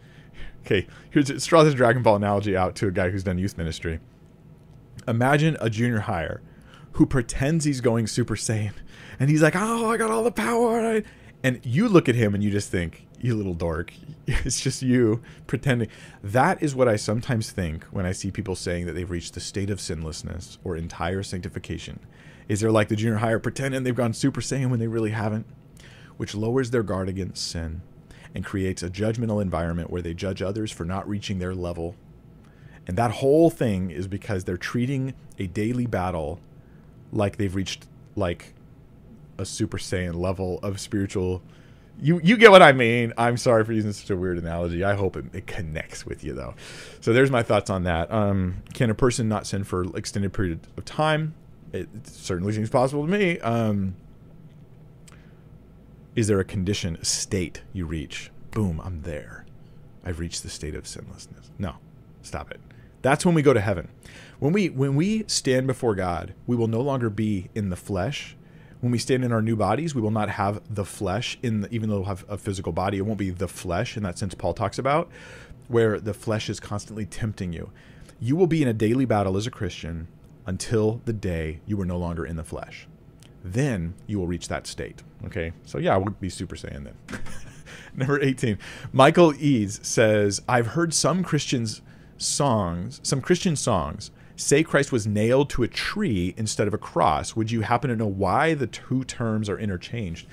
[0.65, 3.99] okay, here's draw this Dragon Ball analogy out to a guy who's done youth ministry.
[5.07, 6.41] Imagine a junior higher
[6.93, 8.73] who pretends he's going Super Saiyan,
[9.19, 11.01] and he's like, "Oh, I got all the power,"
[11.43, 13.93] and you look at him and you just think, you little dork.
[14.27, 15.87] It's just you pretending.
[16.23, 19.39] That is what I sometimes think when I see people saying that they've reached the
[19.39, 21.99] state of sinlessness or entire sanctification.
[22.47, 25.47] Is they're like the junior higher pretending they've gone super saiyan when they really haven't,
[26.17, 27.81] which lowers their guard against sin
[28.35, 31.95] and creates a judgmental environment where they judge others for not reaching their level.
[32.87, 36.39] And that whole thing is because they're treating a daily battle
[37.11, 38.53] like they've reached like
[39.37, 41.41] a super saiyan level of spiritual
[42.01, 43.13] you you get what I mean.
[43.17, 44.83] I'm sorry for using such a weird analogy.
[44.83, 46.55] I hope it, it connects with you though.
[47.01, 48.11] So there's my thoughts on that.
[48.11, 51.33] Um, can a person not sin for extended period of time?
[51.73, 53.39] It, certainly seems possible to me.
[53.39, 53.95] Um,
[56.19, 58.31] is there a condition, a state you reach?
[58.51, 59.45] Boom, I'm there.
[60.03, 61.51] I've reached the state of sinlessness.
[61.57, 61.75] No,
[62.21, 62.59] stop it.
[63.01, 63.89] That's when we go to heaven.
[64.39, 68.35] When we when we stand before God, we will no longer be in the flesh
[68.81, 71.73] when we stand in our new bodies, we will not have the flesh in the,
[71.73, 74.33] even though we'll have a physical body, it won't be the flesh in that sense
[74.35, 75.09] Paul talks about,
[75.67, 77.71] where the flesh is constantly tempting you.
[78.19, 80.07] You will be in a daily battle as a Christian
[80.45, 82.87] until the day you are no longer in the flesh.
[83.43, 85.03] Then you will reach that state.
[85.25, 87.19] Okay, so yeah, we'll be super saiyan then.
[87.95, 88.57] Number 18.
[88.93, 91.81] Michael Eads says, I've heard some Christians
[92.17, 97.35] songs, some Christian songs say Christ was nailed to a tree instead of a cross,
[97.35, 100.27] would you happen to know why the two terms are interchanged?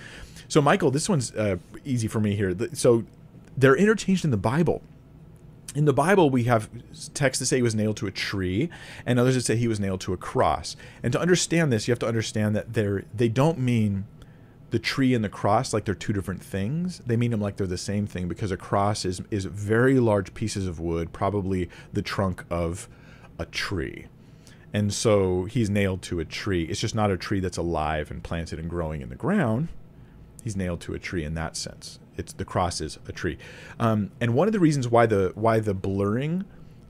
[0.48, 2.54] So, Michael, this one's uh, easy for me here.
[2.72, 3.04] So,
[3.56, 4.82] they're interchanged in the Bible.
[5.76, 6.70] In the Bible, we have
[7.12, 8.70] texts that say he was nailed to a tree,
[9.04, 10.74] and others that say he was nailed to a cross.
[11.02, 14.06] And to understand this, you have to understand that they're they don't mean
[14.70, 17.00] the tree and the cross like they're two different things.
[17.06, 20.32] They mean them like they're the same thing because a cross is is very large
[20.32, 22.88] pieces of wood, probably the trunk of
[23.38, 24.06] a tree.
[24.72, 26.64] And so he's nailed to a tree.
[26.64, 29.68] It's just not a tree that's alive and planted and growing in the ground.
[30.42, 31.98] He's nailed to a tree in that sense.
[32.16, 33.38] It's the cross is a tree,
[33.78, 36.44] um, and one of the reasons why the why the blurring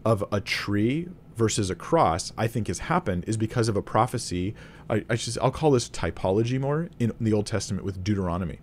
[0.05, 4.55] of a tree versus a cross I think has happened is because of a prophecy.
[4.89, 8.61] I, I should I'll call this typology more in the Old Testament with Deuteronomy.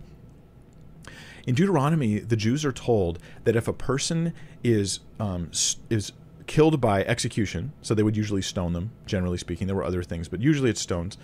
[1.46, 4.32] In Deuteronomy, the Jews are told that if a person
[4.62, 5.50] is um,
[5.90, 6.12] is
[6.46, 8.90] killed by execution, so they would usually stone them.
[9.06, 11.18] Generally speaking, there were other things, but usually it's stones.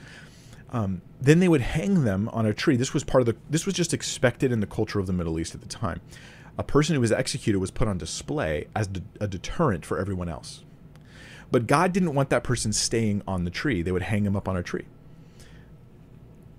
[0.72, 2.76] Um, then they would hang them on a tree.
[2.76, 3.36] This was part of the.
[3.48, 6.00] This was just expected in the culture of the Middle East at the time.
[6.58, 10.28] A person who was executed was put on display as de- a deterrent for everyone
[10.28, 10.64] else.
[11.50, 13.82] But God didn't want that person staying on the tree.
[13.82, 14.84] They would hang him up on a tree.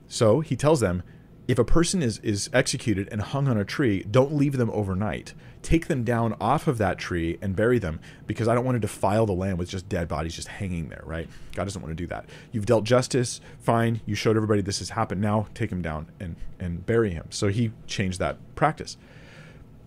[0.07, 1.03] So He tells them,
[1.47, 5.33] if a person is is executed and hung on a tree, don't leave them overnight.
[5.61, 8.79] Take them down off of that tree and bury them because I don't want to
[8.79, 11.29] defile the land with just dead bodies just hanging there, right?
[11.53, 12.25] God doesn't want to do that.
[12.51, 14.01] You've dealt justice, fine.
[14.05, 15.21] You showed everybody this has happened.
[15.21, 17.27] Now take him down and and bury him.
[17.29, 18.97] So he changed that practice.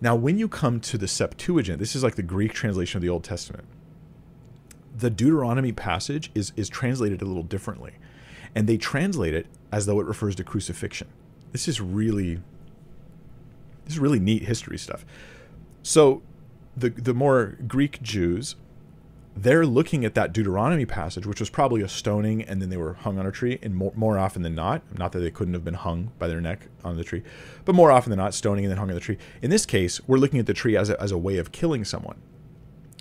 [0.01, 3.09] Now, when you come to the Septuagint, this is like the Greek translation of the
[3.09, 3.65] Old Testament.
[4.97, 7.93] The Deuteronomy passage is is translated a little differently.
[8.53, 11.09] And they translate it as though it refers to crucifixion
[11.55, 12.35] this is really
[13.85, 15.05] this is really neat history stuff.
[15.85, 16.23] So
[16.75, 18.55] the the more Greek Jews,
[19.35, 22.93] they're looking at that Deuteronomy passage, which was probably a stoning, and then they were
[22.93, 25.63] hung on a tree, and more, more often than not, not that they couldn't have
[25.63, 27.21] been hung by their neck on the tree,
[27.65, 29.19] but more often than not, stoning and then hung on the tree.
[29.43, 31.85] In this case, we're looking at the tree as a, as a way of killing
[31.85, 32.19] someone,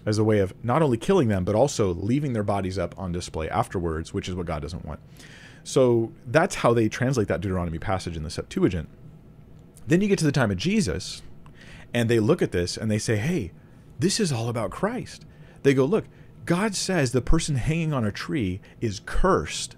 [0.04, 3.12] as a way of not only killing them, but also leaving their bodies up on
[3.12, 5.00] display afterwards, which is what God doesn't want.
[5.62, 8.90] So that's how they translate that Deuteronomy passage in the Septuagint.
[9.86, 11.22] Then you get to the time of Jesus,
[11.94, 13.52] and they look at this and they say, hey,
[13.98, 15.24] this is all about Christ.
[15.62, 16.04] They go, look,
[16.44, 19.76] God says the person hanging on a tree is cursed.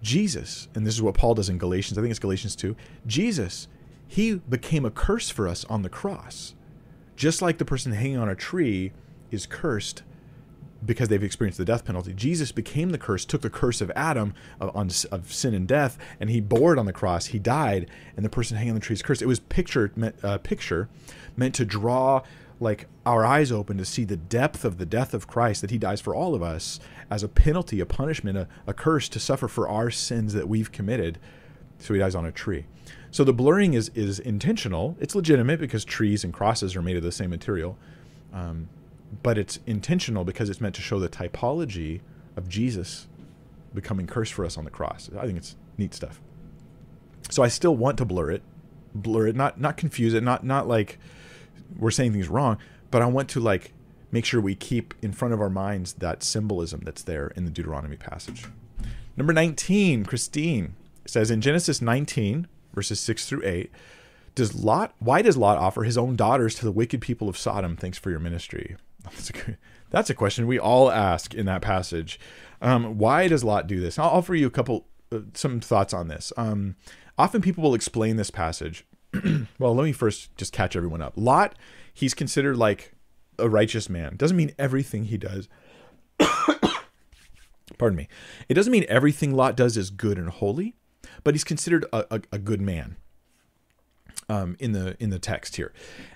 [0.00, 2.74] Jesus, and this is what Paul does in Galatians, I think it's Galatians 2.
[3.06, 3.68] Jesus,
[4.06, 6.54] he became a curse for us on the cross.
[7.16, 8.92] Just like the person hanging on a tree
[9.30, 10.04] is cursed
[10.84, 12.12] because they've experienced the death penalty.
[12.12, 15.98] Jesus became the curse, took the curse of Adam of, on, of sin and death,
[16.18, 17.26] and he bore it on the cross.
[17.26, 19.22] He died, and the person hanging on the tree is cursed.
[19.22, 20.88] It was picture meant, uh, picture
[21.36, 22.22] meant to draw
[22.60, 25.78] like our eyes open to see the depth of the death of Christ that he
[25.78, 26.78] dies for all of us
[27.10, 30.70] as a penalty, a punishment, a, a curse to suffer for our sins that we've
[30.70, 31.18] committed.
[31.78, 32.66] So he dies on a tree.
[33.10, 34.96] So the blurring is is intentional.
[35.00, 37.76] It's legitimate because trees and crosses are made of the same material.
[38.32, 38.68] Um,
[39.22, 42.00] but it's intentional because it's meant to show the typology
[42.36, 43.06] of Jesus
[43.74, 45.10] becoming cursed for us on the cross.
[45.18, 46.20] I think it's neat stuff.
[47.30, 48.42] So I still want to blur it,
[48.94, 50.98] blur it, not not confuse it, not not like
[51.76, 52.58] we're saying things wrong,
[52.90, 53.72] but I want to like
[54.10, 57.50] make sure we keep in front of our minds that symbolism that's there in the
[57.50, 58.46] Deuteronomy passage.
[59.16, 60.74] Number 19, Christine
[61.06, 63.70] says in Genesis 19 verses 6 through 8,
[64.34, 67.76] does Lot why does Lot offer his own daughters to the wicked people of Sodom?
[67.76, 68.76] Thanks for your ministry.
[69.04, 69.56] That's a,
[69.90, 72.20] that's a question we all ask in that passage.
[72.62, 73.98] Um, why does Lot do this?
[73.98, 76.32] I'll offer you a couple, uh, some thoughts on this.
[76.36, 76.76] Um,
[77.18, 78.86] often people will explain this passage.
[79.58, 81.14] well, let me first just catch everyone up.
[81.16, 81.56] Lot,
[81.92, 82.92] he's considered like
[83.38, 84.16] a righteous man.
[84.16, 85.48] Doesn't mean everything he does.
[87.78, 88.08] Pardon me.
[88.48, 90.76] It doesn't mean everything Lot does is good and holy,
[91.24, 92.96] but he's considered a, a, a good man.
[94.28, 95.72] Um, in the in the text here,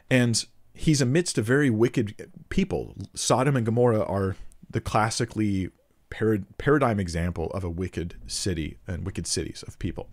[0.09, 2.95] and he's amidst a very wicked people.
[3.15, 4.37] Sodom and Gomorrah are
[4.69, 5.71] the classically
[6.59, 10.09] paradigm example of a wicked city and wicked cities of people.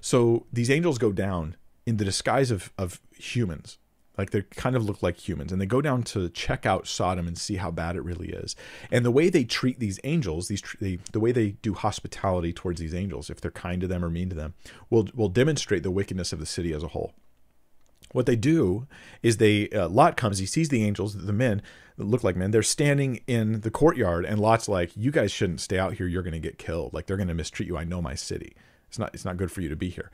[0.00, 1.56] So these angels go down
[1.86, 3.78] in the disguise of, of humans.
[4.16, 7.28] Like they kind of look like humans, and they go down to check out Sodom
[7.28, 8.56] and see how bad it really is.
[8.90, 12.80] And the way they treat these angels, these they, the way they do hospitality towards
[12.80, 14.54] these angels, if they're kind to them or mean to them,
[14.90, 17.12] will will demonstrate the wickedness of the city as a whole
[18.12, 18.86] what they do
[19.22, 21.62] is they uh, lot comes he sees the angels the men
[21.96, 22.50] that look like men.
[22.50, 26.06] They're standing in the courtyard and lot's like you guys shouldn't stay out here.
[26.06, 26.94] You're going to get killed.
[26.94, 27.76] Like they're going to mistreat you.
[27.76, 28.54] I know my city.
[28.88, 30.10] It's not it's not good for you to be here.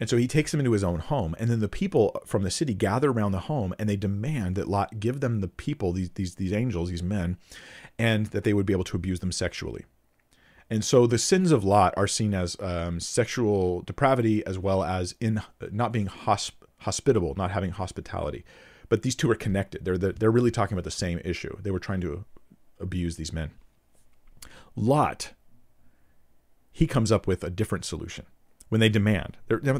[0.00, 2.50] And so he takes them into his own home and then the people from the
[2.50, 6.10] city gather around the home and they demand that lot give them the people these
[6.10, 7.38] these these angels these men
[7.98, 9.84] and that they would be able to abuse them sexually.
[10.70, 15.14] And so the sins of Lot are seen as um, sexual depravity as well as
[15.20, 16.52] in not being hosp-
[16.84, 18.44] hospitable, not having hospitality,
[18.88, 19.84] but these two are connected.
[19.84, 21.56] They're the, they're really talking about the same issue.
[21.62, 22.24] They were trying to
[22.80, 23.50] abuse these men.
[24.76, 25.32] Lot,
[26.72, 28.26] he comes up with a different solution
[28.68, 29.36] when they demand.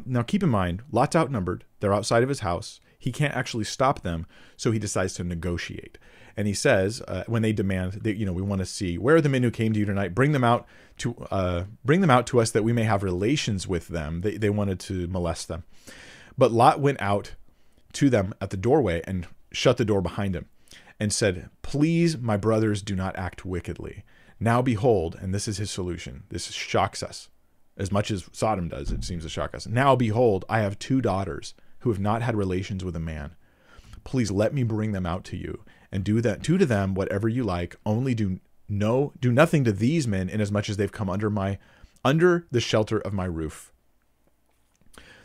[0.06, 1.64] Now, keep in mind, Lot's outnumbered.
[1.80, 2.80] They're outside of his house.
[2.98, 4.26] He can't actually stop them,
[4.56, 5.98] so he decides to negotiate.
[6.36, 9.16] And he says, uh, when they demand that you know we want to see where
[9.16, 10.66] are the men who came to you tonight, bring them out
[10.98, 14.22] to uh, bring them out to us that we may have relations with them.
[14.22, 15.64] They they wanted to molest them,
[16.36, 17.34] but Lot went out
[17.94, 20.46] to them at the doorway and shut the door behind him,
[20.98, 24.04] and said, "Please, my brothers, do not act wickedly."
[24.40, 26.24] Now behold, and this is his solution.
[26.28, 27.28] This shocks us
[27.76, 28.90] as much as Sodom does.
[28.90, 29.66] It seems to shock us.
[29.66, 33.36] Now behold, I have two daughters who have not had relations with a man.
[34.04, 37.28] Please let me bring them out to you and do that do to them whatever
[37.28, 37.76] you like.
[37.86, 41.58] Only do no do nothing to these men inasmuch as they've come under my
[42.04, 43.72] under the shelter of my roof.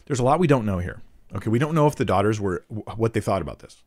[0.09, 1.01] There's a lot we don't know here.
[1.35, 3.83] Okay, we don't know if the daughters were what they thought about this.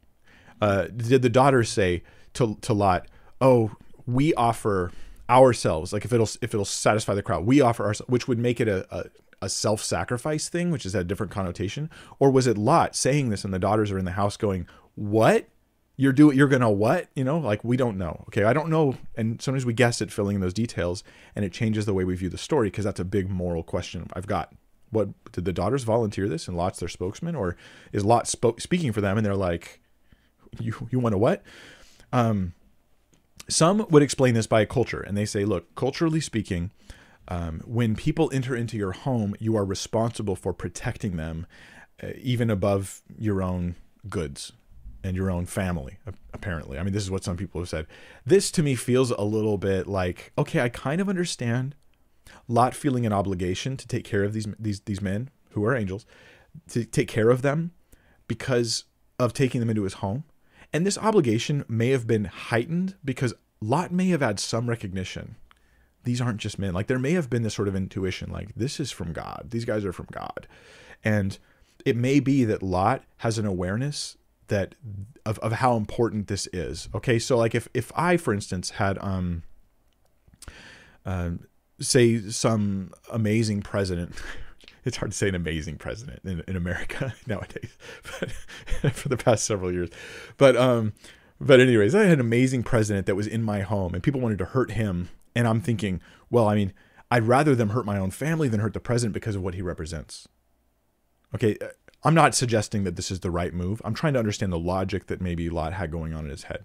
[0.60, 2.04] Uh, did the daughters say
[2.34, 3.08] to to Lot,
[3.40, 3.72] "Oh,
[4.06, 4.92] we offer
[5.28, 8.60] ourselves like if it'll if it'll satisfy the crowd we offer ourselves which would make
[8.60, 9.04] it a, a,
[9.42, 11.90] a self-sacrifice thing which is a different connotation?
[12.20, 15.48] Or was it lot saying this and the daughters are in the house going what?
[15.96, 17.08] You're doing you're gonna what?
[17.16, 18.24] You know like we don't know.
[18.28, 18.94] Okay i don't know.
[19.16, 21.02] And sometimes we guess at filling in those details
[21.34, 24.08] and it changes the way we view the story because that's a big moral question
[24.14, 24.52] i've got
[24.92, 27.56] what did the daughters volunteer this and lot's their spokesman or
[27.92, 29.80] is lot spoke, speaking for them and they're like
[30.60, 31.42] you you want to what
[32.12, 32.52] um
[33.48, 36.70] some would explain this by culture, and they say, look, culturally speaking,
[37.28, 41.46] um, when people enter into your home, you are responsible for protecting them,
[42.02, 43.76] uh, even above your own
[44.08, 44.52] goods
[45.04, 45.98] and your own family.
[46.32, 47.86] Apparently, I mean, this is what some people have said.
[48.24, 51.74] This to me feels a little bit like, okay, I kind of understand
[52.48, 56.06] Lot feeling an obligation to take care of these these these men who are angels,
[56.68, 57.72] to take care of them
[58.26, 58.84] because
[59.18, 60.24] of taking them into his home.
[60.72, 65.36] And this obligation may have been heightened because Lot may have had some recognition.
[66.04, 66.72] These aren't just men.
[66.72, 69.48] Like there may have been this sort of intuition, like this is from God.
[69.50, 70.48] These guys are from God.
[71.04, 71.38] And
[71.84, 74.16] it may be that Lot has an awareness
[74.48, 74.74] that
[75.24, 76.88] of, of how important this is.
[76.94, 77.18] Okay.
[77.18, 79.42] So like if if I, for instance, had um
[81.04, 81.30] uh,
[81.82, 84.14] say some amazing president
[84.84, 87.76] it's hard to say an amazing president in, in America nowadays,
[88.20, 88.32] but
[88.92, 89.90] for the past several years.
[90.38, 90.92] But um,
[91.40, 94.38] but anyways, I had an amazing president that was in my home, and people wanted
[94.38, 96.00] to hurt him, and I'm thinking,
[96.30, 96.72] well, I mean,
[97.10, 99.62] I'd rather them hurt my own family than hurt the president because of what he
[99.62, 100.28] represents.
[101.34, 101.68] Okay, uh,
[102.04, 103.80] I'm not suggesting that this is the right move.
[103.84, 106.64] I'm trying to understand the logic that maybe Lot had going on in his head.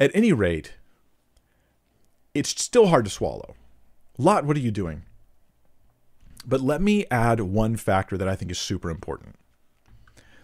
[0.00, 0.74] At any rate,
[2.34, 3.54] it's still hard to swallow.
[4.22, 5.02] Lot, what are you doing?
[6.46, 9.34] But let me add one factor that I think is super important.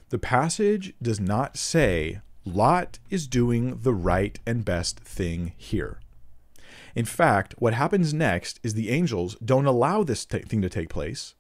[0.09, 6.01] The passage does not say Lot is doing the right and best thing here.
[6.97, 10.89] In fact, what happens next is the angels don't allow this t- thing to take
[10.89, 11.37] place.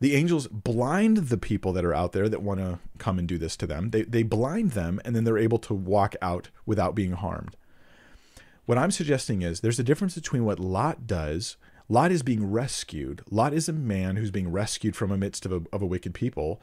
[0.00, 3.38] The angels blind the people that are out there that want to come and do
[3.38, 3.90] this to them.
[3.90, 7.56] They, they blind them, and then they're able to walk out without being harmed.
[8.70, 11.56] What I'm suggesting is there's a difference between what Lot does
[11.88, 13.20] Lot is being rescued.
[13.28, 16.60] Lot is a man who's being rescued from amidst of a, of a wicked people.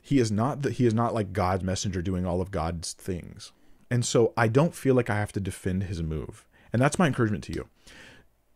[0.00, 3.52] He is not he is not like God's messenger doing all of God's things.
[3.90, 6.46] And so I don't feel like I have to defend his move.
[6.72, 7.68] And that's my encouragement to you.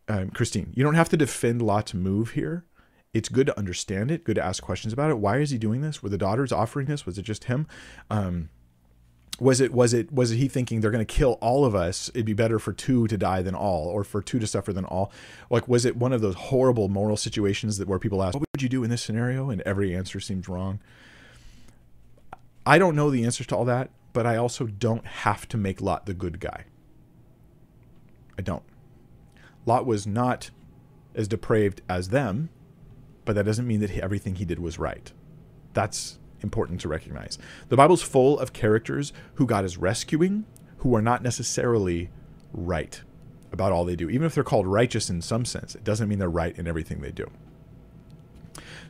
[0.07, 2.65] Um, Christine, you don't have to defend Lot's move here.
[3.13, 5.19] It's good to understand it, good to ask questions about it.
[5.19, 6.01] Why is he doing this?
[6.01, 7.05] Were the daughters offering this?
[7.05, 7.67] Was it just him?
[8.09, 8.49] Um,
[9.39, 12.25] was it was it was he thinking they're going to kill all of us it'd
[12.25, 15.11] be better for two to die than all or for two to suffer than all?
[15.49, 18.61] Like was it one of those horrible moral situations that where people ask what would
[18.61, 19.49] you do in this scenario?
[19.49, 20.79] and every answer seems wrong.
[22.65, 25.81] I don't know the answers to all that but i also don't have to make
[25.81, 26.65] lot the good guy.
[28.37, 28.63] I don't.
[29.65, 30.51] Lot was not
[31.15, 32.49] as depraved as them
[33.27, 35.11] but that doesn't mean that everything he did was right.
[35.73, 37.37] That's important to recognize.
[37.69, 40.45] The Bible's full of characters who God is rescuing
[40.79, 42.09] who are not necessarily
[42.53, 43.01] right
[43.51, 44.09] about all they do.
[44.09, 47.01] Even if they're called righteous in some sense, it doesn't mean they're right in everything
[47.01, 47.29] they do.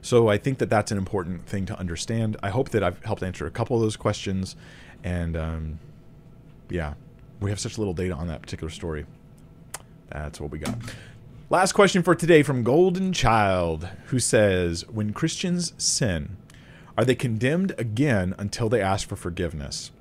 [0.01, 2.37] So I think that that's an important thing to understand.
[2.43, 4.55] I hope that I've helped answer a couple of those questions.
[5.03, 5.79] And um,
[6.69, 6.93] yeah,
[7.39, 9.05] we have such little data on that particular story.
[10.09, 10.77] That's what we got.
[11.49, 16.37] Last question for today from Golden Child, who says When Christians sin,
[16.97, 19.91] are they condemned again until they ask for forgiveness?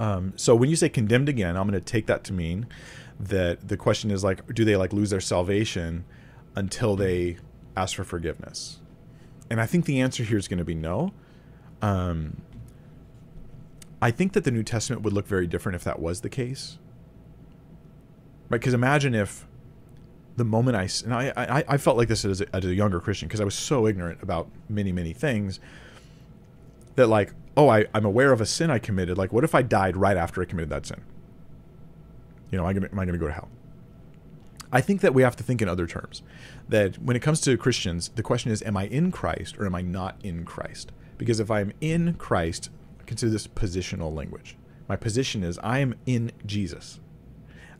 [0.00, 2.66] Um, so when you say condemned again, I'm going to take that to mean
[3.20, 6.04] that the question is like, do they like lose their salvation
[6.56, 7.36] until they
[7.76, 8.80] ask for forgiveness?
[9.50, 11.12] And I think the answer here is going to be no.
[11.82, 12.40] Um,
[14.00, 16.78] I think that the New Testament would look very different if that was the case.
[18.48, 18.60] Right?
[18.60, 19.46] Because imagine if
[20.36, 23.00] the moment I and I I, I felt like this as a, as a younger
[23.00, 25.60] Christian because I was so ignorant about many many things
[26.96, 29.18] that like oh I I'm aware of a sin I committed.
[29.18, 31.02] Like what if I died right after I committed that sin?
[32.50, 33.48] You know, am I gonna, am to go to hell?
[34.72, 36.22] I think that we have to think in other terms.
[36.68, 39.74] That when it comes to Christians, the question is, am I in Christ or am
[39.74, 40.92] I not in Christ?
[41.18, 44.56] Because if I'm in Christ, I consider this positional language.
[44.88, 47.00] My position is I am in Jesus.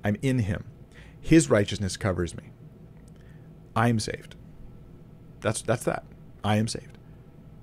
[0.04, 0.64] I'm in Him.
[1.22, 2.50] His righteousness covers me.
[3.74, 4.34] I am saved.
[5.40, 6.04] That's that's that.
[6.44, 6.98] I am saved.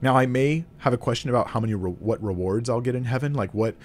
[0.01, 3.03] Now I may have a question about how many re- what rewards I'll get in
[3.03, 3.75] heaven, like what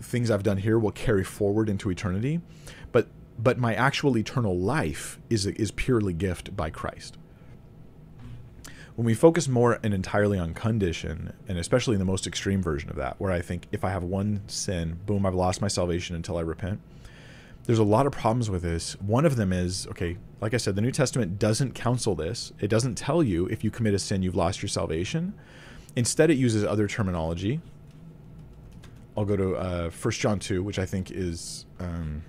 [0.00, 2.40] things I've done here will carry forward into eternity,
[2.90, 3.06] but
[3.38, 7.16] but my actual eternal life is is purely gift by Christ.
[8.96, 12.90] When we focus more and entirely on condition, and especially in the most extreme version
[12.90, 16.14] of that, where I think if I have one sin, boom, I've lost my salvation
[16.14, 16.80] until I repent
[17.64, 18.94] there's a lot of problems with this.
[19.00, 22.52] One of them is okay, like I said, the New Testament doesn't counsel this.
[22.60, 25.34] It doesn't tell you if you commit a sin, you've lost your salvation.
[25.94, 27.60] Instead, it uses other terminology.
[29.16, 32.22] I'll go to uh, 1 John 2, which I think is, um,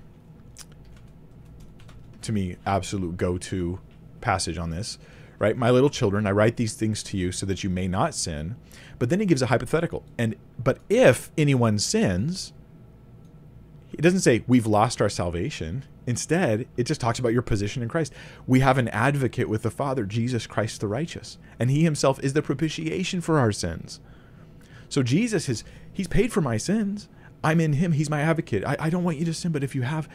[2.21, 3.79] to me, absolute go to
[4.21, 4.99] passage on this.
[5.39, 5.57] Right?
[5.57, 8.55] My little children, I write these things to you so that you may not sin.
[8.99, 10.03] But then he gives a hypothetical.
[10.17, 12.53] And but if anyone sins,
[13.93, 15.83] it doesn't say we've lost our salvation.
[16.05, 18.13] Instead, it just talks about your position in Christ.
[18.47, 22.33] We have an advocate with the Father, Jesus Christ the righteous, and he himself is
[22.33, 23.99] the propitiation for our sins.
[24.89, 27.07] So Jesus is he's paid for my sins.
[27.43, 27.93] I'm in him.
[27.93, 28.63] He's my advocate.
[28.65, 30.09] I, I don't want you to sin, but if you have,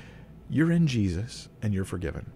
[0.51, 2.33] you're in Jesus and you're forgiven.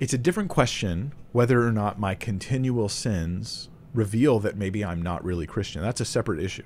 [0.00, 5.24] It's a different question whether or not my continual sins reveal that maybe I'm not
[5.24, 5.82] really Christian.
[5.82, 6.64] That's a separate issue.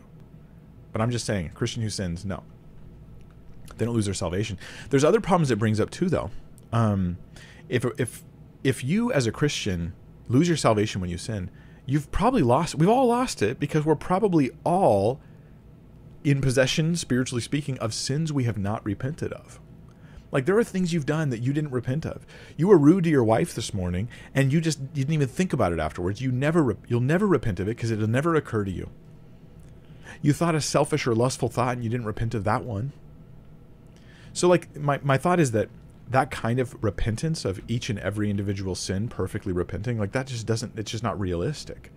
[0.92, 2.42] But I'm just saying, Christian who sins, no.
[3.76, 4.58] They don't lose their salvation.
[4.90, 6.30] There's other problems it brings up too, though.
[6.72, 7.18] Um,
[7.68, 8.24] if if
[8.64, 9.92] if you as a Christian
[10.28, 11.50] lose your salvation when you sin,
[11.86, 12.74] you've probably lost.
[12.74, 15.20] We've all lost it because we're probably all
[16.24, 19.60] in possession, spiritually speaking, of sins we have not repented of.
[20.30, 22.26] Like there are things you've done that you didn't repent of.
[22.56, 25.52] You were rude to your wife this morning, and you just you didn't even think
[25.52, 26.20] about it afterwards.
[26.20, 28.90] You never you'll never repent of it because it'll never occur to you.
[30.20, 32.92] You thought a selfish or lustful thought, and you didn't repent of that one.
[34.38, 35.68] So like my my thought is that
[36.10, 40.46] that kind of repentance of each and every individual sin perfectly repenting like that just
[40.46, 41.90] doesn't it's just not realistic.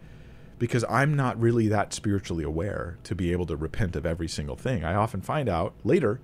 [0.58, 4.56] Because i'm not really that spiritually aware to be able to repent of every single
[4.56, 4.84] thing.
[4.84, 6.20] I often find out later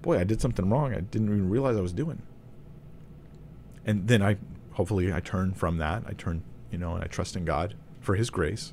[0.00, 0.94] boy i did something wrong.
[0.94, 2.22] I didn't even realize i was doing.
[3.84, 4.38] And then i
[4.70, 6.02] hopefully i turn from that.
[6.06, 8.72] I turn you know and i trust in god for his grace.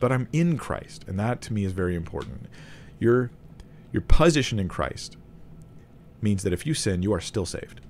[0.00, 2.46] But i'm in christ and that to me is very important.
[2.98, 3.30] Your
[3.92, 5.18] your position in christ
[6.24, 7.80] means that if you sin, you are still saved.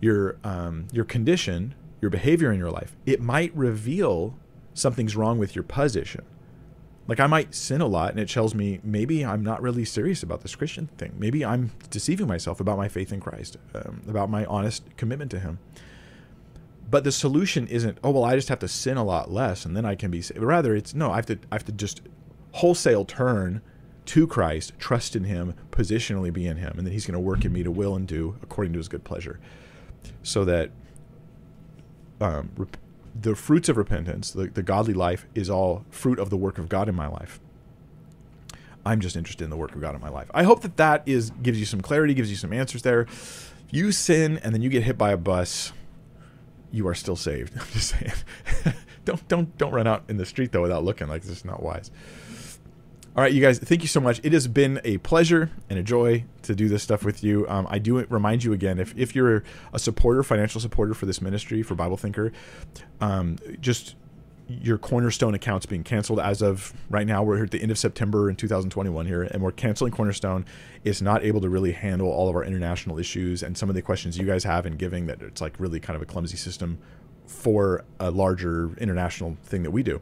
[0.00, 4.38] Your um, your condition, your behavior in your life, it might reveal
[4.74, 6.24] something's wrong with your position.
[7.06, 10.22] Like I might sin a lot, and it tells me maybe I'm not really serious
[10.22, 11.14] about this Christian thing.
[11.18, 15.40] Maybe I'm deceiving myself about my faith in Christ, um, about my honest commitment to
[15.40, 15.58] Him.
[16.90, 19.76] But the solution isn't, oh well, I just have to sin a lot less, and
[19.76, 20.22] then I can be.
[20.22, 20.40] Saved.
[20.40, 22.02] Rather, it's no, I have to, I have to just
[22.52, 23.62] wholesale turn
[24.06, 27.44] to Christ, trust in Him, positionally be in Him, and that He's going to work
[27.44, 29.40] in me to will and do according to His good pleasure.
[30.22, 30.70] So that
[32.20, 32.76] um, rep-
[33.18, 36.68] the fruits of repentance, the, the godly life, is all fruit of the work of
[36.68, 37.40] God in my life.
[38.86, 40.30] I'm just interested in the work of God in my life.
[40.34, 43.02] I hope that that is gives you some clarity, gives you some answers there.
[43.02, 45.72] If you sin and then you get hit by a bus,
[46.70, 47.54] you are still saved.
[47.58, 48.12] I'm just saying.
[49.04, 51.62] don't don't don't run out in the street though without looking like this is not
[51.62, 51.90] wise.
[53.16, 54.20] All right, you guys, thank you so much.
[54.24, 57.46] It has been a pleasure and a joy to do this stuff with you.
[57.48, 61.20] Um, I do remind you again if, if you're a supporter, financial supporter for this
[61.22, 62.32] ministry, for Bible Thinker,
[63.00, 63.94] um, just
[64.48, 68.28] your cornerstone account's being canceled as of right now we're at the end of september
[68.28, 70.44] in 2021 here and we're canceling cornerstone
[70.84, 73.80] it's not able to really handle all of our international issues and some of the
[73.80, 76.76] questions you guys have in giving that it's like really kind of a clumsy system
[77.26, 79.98] for a larger international thing that we do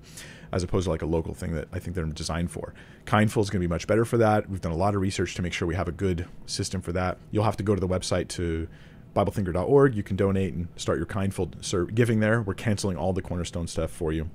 [0.53, 2.75] as opposed to like a local thing that I think they're designed for.
[3.07, 4.49] Kindful is going to be much better for that.
[4.51, 6.93] We've done a lot of research to make sure we have a good system for
[6.93, 7.19] that.
[7.31, 8.69] You'll have to go to the website to
[9.17, 9.95] BibleThinker.org.
[9.95, 12.43] You can donate and start your Kindful giving there.
[12.43, 14.29] We're canceling all the Cornerstone stuff for you.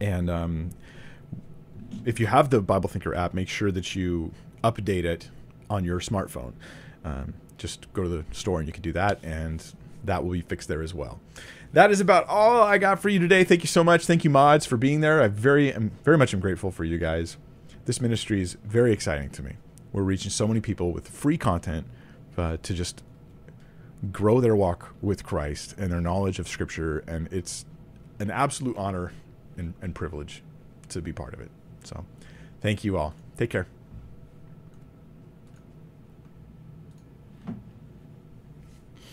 [0.00, 0.70] And um,
[2.06, 4.32] if you have the Bible Thinker app, make sure that you
[4.64, 5.30] update it
[5.68, 6.52] on your smartphone.
[7.04, 9.62] Um, just go to the store and you can do that, and
[10.04, 11.20] that will be fixed there as well
[11.72, 13.44] that is about all I got for you today.
[13.44, 14.06] Thank you so much.
[14.06, 15.22] Thank you, mods, for being there.
[15.22, 17.36] I very am very much am grateful for you guys.
[17.84, 19.56] this ministry is very exciting to me.
[19.92, 21.86] We're reaching so many people with free content
[22.36, 23.02] uh, to just
[24.10, 27.64] grow their walk with Christ and their knowledge of Scripture, and it's
[28.18, 29.12] an absolute honor
[29.56, 30.42] and, and privilege
[30.88, 31.50] to be part of it.
[31.84, 32.04] So,
[32.60, 33.14] thank you all.
[33.36, 33.66] Take care.